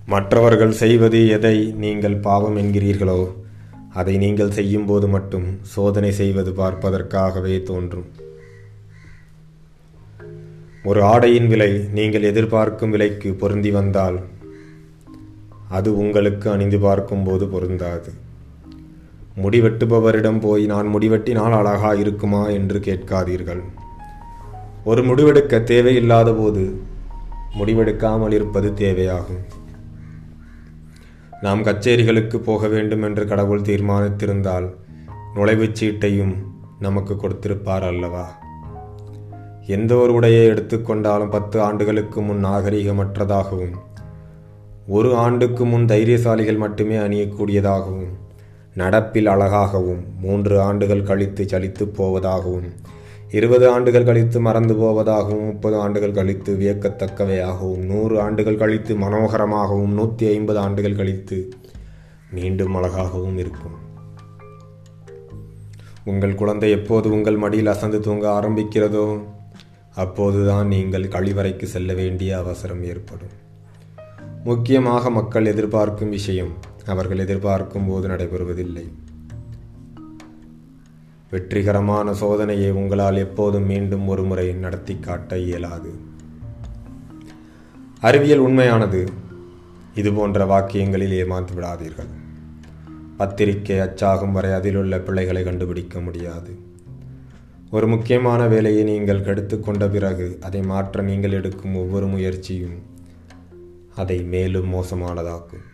மற்றவர்கள் 0.06 0.72
செய்வது 0.72 1.28
எதை 1.28 1.72
நீங்கள் 1.72 2.16
பாவம் 2.16 2.56
என்கிறீர்களோ 2.56 3.28
அதை 3.92 4.16
நீங்கள் 4.16 4.50
செய்யும்போது 4.50 5.08
மட்டும் 5.08 5.58
சோதனை 5.62 6.12
செய்வது 6.12 6.52
பார்ப்பதற்காகவே 6.52 7.62
தோன்றும். 7.62 8.08
ஒரு 10.84 11.02
ஆடையின் 11.02 11.48
விலை 11.48 11.72
நீங்கள் 11.92 12.22
எதிர்பார்க்கும் 12.22 12.90
விலைக்கு 12.90 13.34
பொருந்தி 13.34 13.70
வந்தால் 13.70 14.18
அது 15.68 15.96
உங்களுக்கு 15.96 16.50
அணிந்து 16.50 16.78
பார்க்கும்போது 16.78 17.46
பொருந்தாது. 17.48 18.10
முடிவெட்டுபவரிடம் 19.42 20.40
போய் 20.40 20.66
நான் 20.66 20.86
முடிவெட்டினால் 20.86 21.56
அழகா 21.56 21.92
இருக்குமா 21.92 22.48
என்று 22.48 22.78
கேட்காதீர்கள். 22.78 23.62
ஒரு 24.84 25.02
முடிவெடுக்க 25.02 25.62
தேவையில்லாத 25.62 26.32
போது 26.32 26.80
முடிவெடுக்காமல் 27.58 28.32
இருப்பது 28.32 28.70
தேவையாகும். 28.70 29.42
நாம் 31.40 31.64
கச்சேரிகளுக்கு 31.64 32.36
போக 32.36 32.68
வேண்டும் 32.68 33.02
என்று 33.02 33.26
கடவுள் 33.26 33.60
தீர்மானித்திருந்தால் 33.60 34.68
நுழைவுச் 35.34 35.76
சீட்டையும் 35.80 36.34
நமக்கு 36.78 37.14
கொடுத்திருப்பார் 37.14 37.86
அல்லவா? 37.86 38.38
எந்த 39.66 39.94
ஒரு 39.94 40.12
உடையை 40.20 40.44
எடுத்துக்கொண்டாலும் 40.46 41.30
பத்து 41.30 41.60
ஆண்டுகளுக்கு 41.60 42.20
முன் 42.20 42.44
நாகரிகமற்றதாகவும் 42.44 43.76
ஒரு 44.86 45.16
ஆண்டுக்கு 45.16 45.64
முன் 45.64 45.84
தைரியசாலிகள் 45.84 46.56
மட்டுமே 46.56 46.96
அணியக்கூடியதாகவும் 46.96 48.12
நடப்பில் 48.76 49.26
அழகாகவும் 49.26 50.02
மூன்று 50.20 50.60
ஆண்டுகள் 50.60 51.02
கழித்து 51.02 51.44
சலித்து 51.44 51.84
போவதாகவும் 51.98 52.68
இருபது 53.30 53.68
ஆண்டுகள் 53.68 54.04
கழித்து 54.04 54.40
மறந்து 54.40 54.74
போவதாகவும் 54.74 55.44
முப்பது 55.44 55.76
ஆண்டுகள் 55.76 56.12
கழித்து 56.12 56.54
வியக்கத்தக்கவையாகவும் 56.54 57.84
நூறு 57.84 58.20
ஆண்டுகள் 58.20 58.56
கழித்து 58.56 58.94
மனோகரமாகவும் 58.96 59.94
நூற்றி 59.94 60.26
ஐம்பது 60.26 60.58
ஆண்டுகள் 60.58 60.96
கழித்து 60.96 61.48
மீண்டும் 62.30 62.74
அழகாகவும் 62.74 63.38
இருக்கும். 63.38 63.76
உங்கள் 66.04 66.34
குழந்தை 66.34 66.70
எப்போது 66.70 67.10
உங்கள் 67.10 67.36
மடியில் 67.36 67.66
அசந்து 67.66 68.00
தூங்க 68.00 68.26
ஆரம்பிக்கிறதோ 68.30 69.20
அப்போதுதான் 69.94 70.66
நீங்கள் 70.66 71.08
கழிவறைக்கு 71.08 71.64
செல்ல 71.64 71.94
வேண்டிய 71.94 72.38
அவசரம் 72.38 72.84
ஏற்படும். 72.84 73.34
முக்கியமாக 74.44 75.10
மக்கள் 75.10 75.46
எதிர்பார்க்கும் 75.46 76.10
விஷயம் 76.10 76.54
அவர்கள் 76.86 77.18
எதிர்பார்க்கும் 77.18 77.86
போது 77.86 78.08
நடைபெறுவதில்லை. 78.08 78.86
வெற்றிகரமான 81.30 82.12
சோதனையை 82.12 82.70
உங்களால் 82.70 83.16
எப்போதும் 83.16 83.66
மீண்டும் 83.66 84.08
ஒரு 84.08 84.24
முறை 84.24 84.52
நடத்தி 84.52 84.96
காட்ட 84.98 85.38
இயலாது. 85.38 85.92
அறிவியல் 88.00 88.38
உண்மையானது 88.38 89.08
இது 89.94 90.12
போன்ற 90.12 90.44
வாக்கியங்களில் 90.44 91.16
ஏமாந்து 91.22 91.54
விடாதீர்கள். 91.56 92.12
பத்திரிகை 93.16 93.76
அச்சாகும் 93.76 94.32
வரை 94.32 94.52
அதிலுள்ள 94.52 94.98
பிழைகளை 94.98 95.42
கண்டுபிடிக்க 95.42 96.00
முடியாது. 96.00 96.58
ஒரு 97.70 97.86
முக்கியமான 97.88 98.46
வேலையை 98.46 98.84
நீங்கள் 98.84 99.22
கெடுத்து 99.22 99.60
கொண்ட 99.60 99.88
பிறகு 99.88 100.38
அதை 100.42 100.62
மாற்ற 100.62 101.02
நீங்கள் 101.02 101.32
எடுக்கும் 101.32 101.74
ஒவ்வொரு 101.74 102.06
முயற்சியும் 102.06 102.78
அதை 103.96 104.22
மேலும் 104.22 104.72
மோசமானதாக்கும். 104.72 105.64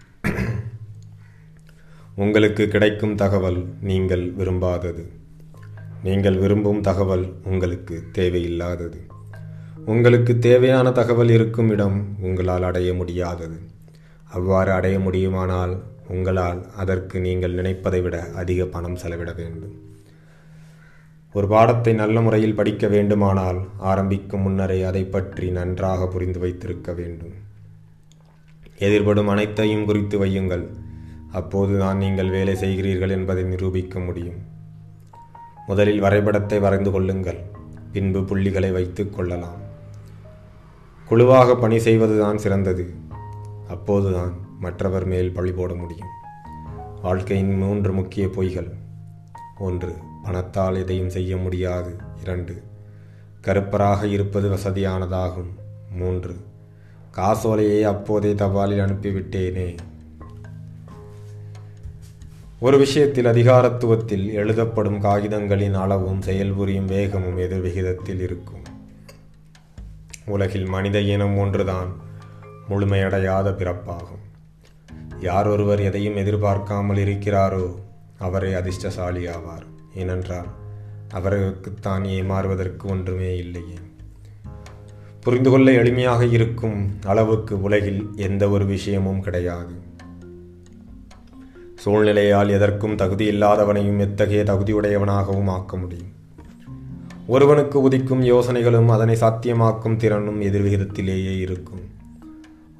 உங்களுக்கு 2.22 2.64
கிடைக்கும் 2.68 3.14
தகவல் 3.22 3.60
நீங்கள் 3.90 4.24
விரும்பாதது. 4.38 5.04
நீங்கள் 6.06 6.36
விரும்பும் 6.42 6.80
தகவல் 6.88 7.24
உங்களுக்கு 7.50 7.96
தேவையில்லாதது. 8.18 9.00
உங்களுக்கு 9.92 10.32
தேவையான 10.48 10.90
தகவல் 10.98 11.30
இருக்கும் 11.36 11.70
இடம் 11.70 11.96
உங்களால் 12.26 12.66
அடைய 12.70 12.90
முடியாதது. 13.00 13.58
அவ்வாறு 14.36 14.70
அடைய 14.72 14.98
முடியுமானால் 14.98 15.74
உங்களால் 16.08 16.60
அதற்கு 16.82 17.16
நீங்கள் 17.20 17.56
நினைப்பதை 17.60 18.00
விட 18.00 18.16
அதிக 18.42 18.66
பணம் 18.74 19.00
செலவிட 19.02 19.32
வேண்டும். 19.40 19.74
ஒரு 21.34 21.46
பாடத்தை 21.46 21.92
நல்ல 22.02 22.16
முறையில் 22.20 22.58
படிக்க 22.60 22.86
வேண்டுமானால் 22.88 23.60
ஆரம்பிக்கும் 23.90 24.44
முன்னரே 24.46 24.78
அதை 24.90 25.04
பற்றி 25.04 25.46
நன்றாக 25.58 26.08
புரிந்து 26.14 26.38
வைத்திருக்க 26.38 26.92
வேண்டும். 26.92 27.34
எதிர்படும் 28.86 29.30
அனைத்தையும் 29.34 29.86
குறித்து 29.90 30.16
வையுங்கள். 30.24 30.64
அப்போதுதான் 31.32 31.96
நீங்கள் 31.96 32.30
வேலை 32.30 32.54
செய்கிறீர்கள் 32.54 33.10
என்பதை 33.10 33.42
நிரூபிக்க 33.42 33.98
முடியும். 33.98 34.40
முதலில் 35.66 36.00
வரைபடத்தை 36.00 36.58
வரைந்து 36.58 36.90
கொள்ளுங்கள். 36.90 37.40
பின்பு 37.92 38.24
புள்ளிகளை 38.24 38.72
வைத்துக் 38.72 39.14
கொள்ளலாம். 39.14 39.60
குழுவாக 41.06 41.56
பணி 41.56 41.78
செய்வதுதான் 41.78 42.38
சிறந்தது. 42.38 42.94
அப்போதுதான் 43.68 44.32
மற்றவர் 44.60 45.04
மேல் 45.04 45.32
பழி 45.32 45.52
போட 45.52 45.74
முடியும். 45.74 46.08
வாழ்க்கையின் 47.02 47.56
மூன்று 47.56 47.92
முக்கிய 47.92 48.26
பொய்கள். 48.26 48.72
ஒன்று 49.58 49.96
பணத்தால் 50.22 50.76
எதையும் 50.76 51.10
செய்ய 51.10 51.36
முடியாது. 51.36 51.96
இரண்டு 52.22 52.62
கருப்பராக 53.40 54.04
இருப்பது 54.04 54.48
வசதியானதாகும். 54.48 55.54
மூன்று 55.96 56.36
காசோலையை 57.10 57.82
அப்போதே 57.82 58.32
தபாலில் 58.32 58.84
அனுப்பிவிட்டேனே. 58.84 59.76
ஒரு 62.62 62.78
விஷயத்தில் 62.78 63.24
அதிகாரத்துவத்தில் 63.24 64.32
எழுதப்படும் 64.32 65.00
காகிதங்களின் 65.00 65.74
அளவும் 65.74 66.20
செயல்புரியும் 66.20 66.84
வேகமும் 66.84 67.36
எதிர் 67.36 67.60
விகிதத்தில் 67.60 68.20
இருக்கும். 68.20 68.62
உலகில் 70.26 70.66
மனித 70.66 71.00
இனம் 71.00 71.38
ஒன்றுதான் 71.38 72.00
முழுமையடையாத 72.68 73.50
பிறப்பாகும். 73.50 74.22
யார் 75.20 75.46
ஒருவர் 75.46 75.80
எதையும் 75.80 76.16
எதிர்பார்க்காமல் 76.16 76.96
இருக்கிறாரோ 76.96 77.74
அவரே 78.18 78.52
அதிர்ஷ்டசாலி 78.52 79.26
ஆவார் 79.26 79.66
ஏனென்றால் 79.94 80.46
அவருக்குத்தான் 81.14 82.04
ஏமாறுவதற்கு 82.04 82.88
ஒன்றுமே 82.88 83.36
இல்லையே. 83.36 83.78
புரிந்து 85.20 85.50
கொள்ள 85.50 85.70
எளிமையாக 85.70 86.32
இருக்கும் 86.32 86.98
அளவுக்கு 87.06 87.62
உலகில் 87.62 88.10
எந்த 88.16 88.48
ஒரு 88.48 88.66
விஷயமும் 88.66 89.20
கிடையாது. 89.20 89.81
சூழ்நிலையால் 91.84 92.48
எதற்கும் 92.48 92.96
தகுதி 92.96 93.28
இல்லாதவனையும் 93.30 93.98
எத்தகைய 93.98 94.42
தகுதியுடையவனாகவும் 94.42 95.48
ஆக்க 95.48 95.76
முடியும். 95.76 96.20
ஒருவனுக்கு 97.26 97.88
உதிக்கும் 97.88 98.22
யோசனைகளும் 98.22 98.86
அதனை 98.86 99.14
சாத்தியமாக்கும் 99.14 99.96
திறனும் 99.96 100.40
எதிர்விகிதத்திலேயே 100.40 101.38
இருக்கும். 101.38 101.80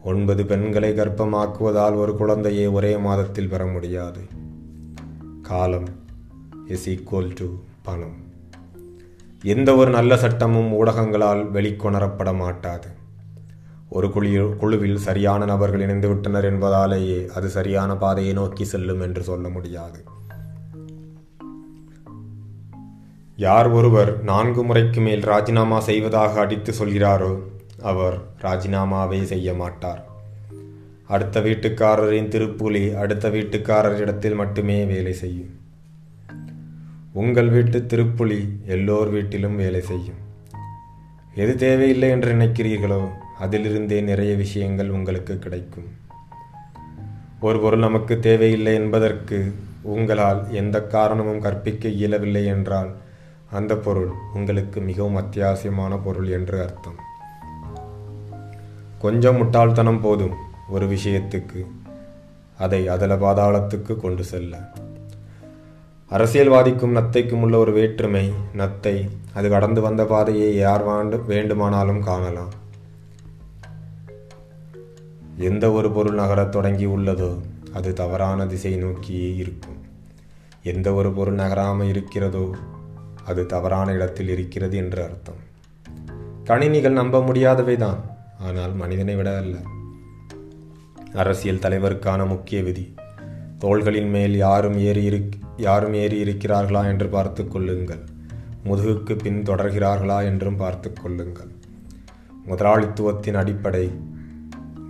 ஒன்பது 0.03 0.47
பெண்களை 0.47 0.93
கர்ப்பமாக்குவதால் 0.93 1.97
ஒரு 1.97 2.17
குழந்தையை 2.17 2.67
ஒரே 2.67 2.97
மாதத்தில் 2.97 3.49
பெற 3.49 3.67
முடியாது. 3.67 4.21
காலம் 5.43 5.89
இஸ் 6.67 6.91
ஈக்குவல் 6.91 7.33
டு 7.35 7.47
பணம். 7.83 8.17
எந்த 9.43 9.77
ஒரு 9.77 9.91
நல்ல 9.91 10.17
சட்டமும் 10.17 10.73
ஊடகங்களால் 10.73 11.51
வெளிக்கொணரப்பட 11.53 12.37
மாட்டாது. 12.37 12.89
ஒரு 13.95 14.11
குழு 14.13 14.57
குழுவில் 14.61 14.97
சரியான 14.97 15.45
நபர்கள் 15.45 15.85
இணைந்துவிட்டனர் 15.87 16.45
என்பதாலேயே 16.45 17.27
அது 17.35 17.49
சரியான 17.49 17.97
பாதையை 17.97 18.33
நோக்கி 18.33 18.65
செல்லும் 18.65 19.01
என்று 19.01 19.23
சொல்ல 19.23 19.49
முடியாது. 19.49 20.05
யார் 23.37 23.69
ஒருவர் 23.69 24.23
நான்கு 24.23 24.65
முறைக்கு 24.65 25.01
மேல் 25.01 25.21
ராஜினாமா 25.21 25.81
செய்வதாக 25.81 26.41
அடித்து 26.41 26.73
சொல்கிறாரோ 26.79 27.41
அவர் 27.83 28.17
ராஜினாமாவே 28.43 29.23
செய்ய 29.23 29.55
மாட்டார். 29.55 30.03
அடுத்த 31.07 31.41
வீட்டுக்காரரின் 31.41 32.31
திருப்புலி 32.35 32.95
அடுத்த 32.95 33.29
வீட்டுக்காரரிடத்தில் 33.29 34.35
மட்டுமே 34.35 34.85
வேலை 34.85 35.13
செய்யும். 35.13 35.53
உங்கள் 37.13 37.49
வீட்டு 37.49 37.81
திருப்புலி 37.89 38.41
எல்லோர் 38.67 39.09
வீட்டிலும் 39.09 39.57
வேலை 39.57 39.81
செய்யும். 39.81 40.21
எது 41.35 41.57
தேவையில்லை 41.57 42.09
என்று 42.09 42.33
நினைக்கிறீர்களோ 42.35 43.03
அதிலிருந்தே 43.43 44.03
நிறைய 44.03 44.35
விஷயங்கள் 44.35 44.91
உங்களுக்கு 44.91 45.39
கிடைக்கும். 45.39 45.89
ஒரு 47.41 47.61
பொருள் 47.61 47.79
நமக்கு 47.79 48.19
தேவையில்லை 48.19 48.75
என்பதற்கு 48.75 49.55
உங்களால் 49.83 50.53
எந்த 50.53 50.83
காரணமும் 50.83 51.41
கற்பிக்க 51.41 51.89
இயலவில்லை 51.89 52.45
என்றால் 52.47 52.91
அந்த 53.51 53.77
பொருள் 53.77 54.11
உங்களுக்கு 54.35 54.81
மிகவும் 54.81 55.17
அத்தியாவசியமான 55.17 55.99
பொருள் 56.05 56.29
என்று 56.29 56.61
அர்த்தம். 56.63 56.99
கொஞ்சம் 58.99 59.37
முட்டாள்தனம் 59.37 60.01
போதும் 60.01 60.37
ஒரு 60.69 60.87
விஷயத்துக்கு 60.87 61.67
அதை 62.59 62.89
அதல 62.89 63.17
பாதாளத்துக்கு 63.17 63.97
கொண்டு 63.97 64.25
செல்ல. 64.25 64.55
அரசியல்வாதிக்கும் 66.11 66.97
நத்தைக்கும் 66.97 67.41
உள்ள 67.41 67.59
ஒரு 67.59 67.73
வேற்றுமை 67.73 68.33
நத்தை 68.57 68.97
அது 69.35 69.49
கடந்து 69.49 69.81
வந்த 69.81 70.05
பாதையை 70.05 70.57
யார் 70.57 70.87
வாண்டு 70.87 71.19
வேண்டுமானாலும் 71.27 72.03
காணலாம். 72.03 72.61
எந்த 75.49 75.65
ஒரு 75.73 75.89
பொருள் 75.91 76.19
நகரத் 76.21 76.55
தொடங்கி 76.57 76.87
உள்ளதோ 76.87 77.31
அது 77.73 77.91
தவறான 78.01 78.47
திசை 78.47 78.73
நோக்கியே 78.77 79.29
இருக்கும். 79.43 79.79
எந்த 80.63 80.89
ஒரு 80.95 81.11
பொருள் 81.13 81.35
நகராமல் 81.35 81.91
இருக்கிறதோ 81.93 82.45
அது 83.31 83.43
தவறான 83.47 83.89
இடத்தில் 83.93 84.29
இருக்கிறது 84.29 84.77
என்று 84.77 85.01
அர்த்தம். 85.05 85.41
கணினிகள் 86.45 86.99
நம்ப 87.01 87.23
முடியாதவை 87.23 87.77
தான் 87.77 88.01
ஆனால் 88.39 88.75
மனிதனை 88.75 89.15
விட 89.17 89.31
அல்ல. 89.43 89.57
அரசியல் 91.15 91.65
தலைவருக்கான 91.65 92.21
முக்கிய 92.27 92.61
விதி 92.63 92.87
தோள்களின் 93.59 94.11
மேல் 94.11 94.37
யாரும் 94.37 94.79
ஏறி 94.89 95.03
இருக் 95.05 95.35
யாரும் 95.67 95.95
ஏறி 95.95 96.17
இருக்கிறார்களா 96.25 96.83
என்று 96.93 97.09
பார்த்து 97.09 97.43
கொள்ளுங்கள். 97.49 98.03
முதுகுக்கு 98.65 99.15
பின் 99.23 99.43
தொடர்கிறார்களா 99.43 100.17
என்றும் 100.31 100.57
பார்த்து 100.57 100.89
கொள்ளுங்கள். 100.93 101.53
முதலாளித்துவத்தின் 102.49 103.39
அடிப்படை 103.41 103.85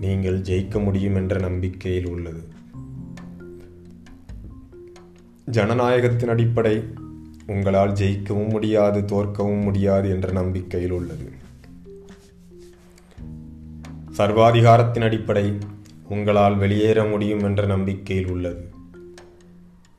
நீங்கள் 0.03 0.40
ஜெயிக்க 0.40 0.84
முடியும் 0.84 1.16
என்ற 1.16 1.38
நம்பிக்கையில் 1.38 2.07
உள்ளது. 2.07 2.42
ஜனநாயகத்தின் 5.50 6.28
அடிப்படை 6.28 6.74
உங்களால் 7.46 7.92
ஜெயிக்கவும் 7.92 8.48
முடியாது 8.48 9.00
தோற்கவும் 9.00 9.62
முடியாது 9.62 10.11
என்ற 10.11 10.32
நம்பிக்கையில் 10.32 10.90
உள்ளது. 10.90 11.32
சர்வாதிகாரத்தின் 14.16 15.03
அடிப்படை 15.03 15.59
உங்களால் 16.09 16.57
வெளியேற 16.57 17.05
முடியும் 17.05 17.42
என்ற 17.42 17.66
நம்பிக்கையில் 17.66 18.30
உள்ளது. 18.30 18.70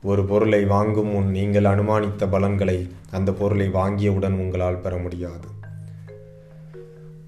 ஒரு 0.02 0.24
பொருளை 0.24 0.64
வாங்கும் 0.64 1.08
முன் 1.08 1.30
நீங்கள் 1.30 1.64
அனுமானித்த 1.64 2.30
பலன்களை 2.30 2.88
அந்த 3.10 3.32
பொருளை 3.32 3.68
வாங்கியவுடன் 3.68 4.38
உங்களால் 4.44 4.80
பெற 4.80 4.96
முடியாது. 4.96 5.48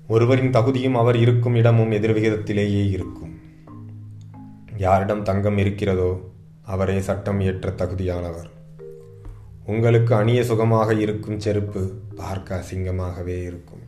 ஒருவரின் 0.09 0.51
தகுதியும் 0.51 0.95
அவர் 0.95 1.17
இருக்கும் 1.17 1.55
இடமும் 1.55 1.93
எதிர்விகிதத்திலேயே 1.93 2.89
இருக்கும். 2.91 3.39
யாரிடம் 4.77 5.23
தங்கம் 5.23 5.59
இருக்கிறதோ 5.59 6.21
அவரே 6.63 7.01
சட்டம் 7.01 7.41
இயற்ற 7.41 7.71
தகுதியானவர். 7.71 8.51
உங்களுக்கு 9.67 10.15
அணிய 10.15 10.45
சுகமாக 10.45 10.95
இருக்கும் 10.95 11.41
செருப்பு 11.41 11.91
பார்க்க 12.17 12.65
அசிங்கமாகவே 12.65 13.43
இருக்கும். 13.43 13.85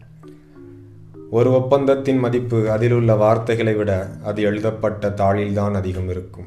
ஒரு 1.31 1.51
ஒப்பந்தத்தின் 1.51 2.19
மதிப்பு 2.19 2.71
அதிலுள்ள 2.71 3.15
வார்த்தைகளை 3.15 3.75
விட 3.75 4.11
அது 4.25 4.43
எழுதப்பட்ட 4.43 5.09
தாளில்தான் 5.09 5.73
அதிகம் 5.73 6.09
இருக்கும். 6.09 6.47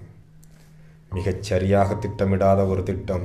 மிகச் 1.13 1.43
சரியாக 1.43 1.93
திட்டமிடாத 1.93 2.67
ஒரு 2.67 2.83
திட்டம் 2.83 3.23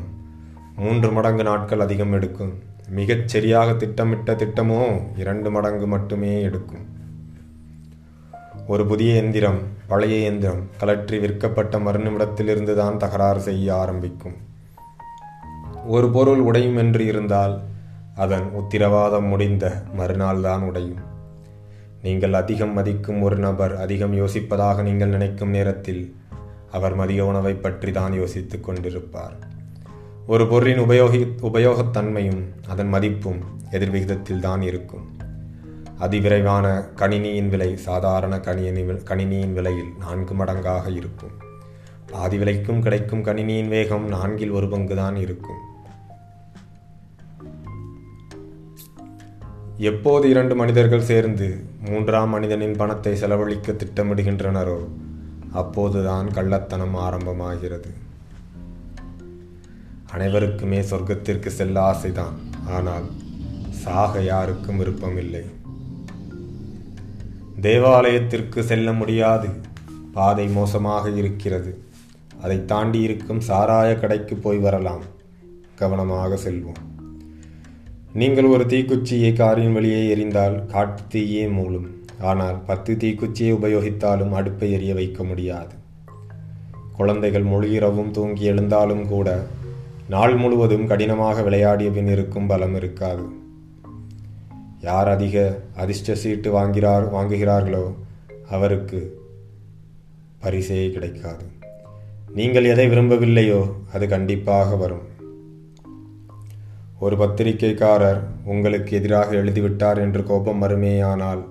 மூன்று 0.76 1.12
மடங்கு 1.12 1.42
நாட்கள் 1.42 1.80
அதிகம் 1.80 2.12
எடுக்கும். 2.12 2.52
மிகச் 2.88 3.28
சரியாக 3.28 3.72
திட்டமிட்ட 3.72 4.32
திட்டமோ 4.32 5.00
இரண்டு 5.16 5.50
மடங்கு 5.50 5.86
மட்டுமே 5.86 6.42
எடுக்கும். 6.42 6.84
ஒரு 8.66 8.86
புதிய 8.86 9.14
எந்திரம் 9.14 9.62
பழைய 9.86 10.16
எந்திரம் 10.16 10.62
கலற்றி 10.80 11.20
விற்கப்பட்ட 11.20 11.78
மறுநிமிடத்திலிருந்து 11.78 12.74
தான் 12.74 12.96
தகராறு 12.96 13.40
செய்ய 13.40 13.74
ஆரம்பிக்கும். 13.76 14.34
ஒரு 15.86 16.10
பொருள் 16.10 16.40
உடையும் 16.40 16.76
என்று 16.76 17.06
இருந்தால் 17.06 17.62
அதன் 18.14 18.46
உத்திரவாதம் 18.52 19.28
முடிந்த 19.28 19.82
மறுநாள் 19.94 20.40
தான் 20.40 20.62
உடையும். 20.62 21.02
நீங்கள் 22.02 22.32
அதிகம் 22.32 22.72
மதிக்கும் 22.72 23.22
ஒரு 23.22 23.36
நபர் 23.36 23.76
அதிகம் 23.76 24.12
யோசிப்பதாக 24.12 24.82
நீங்கள் 24.82 25.08
நினைக்கும் 25.08 25.50
நேரத்தில் 25.50 26.14
அவர் 26.70 26.94
மதிய 26.94 27.26
உணவை 27.26 27.54
பற்றி 27.54 27.92
தான் 27.92 28.12
யோசித்துக் 28.12 28.68
கொண்டிருப்பார். 28.68 29.54
ஒரு 30.34 30.44
பொருளின் 30.50 30.80
உபயோகி 30.84 31.18
உபயோகத்தன்மையும் 31.48 32.40
அதன் 32.72 32.88
மதிப்பும் 32.94 33.38
எதிர்விகிதத்தில் 33.70 34.40
தான் 34.40 34.62
இருக்கும். 34.62 35.04
அதிவிரைவான 36.04 36.66
கணினியின் 37.00 37.50
விலை 37.52 37.68
சாதாரண 37.76 38.40
கணினி 38.46 38.82
கணினியின் 39.10 39.52
விலையில் 39.58 39.92
நான்கு 39.98 40.34
மடங்காக 40.34 40.86
இருக்கும். 41.00 41.34
பாதி 42.12 42.38
விலைக்கும் 42.38 42.82
கிடைக்கும் 42.86 43.22
கணினியின் 43.24 43.70
வேகம் 43.74 44.06
நான்கில் 44.14 44.50
ஒரு 44.50 44.68
பங்கு 44.68 44.96
தான் 44.96 45.16
இருக்கும். 45.16 45.60
எப்போது 49.90 50.28
இரண்டு 50.28 50.56
மனிதர்கள் 50.62 51.08
சேர்ந்து 51.10 51.48
மூன்றாம் 51.90 52.34
மனிதனின் 52.36 52.76
பணத்தை 52.76 53.14
செலவழிக்க 53.22 53.76
திட்டமிடுகின்றனரோ 53.82 54.80
அப்போதுதான் 55.62 56.28
கள்ளத்தனம் 56.38 56.98
ஆரம்பமாகிறது. 57.06 57.92
அனைவருக்குமே 60.12 60.80
சொர்க்கத்திற்கு 60.80 61.46
செல்ல 61.46 61.76
ஆசைதான். 61.80 62.36
ஆனால் 62.66 63.06
சாக 63.70 64.22
யாருக்கும் 64.22 64.76
விருப்பமில்லை. 64.76 65.44
தேவாலயத்திற்கு 67.60 68.62
செல்ல 68.62 68.92
முடியாது. 68.92 69.48
பாதை 70.12 70.48
மோசமாக 70.48 71.10
இருக்கிறது. 71.10 71.78
அதை 72.42 72.64
தாண்டி 72.64 73.00
இருக்கும் 73.00 73.40
சாராய 73.48 74.00
கடைக்கு 74.00 74.36
போய் 74.36 74.58
வரலாம். 74.58 75.02
கவனமாக 75.74 76.38
செல்வோம். 76.44 76.82
நீங்கள் 78.12 78.44
ஒரு 78.44 78.64
தீக்குச்சியை 78.64 79.32
காரின் 79.32 79.72
வழியே 79.72 80.16
எரிந்தால் 80.16 80.66
காட்டு 80.66 81.02
தீயே 81.08 81.46
மூலும் 81.46 81.88
ஆனால் 82.20 82.58
பத்து 82.66 82.94
தீக்குச்சியை 82.94 83.50
உபயோகித்தாலும் 83.52 84.30
அடுப்பை 84.30 84.72
எரிய 84.72 84.94
வைக்க 84.94 85.24
முடியாது. 85.24 85.74
குழந்தைகள் 86.96 87.44
மொழியிறவும் 87.44 88.10
தூங்கி 88.10 88.44
எழுந்தாலும் 88.44 89.08
கூட 89.08 89.46
நாள் 90.08 90.34
முழுவதும் 90.34 90.86
கடினமாக 90.86 91.42
விளையாடிய 91.42 91.90
பின் 91.90 92.06
இருக்கும் 92.06 92.46
பலம் 92.46 92.74
இருக்காது. 92.74 93.28
யார் 94.80 95.08
அதிக 95.08 95.58
அதிர்ஷ்ட 95.76 96.14
சீட்டு 96.14 96.52
வாங்கிறார் 96.52 97.06
வாங்குகிறார்களோ 97.14 97.94
அவருக்கு 98.50 99.20
பரிசே 100.42 100.90
கிடைக்காது. 100.90 101.44
நீங்கள் 102.34 102.64
எதை 102.64 102.88
விரும்பவில்லையோ 102.88 103.70
அது 103.92 104.08
கண்டிப்பாக 104.08 104.76
வரும். 104.76 105.04
ஒரு 107.00 107.16
பத்திரிகைக்காரர் 107.16 108.20
உங்களுக்கு 108.44 108.96
எதிராக 108.96 109.36
எழுதிவிட்டார் 109.36 109.98
என்று 109.98 110.24
கோபம் 110.24 110.62
வருமேயானால் 110.62 111.44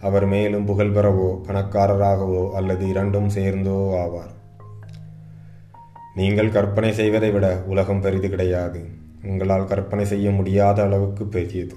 அவர் 0.00 0.26
மேலும் 0.26 0.64
புகழ் 0.64 0.94
பெறவோ 0.94 1.40
பணக்காரராகவோ 1.48 2.50
அல்லது 2.50 2.88
இரண்டும் 2.88 3.28
சேர்ந்தோ 3.28 3.78
ஆவார். 4.04 4.41
நீங்கள் 6.14 6.50
கற்பனை 6.50 6.92
செய்வதை 6.92 7.30
விட 7.30 7.62
உலகம் 7.66 8.00
பெரிது 8.00 8.28
கிடையாது. 8.28 8.84
உங்களால் 9.24 9.64
கற்பனை 9.64 10.04
செய்ய 10.04 10.30
முடியாத 10.30 10.82
அளவுக்கு 10.82 11.24
பெரியது. 11.24 11.74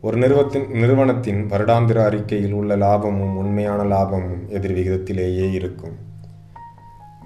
ஒரு 0.00 0.16
நிறுவத்தின் 0.16 0.70
நிறுவனத்தின் 0.70 1.50
வருடாந்திர 1.50 2.04
அறிக்கையில் 2.04 2.52
உள்ள 2.52 2.76
லாபமும் 2.76 3.36
உண்மையான 3.36 3.84
லாபமும் 3.84 4.48
எதிர் 4.48 4.76
விகிதத்திலேயே 4.76 5.52
இருக்கும். 5.52 5.96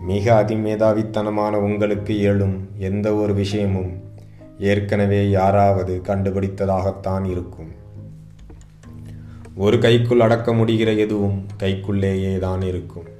மிக 0.06 0.44
அதிமேதாவித்தனமான 0.44 1.50
உங்களுக்கு 1.50 2.20
எழும் 2.20 2.68
எந்த 2.78 3.14
ஒரு 3.14 3.34
விஷயமும் 3.34 3.92
ஏற்கனவே 4.58 5.30
யாராவது 5.30 6.00
கண்டுபிடித்ததாகத்தான் 6.04 7.30
இருக்கும். 7.30 7.70
ஒரு 9.54 9.78
கைக்குள் 9.78 10.20
அடக்க 10.20 10.52
முடிகிற 10.52 10.96
எதுவும் 10.96 11.46
கைக்குள்ளேயே 11.58 12.38
தான் 12.38 12.62
இருக்கும். 12.62 13.14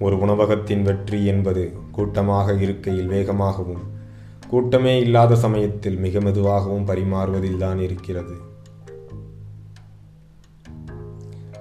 ஒரு 0.00 0.20
உணவகத்தின் 0.20 0.82
வெற்றி 0.82 1.26
என்பது 1.26 1.72
கூட்டமாக 1.92 2.54
இருக்கையில் 2.54 3.08
வேகமாகவும் 3.08 3.84
கூட்டமே 4.48 5.00
இல்லாத 5.00 5.34
சமயத்தில் 5.34 5.98
மிக 5.98 6.20
மெதுவாகவும் 6.20 6.86
பரிமாறுவதில் 6.86 7.56
தான் 7.56 7.78
இருக்கிறது. 7.78 8.34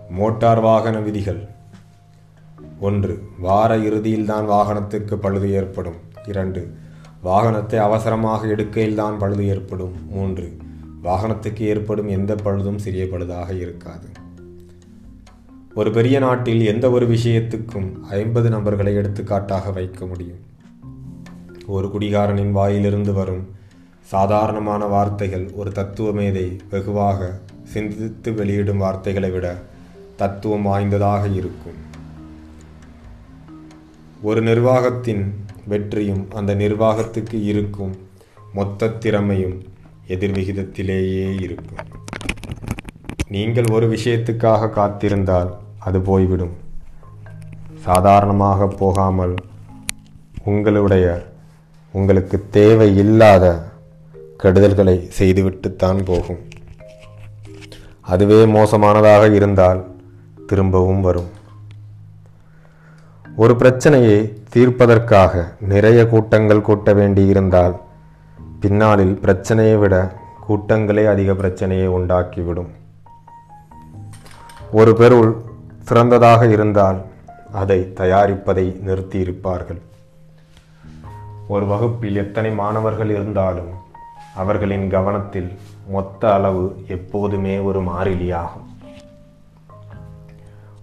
மோட்டார் 0.10 0.60
வாகன 0.60 1.00
விதிகள். 1.00 1.48
ஒன்று 2.80 3.24
வார 3.40 3.78
இறுதியில்தான் 3.78 4.46
வாகனத்துக்கு 4.54 5.16
பழுது 5.16 5.52
ஏற்படும். 5.52 5.96
இரண்டு 6.28 6.74
வாகனத்தை 7.24 7.76
அவசரமாக 7.76 8.48
எடுக்கையில்தான் 8.48 9.18
பழுது 9.18 9.48
ஏற்படும். 9.48 9.96
மூன்று 10.10 10.58
வாகனத்துக்கு 11.04 11.60
ஏற்படும் 11.60 12.08
எந்த 12.08 12.36
பழுதும் 12.36 12.76
சிறிய 12.76 13.04
பழுதாக 13.04 13.60
இருக்காது. 13.60 14.16
ஒரு 15.78 15.92
பெரிய 15.92 16.20
நாட்டில் 16.20 16.66
எந்த 16.66 16.90
ஒரு 16.90 17.08
விஷயத்துக்கும் 17.08 18.02
ஐம்பது 18.02 18.50
நபர்களை 18.50 18.96
எடுத்துக்காட்டாக 18.96 19.72
வைக்க 19.72 20.06
முடியும். 20.06 20.40
ஒரு 21.66 21.88
குடிகாரனின் 21.88 22.52
வாயிலிருந்து 22.52 23.14
வரும் 23.14 23.50
சாதாரணமான 24.02 24.86
வார்த்தைகள் 24.86 25.50
ஒரு 25.54 25.72
தத்துவ 25.72 26.12
மேதை 26.12 26.58
வெகுவாக 26.70 27.40
சிந்தித்து 27.64 28.34
வெளியிடும் 28.34 28.78
வார்த்தைகளை 28.78 29.30
விட 29.30 29.62
தத்துவம் 30.16 30.62
வாய்ந்ததாக 30.62 31.28
இருக்கும். 31.28 31.78
ஒரு 34.22 34.42
நிர்வாகத்தின் 34.42 35.46
வெற்றியும் 35.68 36.28
அந்த 36.32 36.56
நிர்வாகத்துக்கு 36.56 37.44
இருக்கும் 37.44 37.96
மொத்த 38.54 38.90
திறமையும் 38.90 39.62
எதிர்விகிதத்திலேயே 40.08 41.42
இருக்கும். 41.42 41.86
நீங்கள் 43.28 43.66
ஒரு 43.72 43.88
விஷயத்துக்காக 43.88 44.70
காத்திருந்தால் 44.70 45.66
அது 45.88 46.00
போய்விடும். 46.10 46.54
சாதாரணமாக 47.88 48.68
போகாமல் 48.82 49.36
உங்களுடைய 50.44 51.08
உங்களுக்கு 51.94 52.38
தேவை 52.58 52.90
இல்லாத 53.04 53.46
கெடுதல்களை 54.44 54.96
செய்துவிட்டுத்தான் 55.20 56.00
போகும். 56.06 56.42
அதுவே 58.14 58.40
மோசமானதாக 58.58 59.24
இருந்தால் 59.34 59.82
திரும்பவும் 60.50 61.02
வரும். 61.08 61.30
ஒரு 63.44 63.56
பிரச்சனையை 63.56 64.20
தீர்ப்பதற்காக 64.54 65.44
நிறைய 65.74 66.00
கூட்டங்கள் 66.08 66.68
கூட்ட 66.68 66.94
வேண்டியிருந்தால் 66.94 67.76
பின்னாளில் 68.62 69.16
பிரச்சனையை 69.26 69.76
விட 69.76 69.96
கூட்டங்களே 70.48 71.04
அதிக 71.14 71.36
பிரச்சனையை 71.42 71.90
உண்டாக்கிவிடும். 71.98 72.72
ஒரு 74.80 74.94
பெருள் 75.02 75.30
சிறந்ததாக 75.88 76.48
இருந்தால் 76.48 76.98
அதை 77.54 77.94
தயாரிப்பதை 77.94 78.82
நிறுத்தியிருப்பார்கள். 78.86 79.80
ஒரு 81.48 81.66
வகுப்பில் 81.66 82.16
எத்தனை 82.16 82.52
மாணவர்கள் 82.52 83.10
இருந்தாலும் 83.10 83.70
அவர்களின் 84.36 84.90
கவனத்தில் 84.90 85.52
மொத்த 85.90 86.34
அளவு 86.34 86.84
எப்போதுமே 86.88 87.60
ஒரு 87.60 87.82
மாறிலியாகும். 87.82 88.68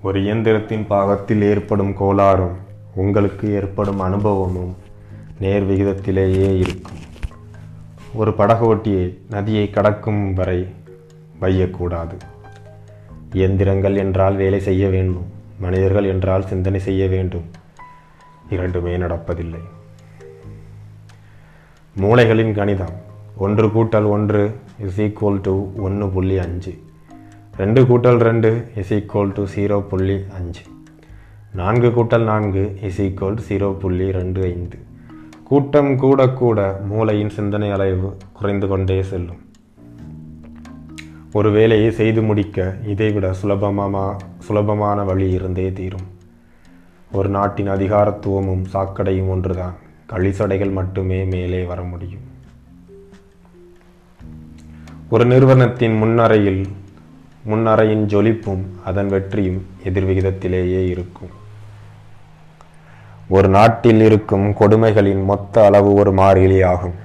ஒரு 0.02 0.20
இயந்திரத்தின் 0.20 0.86
பாகத்தில் 0.86 1.42
ஏற்படும் 1.42 1.94
கோளாறும் 2.00 2.56
உங்களுக்கு 2.94 3.52
ஏற்படும் 3.54 4.00
அனுபவமும் 4.00 4.76
நேர் 5.38 5.70
விகிதத்திலேயே 5.70 6.58
இருக்கும். 6.58 7.00
ஒரு 8.14 8.30
படகோட்டியை 8.30 9.18
நதியை 9.30 9.70
கடக்கும் 9.70 10.34
வரை 10.34 10.74
வையக்கூடாது. 11.40 12.16
இயந்திரங்கள் 13.34 13.96
என்றால் 13.96 14.36
வேலை 14.36 14.60
செய்ய 14.60 14.88
வேண்டும். 14.88 15.26
மனிதர்கள் 15.58 16.04
என்றால் 16.04 16.46
சிந்தனை 16.46 16.80
செய்ய 16.80 17.06
வேண்டும். 17.06 17.44
இரண்டுமே 18.50 18.96
நடப்பதில்லை. 18.96 19.62
மூளைகளின் 22.00 22.54
கணிதம். 22.54 22.96
ஒன்று 23.36 23.66
கூட்டல் 23.66 24.06
ஒன்று 24.06 24.54
இஸ் 24.78 25.00
ஈக்குவல் 25.00 25.40
டு 25.42 25.72
ஒன்று 25.76 26.08
புள்ளி 26.08 26.38
அஞ்சு. 26.38 26.78
ரெண்டு 27.56 27.82
கூட்டல் 27.82 28.18
ரெண்டு 28.18 28.68
இஸ் 28.76 28.94
ஈக்குவல் 28.94 29.32
டு 29.32 29.44
ஜீரோ 29.56 29.80
புள்ளி 29.80 30.24
அஞ்சு. 30.36 30.62
நான்கு 31.52 31.88
கூட்டல் 31.88 32.24
நான்கு 32.24 32.76
இஸ் 32.82 33.02
ஈக்குவல் 33.02 33.38
ஜீரோ 33.48 33.72
புள்ளி 33.72 34.12
ரெண்டு 34.12 34.42
ஐந்து. 34.42 34.78
கூட்டம் 35.44 35.96
கூட 35.96 36.28
கூட 36.28 36.80
மூளையின் 36.86 37.28
சிந்தனை 37.28 37.70
அளவு 37.70 38.16
குறைந்து 38.32 38.66
கொண்டே 38.66 39.02
செல்லும். 39.02 39.43
ஒரு 41.34 41.50
வேலையை 41.50 41.90
செய்து 41.90 42.22
முடிக்க 42.22 42.74
இதைவிட 42.86 43.34
சுலபமா 43.42 44.16
சுலபமான 44.38 45.02
வழி 45.02 45.30
இருந்தே 45.30 45.72
தீரும். 45.72 46.06
ஒரு 47.12 47.28
நாட்டின் 47.28 47.68
அதிகாரத்துவமும் 47.68 48.64
சாக்கடையும் 48.72 49.28
ஒன்றுதான். 49.28 49.74
கழிசடைகள் 50.12 50.72
மட்டுமே 50.72 51.24
மேலே 51.24 51.64
வர 51.64 51.82
முடியும். 51.82 52.20
ஒரு 55.08 55.24
நிறுவனத்தின் 55.24 55.96
முன்னறையில் 55.96 56.68
முன்னறையின் 57.44 58.06
ஜொலிப்பும் 58.06 58.62
அதன் 58.84 59.06
வெற்றியும் 59.06 59.66
எதிர்விகிதத்திலேயே 59.84 60.88
இருக்கும். 60.88 61.32
ஒரு 63.28 63.48
நாட்டில் 63.48 64.00
இருக்கும் 64.00 64.50
கொடுமைகளின் 64.50 65.24
மொத்த 65.24 65.64
அளவு 65.64 65.94
ஒரு 65.94 66.14
மாறிலி 66.14 66.64
ஆகும் 66.64 67.02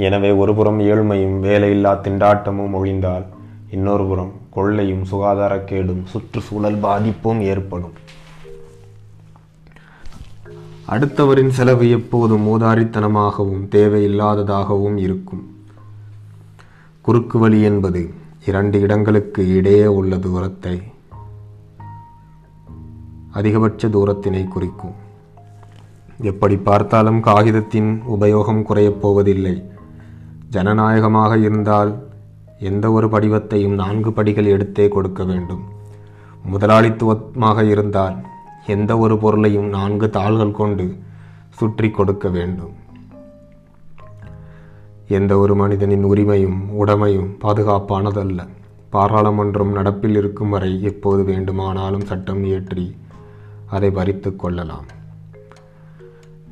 எனவே 0.00 0.30
ஒருபுறம் 0.30 0.80
ஏழ்மையும் 0.80 1.38
வேலையில்லா 1.46 1.92
திண்டாட்டமும் 2.04 2.74
ஒழிந்தால் 2.78 3.24
இன்னொரு 3.70 4.06
புறம் 4.06 4.32
கொள்ளையும் 4.50 5.02
சுகாதாரக்கேடும் 5.10 6.04
சுற்றுச்சூழல் 6.04 6.76
பாதிப்பும் 6.76 7.40
ஏற்படும். 7.40 7.92
அடுத்தவரின் 10.88 11.48
செலவு 11.48 11.90
எப்போதும் 11.90 12.46
மூதாரித்தனமாகவும் 12.46 13.66
தேவையில்லாததாகவும் 13.68 14.96
இருக்கும். 14.96 15.56
குறுக்கு 17.00 17.38
வழி 17.38 17.60
என்பது 17.62 18.14
இரண்டு 18.46 18.80
இடங்களுக்கு 18.80 19.56
இடையே 19.56 19.86
உள்ள 19.86 20.16
தூரத்தை 20.16 20.82
அதிகபட்ச 23.32 23.88
தூரத்தினை 23.88 24.48
குறிக்கும். 24.48 24.96
எப்படி 26.20 26.56
பார்த்தாலும் 26.56 27.20
காகிதத்தின் 27.20 28.02
உபயோகம் 28.10 28.62
குறையப் 28.62 29.02
போவதில்லை. 29.02 29.69
ஜனநாயகமாக 30.50 31.38
இருந்தால் 31.38 31.90
எந்த 32.58 32.86
ஒரு 32.92 33.06
படிவத்தையும் 33.06 33.76
நான்கு 33.82 34.12
படிகள் 34.12 34.52
எடுத்தே 34.54 34.88
கொடுக்க 34.88 35.24
வேண்டும். 35.24 35.62
முதலாளித்துவமாக 36.52 37.64
இருந்தால் 37.64 38.16
எந்த 38.66 38.98
ஒரு 38.98 39.18
பொருளையும் 39.18 39.68
நான்கு 39.68 40.10
தாள்கள் 40.10 40.58
கொண்டு 40.60 40.86
சுற்றி 41.50 41.90
கொடுக்க 41.90 42.28
வேண்டும். 42.28 42.74
எந்த 45.08 45.32
ஒரு 45.38 45.54
மனிதனின் 45.54 46.04
உரிமையும் 46.04 46.58
உடைமையும் 46.82 47.30
பாதுகாப்பானதல்ல. 47.44 48.40
பாராளுமன்றம் 48.90 49.74
நடப்பில் 49.76 50.16
இருக்கும் 50.16 50.48
வரை 50.48 50.82
எப்போது 50.82 51.24
வேண்டுமானாலும் 51.24 52.08
சட்டம் 52.10 52.44
இயற்றி 52.44 52.86
அதை 53.66 53.90
பறித்து 53.90 54.36
கொள்ளலாம். 54.36 54.88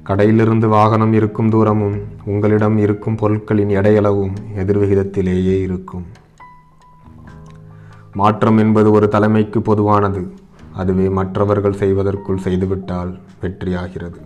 கடையிலிருந்து 0.09 0.69
வாகனம் 0.69 1.13
இருக்கும் 1.13 1.51
தூரமும் 1.51 2.03
உங்களிடம் 2.25 2.79
இருக்கும் 2.79 3.15
பொருட்களின் 3.15 3.69
எடையளவும் 3.69 4.33
எதிர்விகிதத்திலேயே 4.57 5.61
இருக்கும். 5.61 6.07
மாற்றம் 8.13 8.59
என்பது 8.59 8.91
ஒரு 8.91 9.09
தலைமைக்கு 9.09 9.63
பொதுவானது. 9.63 10.33
அதுவே 10.73 11.09
மற்றவர்கள் 11.09 11.73
செய்வதற்குள் 11.73 12.39
செய்துவிட்டால் 12.39 13.19
வெற்றியாகிறது. 13.43 14.17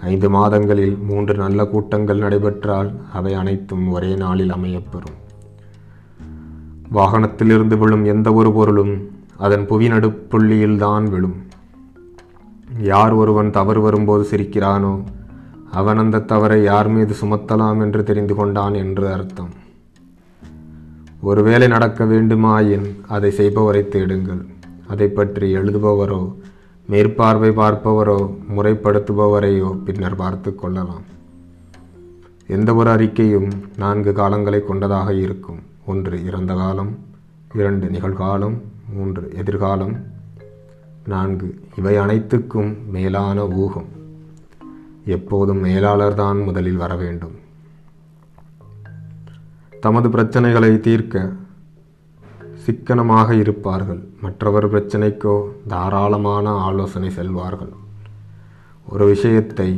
ஐந்து 0.00 0.30
மாதங்களில் 0.30 0.98
மூன்று 0.98 1.34
நல்ல 1.34 1.66
கூட்டங்கள் 1.66 2.18
நடைபெற்றால் 2.18 3.00
அவை 3.12 3.34
அனைத்தும் 3.34 3.90
ஒரே 3.90 4.14
நாளில் 4.14 4.54
அமையப்பெறும். 4.54 5.18
வாகனத்திலிருந்து 6.94 7.78
விழும் 7.78 8.04
எந்த 8.04 8.32
ஒரு 8.32 8.52
பொருளும் 8.52 9.10
அதன் 9.36 9.66
புவி 9.66 9.88
நடுப்புள்ளியில்தான் 9.88 11.10
விழும். 11.10 11.46
யார் 12.78 13.12
ஒருவன் 13.12 13.50
தவறு 13.50 13.80
வரும்போது 13.80 14.28
சிரிக்கிறானோ 14.30 15.04
அவன் 15.70 15.96
அந்த 15.96 16.18
தவறை 16.18 16.62
யார் 16.62 16.88
மீது 16.88 17.14
சுமத்தலாம் 17.20 17.80
என்று 17.80 18.04
தெரிந்து 18.04 18.34
கொண்டான் 18.34 18.74
என்று 18.74 19.12
அர்த்தம். 19.12 19.48
ஒருவேளை 21.20 21.68
நடக்க 21.68 22.04
வேண்டுமாயின் 22.04 22.86
அதை 23.08 23.30
செய்பவரை 23.30 23.88
தேடுங்கள். 23.88 24.46
அதை 24.86 25.08
பற்றி 25.08 25.54
எழுதுபவரோ 25.56 26.34
மேற்பார்வை 26.86 27.50
பார்ப்பவரோ 27.50 28.34
முறைப்படுத்துபவரையோ 28.56 29.82
பின்னர் 29.84 30.16
பார்த்து 30.16 30.54
கொள்ளலாம். 30.54 31.04
எந்த 32.46 32.74
ஒரு 32.74 32.90
அறிக்கையும் 32.90 33.50
நான்கு 33.76 34.12
காலங்களை 34.12 34.64
கொண்டதாக 34.64 35.12
இருக்கும். 35.12 35.58
ஒன்று 35.86 36.24
இறந்த 36.24 36.54
காலம். 36.54 36.98
இரண்டு 37.54 37.86
நிகழ்காலம். 37.86 38.56
மூன்று 38.94 39.32
எதிர்காலம். 39.36 40.16
நான்கு. 41.08 41.48
இவை 41.78 41.96
அனைத்துக்கும் 41.96 42.70
மேலான 42.90 43.46
ஊகம். 43.46 43.88
எப்போதும் 45.04 45.64
மேலாளர்தான் 45.64 46.44
முதலில் 46.44 46.80
வர 46.84 46.96
வேண்டும். 46.96 47.36
தமது 49.80 50.08
பிரச்சனைகளை 50.08 50.80
தீர்க்க 50.80 51.32
சிக்கனமாக 52.54 53.34
இருப்பார்கள். 53.34 54.00
மற்றவர் 54.20 54.72
பிரச்சனைக்கோ 54.72 55.36
தாராளமான 55.68 56.48
ஆலோசனை 56.50 57.10
செல்வார்கள். 57.10 57.72
ஒரு 58.88 59.06
விஷயத்தை 59.06 59.70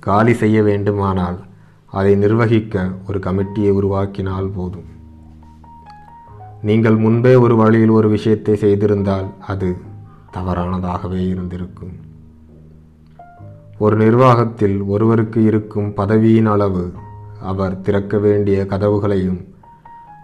காலி 0.00 0.32
செய்ய 0.32 0.58
வேண்டுமானால் 0.62 1.38
அதை 1.92 2.14
நிர்வகிக்க 2.14 2.84
ஒரு 3.08 3.18
கமிட்டியை 3.18 3.72
உருவாக்கினால் 3.80 4.50
போதும். 4.54 4.88
நீங்கள் 6.62 6.96
முன்பே 6.96 7.34
ஒரு 7.34 7.56
வழியில் 7.56 7.96
ஒரு 7.98 8.08
விஷயத்தை 8.08 8.54
செய்திருந்தால் 8.54 9.28
அது 9.46 9.68
தவறானதாகவே 10.36 11.28
இருந்திருக்கும். 11.28 11.92
ஒரு 13.78 13.96
நிர்வாகத்தில் 13.96 14.82
ஒருவருக்கு 14.82 15.44
இருக்கும் 15.44 15.94
பதவியின் 15.94 16.46
அளவு 16.46 16.92
அவர் 17.40 17.80
திறக்க 17.80 18.18
வேண்டிய 18.18 18.66
கதவுகளையும் 18.68 19.44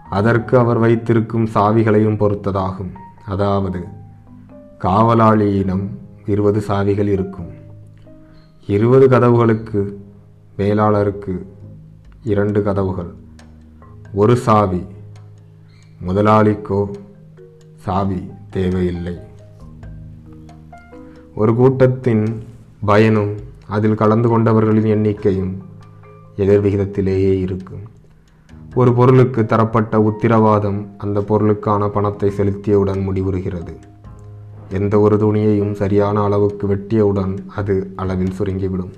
அதற்கு 0.09 0.57
அவர் 0.57 0.77
வைத்திருக்கும் 0.77 1.45
சாவிகளையும் 1.45 2.17
பொறுத்ததாகும். 2.17 2.91
அதாவது 3.25 3.83
காவலாளியிடம் 4.79 5.87
இருபது 6.25 6.59
சாவிகள் 6.67 7.07
இருக்கும். 7.07 7.51
இருபது 8.67 9.07
கதவுகளுக்கு 9.07 9.93
மேலாளருக்கு 10.57 11.45
இரண்டு 12.23 12.63
கதவுகள். 12.63 13.13
ஒரு 14.13 14.35
சாவி 14.37 14.85
முதலாளிக்கோ 16.07 16.95
சாவி 17.75 18.29
தேவையில்லை. 18.49 19.29
ஒரு 21.35 21.55
கூட்டத்தின் 21.55 22.43
பயனும் 22.85 23.35
அதில் 23.67 23.95
கலந்து 23.95 24.27
கொண்டவர்களின் 24.29 24.89
எண்ணிக்கையும் 24.95 25.53
எதிர்விகிதத்திலேயே 26.37 27.39
இருக்கும். 27.39 27.83
ஒரு 28.75 28.93
பொருளுக்கு 28.93 29.45
தரப்பட்ட 29.45 30.01
உத்திரவாதம் 30.01 30.87
அந்த 30.97 31.19
பொருளுக்கான 31.21 31.87
பணத்தை 31.87 32.29
செலுத்தியவுடன் 32.37 33.01
முடிவுறுகிறது. 33.07 33.73
எந்த 34.69 34.99
ஒரு 34.99 35.15
துணியையும் 35.17 35.71
சரியான 35.71 36.23
அளவுக்கு 36.23 36.67
வெட்டியவுடன் 36.67 37.37
அது 37.55 37.93
அளவில் 37.95 38.35
சுருங்கிவிடும். 38.39 38.93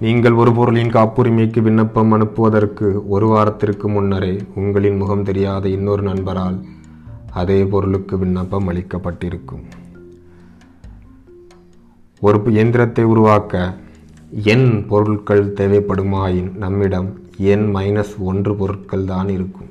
நீங்கள் 0.00 0.32
ஒரு 0.32 0.52
பொருளின் 0.52 0.90
காப்புரிமைக்கு 0.90 1.62
விண்ணப்பம் 1.62 2.12
அனுப்புவதற்கு 2.12 3.08
ஒரு 3.08 3.26
வாரத்திற்கு 3.26 3.88
முன்னரே 3.88 4.36
உங்களின் 4.54 4.96
முகம் 4.96 5.22
தெரியாத 5.22 5.68
இன்னொரு 5.68 6.02
நண்பரால் 6.02 6.64
அதே 7.32 7.64
பொருளுக்கு 7.64 8.18
விண்ணப்பம் 8.18 8.68
அளிக்கப்பட்டிருக்கும். 8.70 9.64
ஒரு 12.24 12.42
இயந்திரத்தை 12.44 13.04
உருவாக்க 13.04 13.74
என் 14.30 14.86
பொருட்கள் 14.86 15.52
தேவைப்படுமாயின் 15.52 16.56
நம்மிடம் 16.56 17.20
என் 17.36 17.74
மைனஸ் 17.74 18.12
ஒன்று 18.18 18.56
பொருட்கள் 18.56 19.04
தான் 19.04 19.28
இருக்கும். 19.28 19.70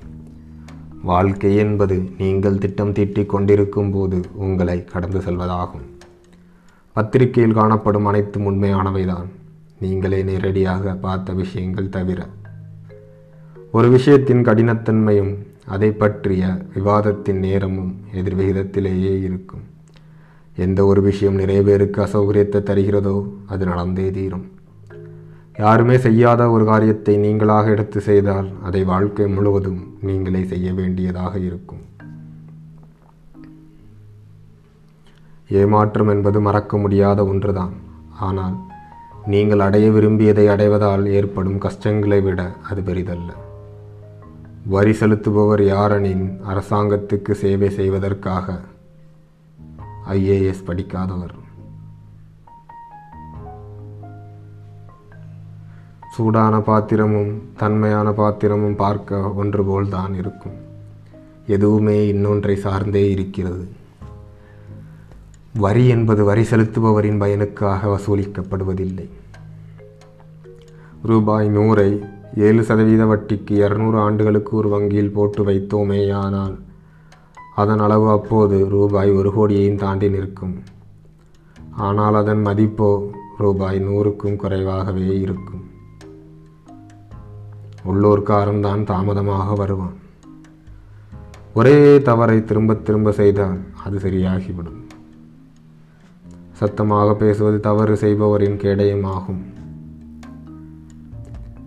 வாழ்க்கை 1.03 1.55
என்பது 1.55 2.09
நீங்கள் 2.17 2.57
திட்டம் 2.57 2.91
தீட்டிக் 2.91 3.29
கொண்டிருக்கும் 3.29 3.91
போது 3.91 4.21
உங்களை 4.33 4.83
கடந்து 4.83 5.19
செல்வதாகும். 5.19 5.85
பத்திரிகையில் 6.93 7.53
காணப்படும் 7.53 8.05
அனைத்தும் 8.05 8.49
உண்மையானவைதான் 8.51 9.29
நீங்களே 9.79 10.23
நேரடியாக 10.23 10.93
பார்த்த 10.93 11.33
விஷயங்கள் 11.33 11.89
தவிர. 11.89 12.27
ஒரு 13.71 13.89
விஷயத்தின் 13.89 14.45
கடினத்தன்மையும் 14.49 15.33
அதை 15.65 15.91
பற்றிய 15.91 16.57
விவாதத்தின் 16.73 17.39
நேரமும் 17.39 17.99
எதிர்விகிதத்திலேயே 18.13 19.21
இருக்கும். 19.21 19.69
எந்த 20.65 20.79
ஒரு 20.85 21.01
விஷயம் 21.09 21.39
நிறைய 21.41 21.59
பேருக்கு 21.67 21.99
அசௌகரியத்தை 22.05 22.59
தருகிறதோ 22.69 23.15
அது 23.53 23.63
நடந்தே 23.71 24.07
தீரும். 24.17 24.47
யாருமே 25.59 25.95
செய்யாத 26.05 26.41
ஒரு 26.55 26.63
காரியத்தை 26.71 27.13
நீங்களாக 27.25 27.71
எடுத்து 27.75 27.99
செய்தால் 28.09 28.49
அதை 28.67 28.81
வாழ்க்கை 28.91 29.27
முழுவதும் 29.35 29.81
நீங்களே 30.07 30.41
செய்ய 30.51 30.67
வேண்டியதாக 30.79 31.33
இருக்கும். 31.47 31.83
ஏமாற்றம் 35.61 36.11
என்பது 36.15 36.41
மறக்க 36.47 36.77
முடியாத 36.77 37.19
ஒன்றுதான். 37.31 37.73
ஆனால் 38.27 38.57
நீங்கள் 39.31 39.63
அடைய 39.67 39.87
விரும்பியதை 39.95 40.45
அடைவதால் 40.47 41.05
ஏற்படும் 41.17 41.61
கஷ்டங்களை 41.65 42.19
விட 42.27 42.41
அது 42.69 42.81
பெரிதல்ல. 42.81 43.31
வரி 44.73 44.93
செலுத்துபவர் 44.99 45.63
யாரெனின் 45.73 46.25
அரசாங்கத்துக்கு 46.51 47.33
சேவை 47.43 47.69
செய்வதற்காக 47.79 48.57
ஐஏஎஸ் 50.11 50.65
படிக்காதவர். 50.65 51.35
சூடான 56.15 56.59
பாத்திரமும் 56.59 57.41
தன்மையான 57.57 58.11
பாத்திரமும் 58.11 58.75
பார்க்க 58.75 59.33
ஒன்று 59.33 59.63
போல்தான் 59.65 60.13
இருக்கும். 60.13 60.57
எதுவுமே 61.47 62.07
இன்னொன்றை 62.07 62.55
சார்ந்தே 62.55 63.11
இருக்கிறது. 63.11 63.67
வரி 65.57 65.87
என்பது 65.87 66.23
வரி 66.23 66.41
செலுத்துபவரின் 66.41 67.21
பயனுக்காக 67.21 67.81
வசூலிக்கப்படுவதில்லை. 67.93 69.09
ரூபாய் 71.01 71.47
நூறை 71.47 72.09
ஏழு 72.37 72.63
சதவீத 72.63 73.05
வட்டிக்கு 73.05 73.51
இரநூறு 73.51 73.99
ஆண்டுகளுக்கு 73.99 74.57
ஒரு 74.57 74.69
வங்கியில் 74.69 75.11
போட்டு 75.11 75.45
வைத்தோமேயானால் 75.45 76.55
அதன் 77.55 77.79
அளவு 77.79 78.09
அப்போது 78.09 78.69
ரூபாய் 78.69 79.11
ஒரு 79.11 79.31
கோடியையும் 79.33 79.75
தாண்டி 79.75 80.09
நிற்கும். 80.09 80.63
ஆனால் 81.71 82.15
அதன் 82.15 82.45
மதிப்போ 82.45 83.09
ரூபாய் 83.37 83.79
நூறுக்கும் 83.79 84.35
குறைவாகவே 84.35 85.19
இருக்கும். 85.19 85.69
உள்ளூர்காரன் 87.83 88.83
தாமதமாக 88.83 89.53
வருவான். 89.53 89.97
ஒரே 91.53 92.01
தவறை 92.01 92.43
திரும்ப 92.43 92.73
திரும்ப 92.73 93.11
செய்தால் 93.11 93.59
அது 93.83 93.97
சரியாகிவிடும். 93.97 94.81
சத்தமாக 96.51 97.15
பேசுவது 97.15 97.59
தவறு 97.59 97.95
செய்பவரின் 97.95 98.57
கேடயம் 98.57 99.03
ஆகும். 99.03 99.45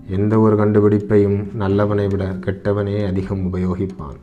எந்த 0.07 0.39
ஒரு 0.39 0.57
கண்டுபிடிப்பையும் 0.57 1.39
நல்லவனை 1.59 2.11
விட 2.11 2.25
கெட்டவனே 2.25 3.07
அதிகம் 3.07 3.55
உபயோகிப்பான். 3.55 4.21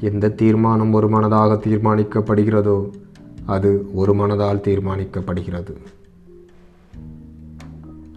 எந்த 0.00 0.28
தீர்மானம் 0.28 0.92
ஒரு 0.92 1.08
மனதாக 1.08 1.58
தீர்மானிக்கப்படுகிறதோ 1.66 2.90
அது 3.46 3.88
ஒரு 3.94 4.12
மனதால் 4.12 4.60
தீர்மானிக்கப்படுகிறது. 4.60 5.76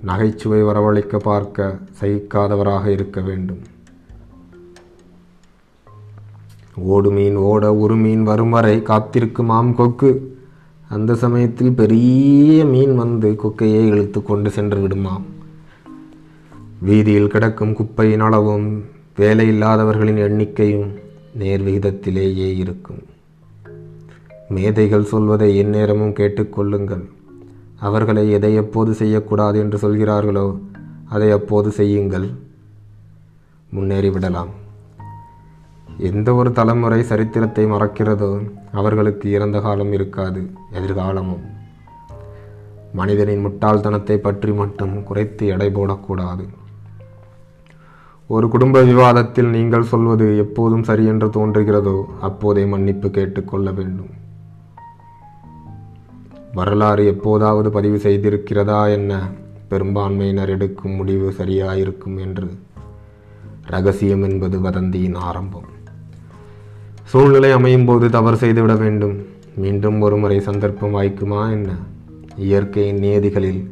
நகைச்சுவை 0.01 0.63
வரவழைக்க 0.63 1.17
பார்க்க 1.17 1.79
சகிக்காதவராக 2.01 2.85
இருக்க 2.85 3.21
வேண்டும். 3.21 3.59
ஓடு 6.75 7.11
மீன் 7.11 7.35
ஓட 7.35 7.75
ஒரு 7.75 7.95
மீன் 7.95 8.23
வரும் 8.23 8.49
வரை 8.49 8.77
காத்திருக்குமாம் 8.77 9.75
கொக்கு. 9.75 10.37
அந்த 10.89 11.15
சமயத்தில் 11.15 11.73
பெரிய 11.73 12.65
மீன் 12.65 12.95
வந்து 12.95 13.35
கொக்கையை 13.43 13.85
இழுத்து 13.87 14.23
கொண்டு 14.23 14.49
சென்று 14.49 14.87
விடுமாம். 14.87 15.21
வீதியில் 16.79 17.27
கிடக்கும் 17.27 17.75
குப்பையின் 17.75 18.19
அளவும் 18.19 18.83
வேலை 19.15 19.49
இல்லாதவர்களின் 19.49 20.17
எண்ணிக்கையும் 20.17 21.07
நேர் 21.33 21.61
விகிதத்திலேயே 21.61 22.57
இருக்கும். 22.57 23.03
மேதைகள் 24.49 25.03
சொல்வதை 25.03 25.57
எந்நேரமும் 25.57 26.13
கேட்டுக்கொள்ளுங்கள். 26.13 27.09
அவர்களை 27.79 28.31
எதை 28.31 28.55
எப்போது 28.55 28.93
செய்யக்கூடாது 28.93 29.59
என்று 29.59 29.77
சொல்கிறார்களோ 29.77 30.59
அதை 31.09 31.31
அப்போது 31.31 31.71
செய்யுங்கள். 31.71 32.29
முன்னேறிவிடலாம் 33.73 34.51
எந்த 35.97 36.33
ஒரு 36.33 36.51
தலைமுறை 36.51 37.03
சரித்திரத்தை 37.03 37.65
மறக்கிறதோ 37.65 38.49
அவர்களுக்கு 38.71 39.31
இறந்த 39.31 39.59
காலம் 39.59 39.91
இருக்காது 39.91 40.41
எதிர்காலமும். 40.73 41.43
மனிதனின் 42.93 43.45
முட்டாள்தனத்தை 43.45 44.17
பற்றி 44.17 44.51
மட்டும் 44.51 45.03
குறைத்து 45.03 45.47
எடை 45.47 45.69
போடக்கூடாது. 45.69 46.45
ஒரு 48.31 48.49
குடும்ப 48.49 48.81
விவாதத்தில் 48.81 49.47
நீங்கள் 49.47 49.83
சொல்வது 49.83 50.37
எப்போதும் 50.37 50.83
சரி 50.83 51.05
என்று 51.05 51.27
தோன்றுகிறதோ 51.27 52.05
அப்போதே 52.21 52.65
மன்னிப்பு 52.65 53.09
கேட்டுக்கொள்ள 53.09 53.71
வேண்டும். 53.71 54.09
வரலாறு 56.53 57.05
எப்போதாவது 57.05 57.69
பதிவு 57.71 57.97
செய்திருக்கிறதா 57.97 58.89
என்ன? 58.89 59.27
பெரும்பான்மையினர் 59.67 60.49
எடுக்கும் 60.49 60.91
முடிவு 60.91 61.33
சரியாயிருக்கும் 61.37 62.19
என்று. 62.19 62.51
ரகசியம் 63.65 64.23
என்பது 64.23 64.59
வதந்தியின் 64.59 65.15
ஆரம்பம். 65.15 65.67
சூழ்நிலை 67.03 67.51
அமையும் 67.51 67.85
போது 67.85 68.09
தவறு 68.09 68.37
செய்துவிட 68.37 68.75
வேண்டும். 68.75 69.25
மீண்டும் 69.55 70.01
ஒரு 70.01 70.17
முறை 70.17 70.39
சந்தர்ப்பம் 70.39 70.95
வாய்க்குமா 70.95 71.49
என்ன? 71.51 71.71
இயற்கையின் 72.35 72.99
நியதிகளில் 72.99 73.69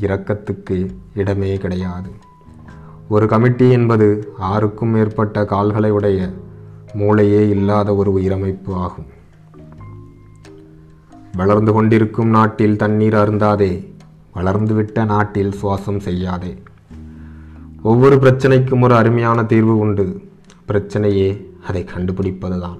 இரக்கத்துக்கு 0.00 0.88
இடமே 1.14 1.56
கிடையாது. 1.56 2.26
ஒரு 3.08 3.26
கமிட்டி 3.26 3.70
என்பது 3.70 4.32
ஆறுக்கும் 4.38 4.88
மேற்பட்ட 4.88 5.44
கால்களை 5.44 5.90
உடைய 5.90 6.32
மூளையே 6.92 7.48
இல்லாத 7.48 7.94
ஒரு 7.94 8.20
உயிரமைப்பு 8.20 8.72
ஆகும். 8.72 9.06
வளர்ந்து 11.36 11.72
கொண்டிருக்கும் 11.72 12.28
நாட்டில் 12.28 12.76
தண்ணீர் 12.76 13.14
அருந்தாதே 13.14 13.86
வளர்ந்துவிட்ட 14.34 15.04
நாட்டில் 15.04 15.54
சுவாசம் 15.62 15.98
செய்யாதே. 15.98 16.62
ஒவ்வொரு 17.82 18.16
பிரச்சனைக்கும் 18.16 18.80
ஒரு 18.80 18.94
அருமையான 18.94 19.44
தீர்வு 19.44 19.78
உண்டு. 19.78 20.20
பிரச்சனையே 20.68 21.46
அதை 21.66 21.84
கண்டுபிடிப்பதுதான். 21.84 22.78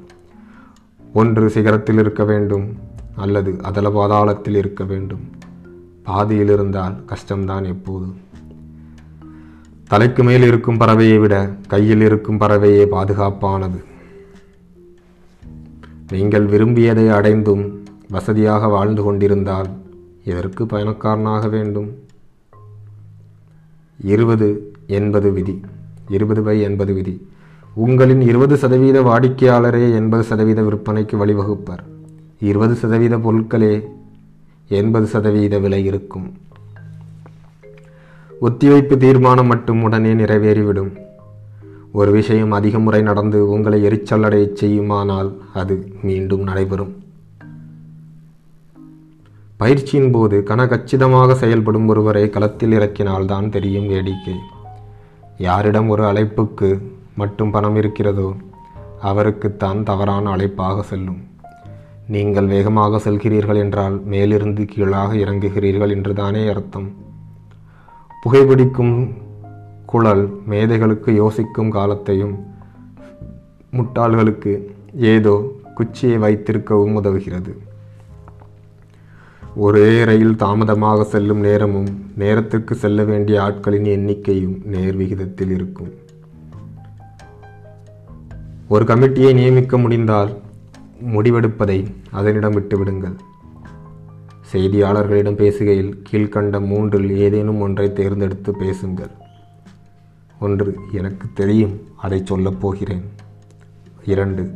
ஒன்று 1.12 1.46
சிகரத்தில் 1.46 1.98
இருக்க 1.98 2.24
வேண்டும் 2.24 2.76
அல்லது 3.16 3.56
அதல 3.62 3.88
பாதாளத்தில் 3.88 4.56
இருக்க 4.56 4.84
வேண்டும். 4.84 5.30
பாதியில் 6.02 6.50
இருந்தால் 6.50 7.04
கஷ்டம்தான் 7.04 7.66
எப்போது 7.66 8.06
தலைக்கு 9.88 10.24
மேல் 10.24 10.42
இருக்கும் 10.42 10.80
பறவையை 10.80 11.20
விட 11.20 11.56
கையில் 11.68 12.00
இருக்கும் 12.00 12.40
பறவையே 12.40 12.84
பாதுகாப்பானது. 12.84 13.78
நீங்கள் 16.10 16.46
விரும்பியதை 16.46 17.08
அடைந்தும் 17.08 17.82
வசதியாக 18.08 18.66
வாழ்ந்து 18.66 19.02
கொண்டிருந்தால் 19.02 19.68
எதற்கு 20.24 20.64
பயணக்காரனாக 20.64 21.48
வேண்டும். 21.48 21.88
இருபது 24.04 24.72
எண்பது 24.86 25.32
விதி. 25.32 25.60
இருபது 26.08 26.42
பை 26.42 26.60
எண்பது 26.60 26.92
விதி. 26.92 27.28
உங்களின் 27.74 28.20
இருபது 28.20 28.56
சதவீத 28.56 29.00
வாடிக்கையாளரே 29.00 29.94
எண்பது 29.94 30.22
சதவீத 30.22 30.62
விற்பனைக்கு 30.62 31.16
வழிவகுப்பர். 31.22 31.82
இருபது 32.40 32.74
சதவீத 32.74 33.16
பொருட்களே 33.16 33.84
எண்பது 34.68 35.06
சதவீத 35.06 35.58
விலை 35.58 35.84
இருக்கும். 35.84 36.32
ஒத்திவைப்பு 38.40 38.96
தீர்மானம் 38.96 39.46
மட்டும் 39.46 39.82
உடனே 39.82 40.14
நிறைவேறிவிடும். 40.14 40.96
ஒரு 41.92 42.10
விஷயம் 42.10 42.50
அதிக 42.50 42.78
முறை 42.78 43.02
நடந்து 43.02 43.48
உங்களை 43.48 43.84
எரிச்சலடையச் 43.84 44.52
செய்யுமானால் 44.52 45.36
அது 45.54 45.92
மீண்டும் 46.02 46.42
நடைபெறும். 46.42 46.92
பயிற்சியின் 49.56 50.10
போது 50.10 50.42
கனகச்சிதமாக 50.46 51.32
செயல்படும் 51.32 51.88
ஒருவரை 51.88 52.30
களத்தில் 52.30 52.72
இறக்கினால்தான் 52.72 53.48
தெரியும் 53.48 53.86
வேடிக்கை. 53.86 54.34
யாரிடம் 55.38 55.88
ஒரு 55.88 56.02
அழைப்புக்கு 56.02 56.82
மட்டும் 57.16 57.50
பணம் 57.50 57.76
இருக்கிறதோ 57.76 58.34
அவருக்குத்தான் 59.02 59.82
தவறான 59.82 60.30
அழைப்பாக 60.30 60.82
செல்லும். 60.82 61.20
நீங்கள் 62.06 62.46
வேகமாக 62.46 63.10
செல்கிறீர்கள் 63.10 63.56
என்றால் 63.56 64.02
மேலிருந்து 64.04 64.64
கீழாக 64.64 65.14
இறங்குகிறீர்கள் 65.14 65.88
என்றுதானே 65.88 66.46
அர்த்தம். 66.46 67.06
புகைப்பிடிக்கும் 68.22 69.14
குழல் 69.86 70.40
மேதைகளுக்கு 70.46 71.14
யோசிக்கும் 71.14 71.70
காலத்தையும் 71.70 72.46
முட்டாள்களுக்கு 73.72 74.52
ஏதோ 74.94 75.60
குச்சியை 75.74 76.18
வைத்திருக்கவும் 76.18 76.96
உதவுகிறது. 77.02 77.52
ஒரே 79.56 80.04
ரயில் 80.04 80.36
தாமதமாக 80.36 81.04
செல்லும் 81.04 81.38
நேரமும் 81.38 81.88
நேரத்திற்கு 82.16 82.74
செல்ல 82.74 83.04
வேண்டிய 83.04 83.40
ஆட்களின் 83.40 83.88
எண்ணிக்கையும் 83.94 84.64
நேர் 84.64 84.96
விகிதத்தில் 84.96 85.50
இருக்கும். 85.50 85.90
ஒரு 88.68 88.84
கமிட்டியை 88.84 89.34
நியமிக்க 89.34 89.78
முடிந்தால் 89.78 90.32
முடிவெடுப்பதை 91.14 91.78
அதனிடம் 92.10 92.60
விட்டுவிடுங்கள். 92.60 93.16
செய்தியாளர்களிடம் 94.52 95.40
பேசுகையில் 95.40 95.92
கீழ்கண்ட 96.10 96.66
மூன்றில் 96.66 97.16
ஏதேனும் 97.16 97.60
ஒன்றை 97.60 97.92
தேர்ந்தெடுத்து 97.92 98.56
பேசுங்கள். 98.56 99.10
ஒன்று 100.40 100.78
எனக்கு 100.92 101.28
தெரியும் 101.34 101.80
அதை 101.96 102.20
சொல்லப் 102.24 102.60
போகிறேன். 102.60 103.04
இரண்டு 104.04 104.54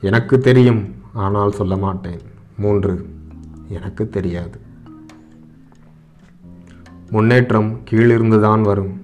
எனக்கு 0.00 0.38
தெரியும் 0.38 0.94
ஆனால் 1.12 1.52
சொல்ல 1.52 1.76
மாட்டேன். 1.76 2.20
மூன்று 2.58 3.08
எனக்கு 3.68 4.08
தெரியாது. 4.08 4.58
முன்னேற்றம் 7.10 7.80
கீழிருந்துதான் 7.90 8.62
வரும். 8.62 8.94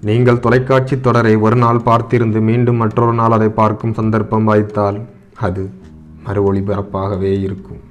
நீங்கள் 0.00 0.38
தொலைக்காட்சி 0.38 1.00
தொடரை 1.00 1.36
ஒரு 1.36 1.56
நாள் 1.56 1.76
பார்த்திருந்து 1.76 2.40
மீண்டும் 2.40 2.76
மற்றொரு 2.76 3.12
நாள் 3.12 3.30
அதை 3.30 3.48
பார்க்கும் 3.48 3.94
சந்தர்ப்பம் 3.94 4.44
வாய்த்தால் 4.44 5.00
அது 5.36 5.70
மறு 6.24 6.52
ஒளிபரப்பாகவே 6.52 7.32
இருக்கும். 7.40 7.88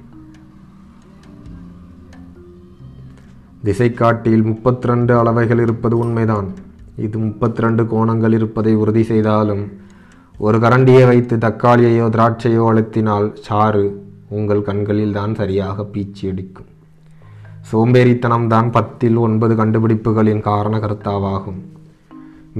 திசைக்காட்டியில் 3.66 4.46
முப்பத்தி 4.50 4.88
ரெண்டு 4.90 5.12
அளவைகள் 5.20 5.62
இருப்பது 5.64 5.94
உண்மைதான். 5.98 6.46
இது 7.06 7.16
முப்பத்தி 7.18 7.60
ரெண்டு 7.64 7.82
கோணங்கள் 7.92 8.34
இருப்பதை 8.38 8.72
உறுதி 8.82 9.02
செய்தாலும் 9.02 9.64
ஒரு 10.46 10.58
கரண்டியை 10.58 11.04
வைத்து 11.10 11.36
தக்காளியையோ 11.36 12.06
திராட்சையோ 12.16 12.62
அழுத்தினால் 12.70 13.28
சாறு 13.46 13.84
உங்கள் 14.38 14.62
கண்களில் 14.68 15.16
தான் 15.18 15.34
சரியாக 15.40 15.86
பீச்சி 15.94 16.24
அடிக்கும். 16.30 16.68
சோம்பேறித்தனம்தான் 17.70 18.70
பத்தில் 18.76 19.18
ஒன்பது 19.26 19.54
கண்டுபிடிப்புகளின் 19.60 20.42
காரண 20.48 20.76
கருத்தாவாகும் 20.78 21.60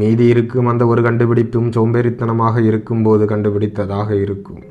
மீதி 0.01 0.26
இருக்கும் 0.32 0.68
அந்த 0.72 0.82
ஒரு 0.86 1.03
கண்டுபிடிப்பும் 1.03 1.70
சோம்பேறித்தனமாக 1.76 2.57
இருக்கும்போது 2.70 3.24
கண்டுபிடித்ததாக 3.32 4.11
இருக்கும். 4.24 4.62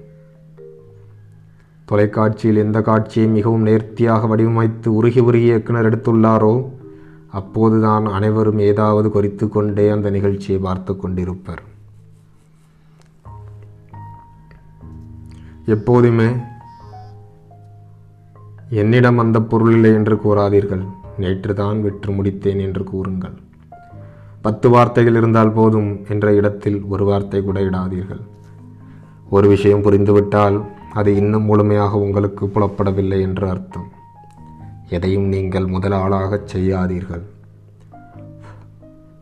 தொலைக்காட்சியில் 1.89 2.61
எந்த 2.63 2.79
காட்சியை 2.87 3.27
மிகவும் 3.37 3.65
நேர்த்தியாக 3.69 4.27
வடிவமைத்து 4.31 4.89
உருகி 4.99 5.21
உருகி 5.29 5.47
இயக்குனர் 5.51 5.87
எடுத்துள்ளாரோ 5.89 6.53
அப்போதுதான் 7.39 8.05
அனைவரும் 8.17 8.61
ஏதாவது 8.67 9.07
குறித்து 9.15 9.45
கொண்டே 9.49 9.85
அந்த 9.95 10.07
நிகழ்ச்சியை 10.15 10.59
பார்த்து 10.67 10.93
கொண்டிருப்பர். 10.93 11.61
எப்போதுமே 15.75 16.29
என்னிடம் 18.81 19.21
அந்த 19.23 19.37
பொருள் 19.51 19.73
இல்லை 19.75 19.91
என்று 19.99 20.15
கூறாதீர்கள். 20.23 20.83
நேற்று 21.21 21.53
தான் 21.61 21.79
விற்று 21.85 22.11
முடித்தேன் 22.17 22.61
என்று 22.65 22.83
கூறுங்கள். 22.91 23.37
பத்து 24.41 24.67
வார்த்தைகள் 24.73 25.17
இருந்தால் 25.19 25.55
போதும் 25.59 25.91
என்ற 26.13 26.33
இடத்தில் 26.39 26.77
ஒரு 26.93 27.05
வார்த்தை 27.09 27.39
கூட 27.47 27.59
இடாதீர்கள். 27.69 28.21
ஒரு 29.29 29.47
விஷயம் 29.47 29.85
புரிந்துவிட்டால் 29.85 30.57
அது 30.93 31.15
இன்னும் 31.15 31.43
முழுமையாக 31.43 31.97
உங்களுக்கு 31.97 32.45
புலப்படவில்லை 32.45 33.21
என்று 33.21 33.49
அர்த்தம். 33.49 33.87
எதையும் 34.89 35.23
நீங்கள் 35.23 35.65
முதல் 35.65 35.91
ஆளாகச் 35.91 36.55
செய்யாதீர்கள். 36.55 37.21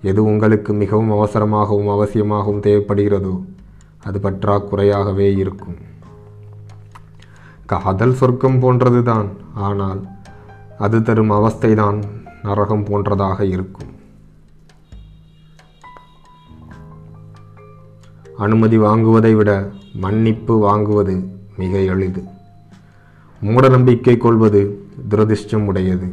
எது 0.01 0.23
உங்களுக்கு 0.23 0.73
மிகவும் 0.73 1.11
அவசரமாகவும் 1.11 1.89
அவசியமாகவும் 1.89 2.61
தேவைப்படுகிறதோ 2.61 3.45
அது 4.03 4.19
பற்றாக்குறையாகவே 4.19 5.37
இருக்கும். 5.37 5.75
காதல் 7.65 8.13
சொர்க்கம் 8.13 8.61
போன்றதுதான் 8.61 9.27
ஆனால் 9.53 10.07
அது 10.77 11.01
தரும் 11.01 11.31
அவஸ்தைதான் 11.31 12.03
நரகம் 12.43 12.83
போன்றதாக 12.83 13.41
இருக்கும். 13.41 13.89
அனுமதி 18.37 18.77
வாங்குவதை 18.77 19.35
விட 19.35 19.69
மன்னிப்பு 19.93 20.69
வாங்குவது 20.69 21.35
மிக 21.57 21.77
எளிது. 21.77 22.23
மூட 23.41 23.69
நம்பிக்கை 23.69 24.17
கொள்வது 24.17 24.87
துரதிர்ஷ்டம் 25.09 25.65
உடையது. 25.65 26.07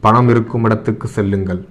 பணம் 0.00 0.28
இருக்கும் 0.28 0.64
இடத்துக்கு 0.64 1.08
செல்லுங்கள். 1.08 1.66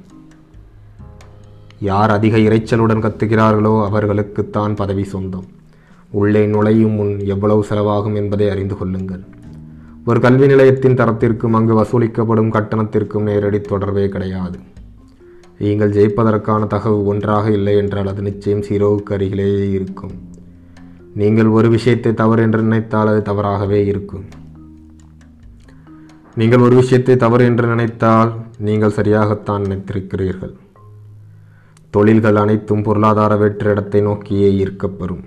யார் 1.79 2.09
அதிக 2.09 2.37
இரைச்சலுடன் 2.37 3.03
கத்துகிறார்களோ 3.03 3.73
அவர்களுக்குத்தான் 3.89 4.75
பதவி 4.75 5.03
சொந்தம். 5.03 5.45
உள்ளே 6.11 6.45
நுழையும் 6.45 6.91
முன் 6.91 7.19
எவ்வளவு 7.19 7.65
செலவாகும் 7.69 8.15
என்பதை 8.15 8.49
அறிந்து 8.49 8.77
கொள்ளுங்கள். 8.77 9.23
ஒரு 10.05 10.19
கல்வி 10.19 10.45
நிலையத்தின் 10.45 10.93
தரத்திற்கும் 10.93 11.53
அங்கு 11.53 11.81
வசூலிக்கப்படும் 11.81 12.49
கட்டணத்திற்கும் 12.49 13.21
நேரடி 13.21 13.61
தொடர்பே 13.61 14.09
கிடையாது. 14.09 14.59
நீங்கள் 15.59 15.91
ஜெயிப்பதற்கான 15.91 16.67
தகவு 16.67 17.03
ஒன்றாக 17.03 17.51
இல்லை 17.51 17.75
என்றால் 17.75 18.07
அது 18.07 18.21
நிச்சயம் 18.21 18.61
சீரோவுக்கு 18.61 19.13
அருகிலேயே 19.13 19.71
இருக்கும். 19.71 20.11
நீங்கள் 21.19 21.49
ஒரு 21.57 21.67
விஷயத்தை 21.75 22.11
தவறு 22.13 22.41
என்று 22.47 22.61
நினைத்தால் 22.61 23.09
அது 23.11 23.21
தவறாகவே 23.29 23.79
இருக்கும். 23.91 24.25
நீங்கள் 26.39 26.63
ஒரு 26.65 26.75
விஷயத்தை 26.75 27.15
தவறு 27.23 27.43
என்று 27.45 27.67
நினைத்தால் 27.67 28.31
நீங்கள் 28.67 28.95
சரியாகத்தான் 28.97 29.63
நினைத்திருக்கிறீர்கள். 29.65 30.53
தொழில்கள் 31.95 32.37
அனைத்தும் 32.41 32.83
பொருளாதார 32.87 33.35
வெற்றிடத்தை 33.35 34.01
நோக்கியே 34.01 34.49
ஈர்க்கப்பெறும். 34.63 35.23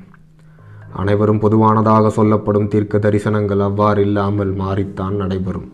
அனைவரும் 1.00 1.42
பொதுவானதாக 1.44 2.10
சொல்லப்படும் 2.18 2.68
தீர்க்க 2.68 2.98
தரிசனங்கள் 2.98 3.64
அவ்வாறு 3.68 4.02
இல்லாமல் 4.02 4.52
மாறித்தான் 4.62 5.16
நடைபெறும். 5.22 5.68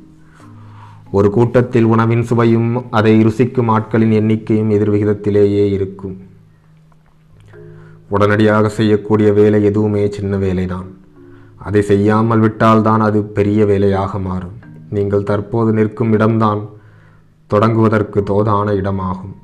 ஒரு 1.11 1.29
கூட்டத்தில் 1.31 1.91
உணவின் 1.95 2.25
சுவையும் 2.31 2.71
அதை 2.91 3.15
ருசிக்கும் 3.27 3.73
ஆட்களின் 3.75 4.17
எண்ணிக்கையும் 4.21 4.73
எதிர்விகிதத்திலேயே 4.79 5.67
இருக்கும். 5.77 6.17
உடனடியாக 8.09 8.69
செய்யக்கூடிய 8.69 9.33
வேலை 9.33 9.65
எதுவுமே 9.65 10.11
சின்ன 10.11 10.37
வேலைதான். 10.37 10.89
அதை 11.57 11.83
செய்யாமல் 11.83 12.41
விட்டால்தான் 12.41 13.01
அது 13.01 13.25
பெரிய 13.25 13.67
வேலையாக 13.67 14.19
மாறும். 14.19 14.57
நீங்கள் 14.91 15.23
தற்போது 15.23 15.73
நிற்கும் 15.73 16.13
இடம்தான் 16.13 16.69
தொடங்குவதற்கு 17.51 18.21
தோதான 18.21 18.69
இடமாகும். 18.73 19.35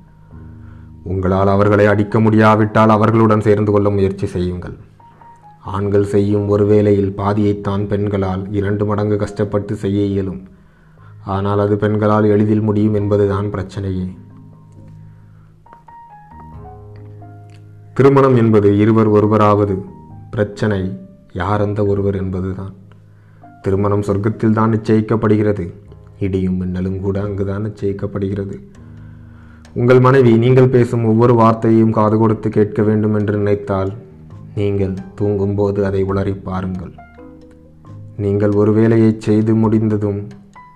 உங்களால் 1.04 1.46
அவர்களை 1.46 1.86
அடிக்க 1.86 2.20
முடியாவிட்டால் 2.20 2.88
அவர்களுடன் 2.88 3.40
சேர்ந்து 3.40 3.72
கொள்ள 3.72 3.90
முயற்சி 3.90 4.26
செய்யுங்கள். 4.26 4.76
ஆண்கள் 5.64 6.04
செய்யும் 6.04 6.48
ஒரு 6.48 6.64
வேலையில் 6.66 7.14
பாதியைத்தான் 7.16 7.86
பெண்களால் 7.86 8.42
இரண்டு 8.50 8.84
மடங்கு 8.86 9.16
கஷ்டப்பட்டு 9.16 9.74
செய்ய 9.74 10.04
இயலும். 10.04 10.42
ஆனால் 11.24 11.58
அது 11.58 11.76
பெண்களால் 11.76 12.24
எளிதில் 12.24 12.60
முடியும் 12.60 12.94
என்பதுதான் 12.94 13.46
பிரச்சனையே. 13.46 14.06
திருமணம் 17.94 18.36
என்பது 18.36 18.78
இருவர் 18.78 19.08
ஒருவராவது. 19.08 19.74
பிரச்சனை 20.30 20.98
யார் 21.32 21.60
அந்த 21.60 21.86
ஒருவர் 21.86 22.14
என்பதுதான். 22.14 22.74
திருமணம் 23.62 24.00
சொர்க்கத்தில் 24.00 24.52
தான் 24.52 24.72
நிச்சயிக்கப்படுகிறது. 24.74 25.70
இடியும் 26.18 26.56
மின்னலும் 26.56 27.00
கூட 27.00 27.22
அங்குதான் 27.22 27.66
நிச்சயிக்கப்படுகிறது. 27.66 28.56
உங்கள் 29.74 30.00
மனைவி 30.00 30.32
நீங்கள் 30.38 30.68
பேசும் 30.68 31.04
ஒவ்வொரு 31.04 31.34
வார்த்தையையும் 31.34 31.90
காது 31.90 32.18
கொடுத்து 32.18 32.48
கேட்க 32.50 32.82
வேண்டும் 32.82 33.14
என்று 33.14 33.36
நினைத்தால் 33.36 33.92
நீங்கள் 34.54 34.94
தூங்கும்போது 35.14 35.86
அதை 35.86 36.04
உளறி 36.04 36.34
பாருங்கள். 36.42 36.94
நீங்கள் 38.16 38.52
ஒரு 38.52 38.72
வேலையை 38.72 39.16
செய்து 39.18 39.54
முடிந்ததும் 39.54 40.28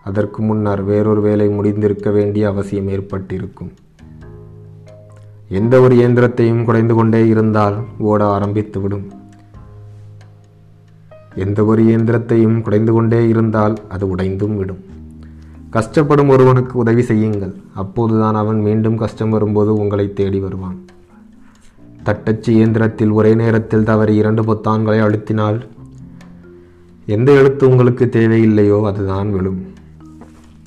அதற்கு 0.04 0.42
முன்னர் 0.42 0.84
வேறொரு 0.84 1.20
வேலை 1.20 1.48
முடிந்திருக்க 1.48 2.12
வேண்டிய 2.12 2.48
அவசியம் 2.48 2.88
ஏற்பட்டிருக்கும். 2.88 3.72
எந்த 5.48 5.80
ஒரு 5.80 5.94
இயந்திரத்தையும் 5.94 6.64
குறைந்து 6.64 6.94
கொண்டே 6.94 7.26
இருந்தால் 7.26 7.76
ஓட 7.98 8.38
ஆரம்பித்துவிடும் 8.38 9.04
எந்த 11.34 11.64
ஒரு 11.64 11.84
இயந்திரத்தையும் 11.84 12.62
குறைந்து 12.62 12.92
கொண்டே 12.92 13.28
இருந்தால் 13.28 13.76
அது 13.88 14.16
உடைந்தும் 14.16 14.56
விடும். 14.56 14.84
கஷ்டப்படும் 15.72 16.28
ஒருவனுக்கு 16.28 16.78
உதவி 16.78 17.02
செய்யுங்கள். 17.02 17.54
அப்போதுதான் 17.74 18.34
அவன் 18.34 18.60
மீண்டும் 18.60 18.96
கஷ்டம் 18.96 19.30
வரும்போது 19.30 19.74
உங்களை 19.74 20.12
தேடி 20.12 20.38
வருவான். 20.38 20.84
தட்டச்சு 22.02 22.54
இயந்திரத்தில் 22.54 23.10
ஒரே 23.10 23.34
நேரத்தில் 23.34 23.84
தவறி 23.84 24.14
இரண்டு 24.14 24.42
பொத்தான்களை 24.42 25.00
அழுத்தினால் 25.06 25.68
எந்த 27.06 27.32
எழுத்து 27.32 27.68
உங்களுக்கு 27.68 28.08
தேவையில்லையோ 28.12 28.84
அதுதான் 28.84 29.32
விழும். 29.32 29.66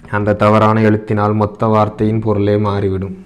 அந்த 0.09 0.33
தவறான 0.33 0.81
எழுத்தினால் 0.81 1.33
மொத்த 1.33 1.65
வார்த்தையின் 1.65 2.19
பொருளே 2.19 2.57
மாறிவிடும். 2.57 3.17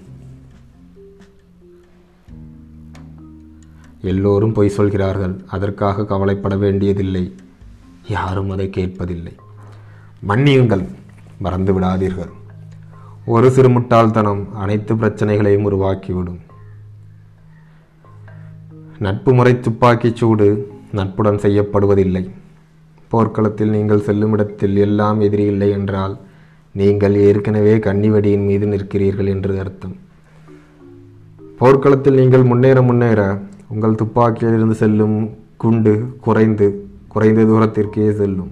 எல்லோரும் 4.11 4.55
பொய் 4.57 4.75
சொல்கிறார்கள். 4.77 5.34
அதற்காக 5.55 6.05
கவலைப்பட 6.05 6.55
வேண்டியதில்லை. 6.63 7.25
யாரும் 8.07 8.49
அதை 8.53 8.65
கேட்பதில்லை. 8.77 9.34
மன்னியுங்கள் 10.30 10.84
மறந்து 11.39 11.71
விடாதீர்கள் 11.75 12.31
ஒரு 13.25 13.47
சிறு 13.55 13.69
முட்டாள்தனம் 13.69 14.41
அனைத்து 14.63 14.93
பிரச்சனைகளையும் 14.95 15.67
உருவாக்கிவிடும். 15.69 16.39
நட்பு 19.05 19.31
முறை 19.34 19.53
துப்பாக்கிச் 19.59 20.19
சூடு 20.21 20.47
நட்புடன் 20.91 21.39
செய்யப்படுவதில்லை. 21.45 22.23
போர்க்களத்தில் 23.11 23.73
நீங்கள் 23.75 24.05
செல்லும் 24.07 24.31
இடத்தில் 24.31 24.77
எல்லாம் 24.85 25.19
எதிரி 25.19 25.45
இல்லை 25.53 25.69
என்றால் 25.69 26.15
நீங்கள் 26.75 27.15
ஏற்கனவே 27.27 27.73
கன்னிவெடியின் 27.88 28.45
மீது 28.49 28.67
நிற்கிறீர்கள் 28.67 29.31
என்று 29.34 29.53
அர்த்தம். 29.63 29.95
போர்க்களத்தில் 31.57 32.19
நீங்கள் 32.21 32.45
முன்னேற 32.51 32.81
முன்னேற 32.81 33.21
உங்கள் 33.73 33.95
துப்பாக்கியிலிருந்து 33.95 34.75
செல்லும் 34.81 35.15
குண்டு 35.57 35.93
குறைந்து 36.21 36.65
குறைந்த 37.07 37.41
தூரத்திற்கே 37.41 38.05
செல்லும். 38.11 38.51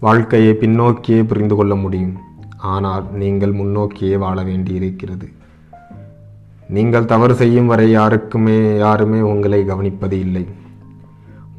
வாழ்க்கையை 0.00 0.52
பின்னோக்கியே 0.60 1.20
புரிந்து 1.24 1.54
கொள்ள 1.54 1.74
முடியும். 1.74 2.14
ஆனால் 2.58 3.04
நீங்கள் 3.12 3.54
முன்னோக்கியே 3.54 4.18
வாழ 4.18 4.42
வேண்டியிருக்கிறது. 4.42 5.28
நீங்கள் 6.68 7.04
தவறு 7.04 7.34
செய்யும் 7.34 7.66
வரை 7.66 7.90
யாருக்குமே 7.90 8.76
யாருமே 8.78 9.20
உங்களை 9.20 9.60
கவனிப்பது 9.64 10.12
இல்லை. 10.12 10.46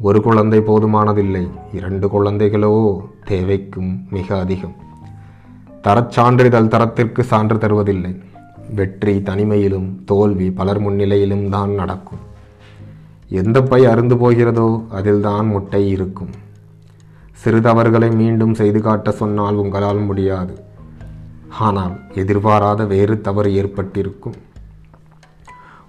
ஒரு 0.01 0.21
குழந்தை 0.21 0.59
போதுமானதில்லை. 0.59 1.43
இரண்டு 1.73 2.07
குழந்தைகளோ 2.07 2.73
தேவைக்கும் 3.27 3.91
மிக 4.09 4.39
அதிகம். 4.39 4.75
தரச் 5.81 6.11
சான்றிதழ் 6.11 6.73
தரத்திற்கு 6.73 7.23
சான்று 7.23 7.57
தருவதில்லை. 7.57 8.13
வெற்றி 8.75 9.19
தனிமையிலும் 9.19 10.03
தோல்வி 10.05 10.51
பலர் 10.51 10.81
முன்னிலையிலும் 10.81 11.49
தான் 11.49 11.71
நடக்கும். 11.71 12.19
எந்த 13.29 13.61
பை 13.61 13.85
அருந்து 13.85 14.15
போகிறதோ 14.15 14.83
அதில்தான் 14.89 15.47
முட்டை 15.47 15.89
இருக்கும். 15.89 16.29
சிறு 17.33 17.61
தவறுகளை 17.61 18.09
மீண்டும் 18.11 18.53
செய்து 18.53 18.81
காட்ட 18.81 19.11
சொன்னால் 19.11 19.55
உங்களால் 19.55 19.97
முடியாது. 19.97 20.53
ஆனால் 21.59 21.95
எதிர்பாராத 22.13 22.85
வேறு 22.85 23.21
தவறு 23.21 23.53
ஏற்பட்டிருக்கும். 23.53 24.35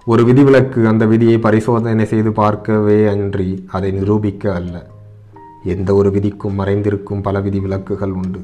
ஒரு 0.05 0.23
விதிவிலக்கு 0.23 0.87
அந்த 0.87 1.05
விதியை 1.05 1.37
பரிசோதனை 1.37 2.05
செய்து 2.05 2.31
பார்க்கவே 2.31 3.05
அன்றி 3.05 3.65
அதை 3.71 3.91
நிரூபிக்க 3.91 4.53
அல்ல. 4.53 4.85
எந்த 5.63 5.95
ஒரு 5.95 6.11
விதிக்கும் 6.11 6.59
மறைந்திருக்கும் 6.59 7.21
பல 7.21 7.39
விதி 7.39 7.59
விலக்குகள் 7.59 8.11
உண்டு. 8.11 8.41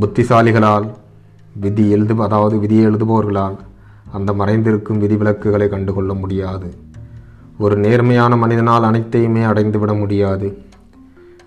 புத்திசாலிகளால் 0.00 0.94
விதி 1.54 1.90
எழுது 1.90 2.22
அதாவது 2.22 2.58
விதியை 2.58 2.86
எழுதுபவர்களால் 2.86 3.56
அந்த 4.12 4.32
மறைந்திருக்கும் 4.32 4.98
விதிவிலக்குகளை 4.98 5.68
கண்டுகொள்ள 5.68 6.14
முடியாது. 6.14 6.74
ஒரு 7.58 7.76
நேர்மையான 7.76 8.36
மனிதனால் 8.36 8.82
அனைத்தையுமே 8.82 9.42
அடைந்துவிட 9.42 9.98
முடியாது. 9.98 10.58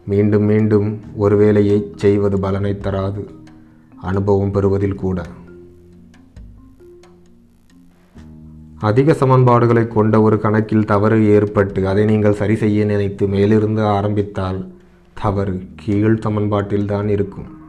மீண்டும் 0.06 0.44
மீண்டும் 0.44 1.00
ஒரு 1.16 1.38
வேலையை 1.38 1.94
செய்வது 1.96 2.40
பலனை 2.40 2.78
தராது. 2.78 3.32
அனுபவம் 3.96 4.52
பெறுவதில் 4.52 4.96
கூட. 4.96 5.22
அதிக 8.80 9.12
சமன்பாடுகளை 9.12 9.88
கொண்ட 9.88 10.22
ஒரு 10.22 10.40
கணக்கில் 10.40 10.86
தவறு 10.86 11.26
ஏற்பட்டு 11.26 11.88
அதை 11.88 12.06
நீங்கள் 12.06 12.34
சரி 12.34 12.56
செய்ய 12.56 12.86
நினைத்து 12.86 13.28
மேலிருந்து 13.28 13.86
ஆரம்பித்தால் 13.86 14.74
தவறு 15.14 15.62
கீழ் 15.76 16.20
சமன்பாட்டில்தான் 16.26 17.08
இருக்கும். 17.08 17.63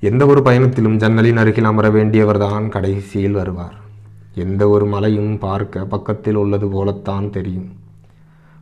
எந்த 0.00 0.26
ஒரு 0.26 0.40
பயணத்திலும் 0.40 0.96
ஜன்னலின் 0.96 1.36
அருகில் 1.36 1.64
அமர 1.64 1.88
வேண்டியவர்தான் 1.88 2.68
கடைசியில் 2.68 3.32
வருவார். 3.32 3.74
எந்த 4.34 4.68
ஒரு 4.68 4.86
மலையும் 4.86 5.38
பார்க்க 5.38 5.84
பக்கத்தில் 5.84 6.34
உள்ளது 6.34 6.68
போலத்தான் 6.68 7.30
தெரியும். 7.30 7.68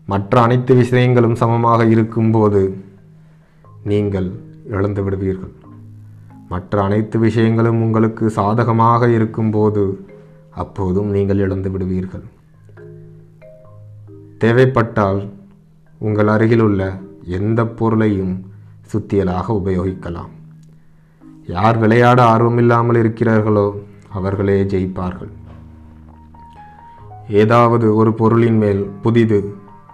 மற்ற 0.07 0.41
அனைத்து 0.41 0.75
விஷயங்களும் 0.75 1.35
சமமாக 1.35 1.85
இருக்கும்போது 1.85 2.79
நீங்கள் 3.85 4.31
இழந்து 4.71 5.03
விடுவீர்கள். 5.03 5.55
மற்ற 6.49 6.83
அனைத்து 6.83 7.19
விஷயங்களும் 7.19 7.83
உங்களுக்கு 7.83 8.31
சாதகமாக 8.31 9.11
இருக்கும்போது 9.11 9.85
அப்போதும் 10.51 11.11
நீங்கள் 11.11 11.37
இழந்து 11.37 11.71
விடுவீர்கள். 11.71 12.25
தேவைப்பட்டால் 14.39 15.29
உங்கள் 15.99 16.27
அருகிலுள்ள 16.27 16.99
எந்த 17.25 17.67
பொருளையும் 17.67 18.35
சுத்தியலாக 18.93 19.47
உபயோகிக்கலாம். 19.65 20.35
யார் 21.47 21.77
விளையாட 21.79 22.21
ஆர்வமில்லாமல் 22.25 22.99
இருக்கிறார்களோ 23.03 23.67
அவர்களே 24.09 24.57
ஜெயிப்பார்கள். 24.63 25.31
ஏதாவது 27.43 27.87
ஒரு 27.97 28.11
பொருளின் 28.13 28.57
மேல் 28.57 28.83
புதிது 29.03 29.39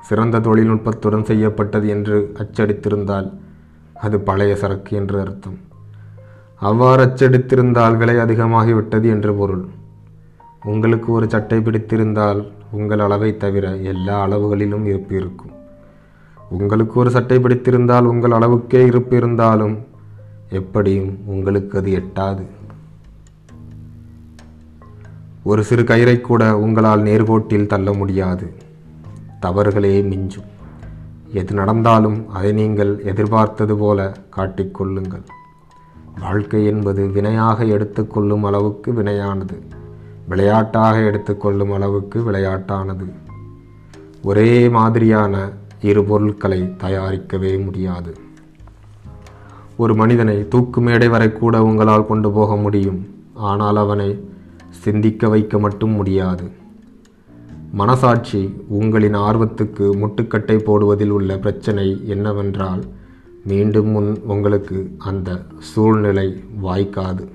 சிறந்த 0.01 0.39
தொழில்நுட்பத்துடன் 0.39 1.29
செய்யப்பட்டது 1.31 1.89
என்று 1.89 2.17
அச்சடித்திருந்தால் 2.39 3.29
அது 4.05 4.17
பழைய 4.21 4.57
சரக்கு 4.57 4.93
என்று 4.97 5.21
அர்த்தம். 5.21 5.59
அவ்வாறு 6.61 7.03
அச்சடித்திருந்தால் 7.07 7.97
விலை 7.97 8.17
அதிகமாகிவிட்டது 8.17 9.07
என்று 9.09 9.33
பொருள். 9.35 9.65
உங்களுக்கு 10.65 11.09
ஒரு 11.13 11.29
சட்டை 11.29 11.59
பிடித்திருந்தால் 11.59 12.41
உங்கள் 12.71 12.99
அளவை 12.99 13.31
தவிர 13.37 13.77
எல்லா 13.93 14.17
அளவுகளிலும் 14.27 14.85
இருப்பு 14.85 15.15
இருக்கும். 15.17 15.55
உங்களுக்கு 16.51 16.95
ஒரு 17.01 17.11
சட்டை 17.11 17.39
பிடித்திருந்தால் 17.39 18.05
உங்கள் 18.05 18.31
அளவுக்கே 18.31 18.83
இருப்பு 18.85 19.17
இருந்தாலும் 19.17 19.75
எப்படியும் 20.53 21.19
உங்களுக்கு 21.27 21.79
அது 21.79 22.03
எட்டாது. 22.03 22.43
ஒரு 25.43 25.65
சிறு 25.65 25.83
கயிறை 25.83 26.21
கூட 26.21 26.59
உங்களால் 26.59 27.03
நேர்கோட்டில் 27.03 27.67
தள்ள 27.67 27.93
முடியாது. 27.93 28.53
தவறுகளே 29.43 30.03
மிஞ்சும். 30.03 30.51
எது 31.33 31.55
நடந்தாலும் 31.55 32.29
அதை 32.29 32.53
நீங்கள் 32.53 33.01
எதிர்பார்த்தது 33.05 33.77
போல 33.77 34.17
காட்டிக்கொள்ளுங்கள் 34.37 35.25
வாழ்க்கை 36.21 36.65
என்பது 36.65 37.07
வினையாக 37.07 37.65
எடுத்துக்கொள்ளும் 37.65 38.45
அளவுக்கு 38.45 38.93
வினையானது. 38.93 39.57
விளையாட்டாக 40.29 41.01
எடுத்துக்கொள்ளும் 41.01 41.73
அளவுக்கு 41.73 42.31
விளையாட்டானது. 42.31 43.13
ஒரே 44.23 44.69
மாதிரியான 44.69 45.51
இரு 45.81 46.05
பொருட்களை 46.05 46.63
தயாரிக்கவே 46.63 47.65
முடியாது. 47.65 48.22
ஒரு 49.77 49.95
மனிதனை 49.95 50.49
தூக்கு 50.49 50.81
மேடை 50.81 51.09
வரை 51.09 51.33
கூட 51.33 51.63
உங்களால் 51.63 52.07
கொண்டு 52.07 52.31
போக 52.33 52.57
முடியும். 52.57 53.07
ஆனால் 53.35 53.77
அவனை 53.77 54.25
சிந்திக்க 54.69 55.29
வைக்க 55.29 55.59
மட்டும் 55.59 55.91
முடியாது. 55.91 56.51
மனசாட்சி 57.73 58.55
உங்களின் 58.69 59.15
ஆர்வத்துக்கு 59.15 59.85
முட்டுக்கட்டை 60.03 60.57
போடுவதில் 60.65 61.09
உள்ள 61.09 61.39
பிரச்சனை 61.39 62.03
என்னவென்றால் 62.05 62.83
மீண்டும் 63.45 63.89
முன் 63.89 64.21
உங்களுக்கு 64.27 64.97
அந்த 64.99 65.43
சூழ்நிலை 65.59 66.43
வாய்க்காது. 66.63 67.29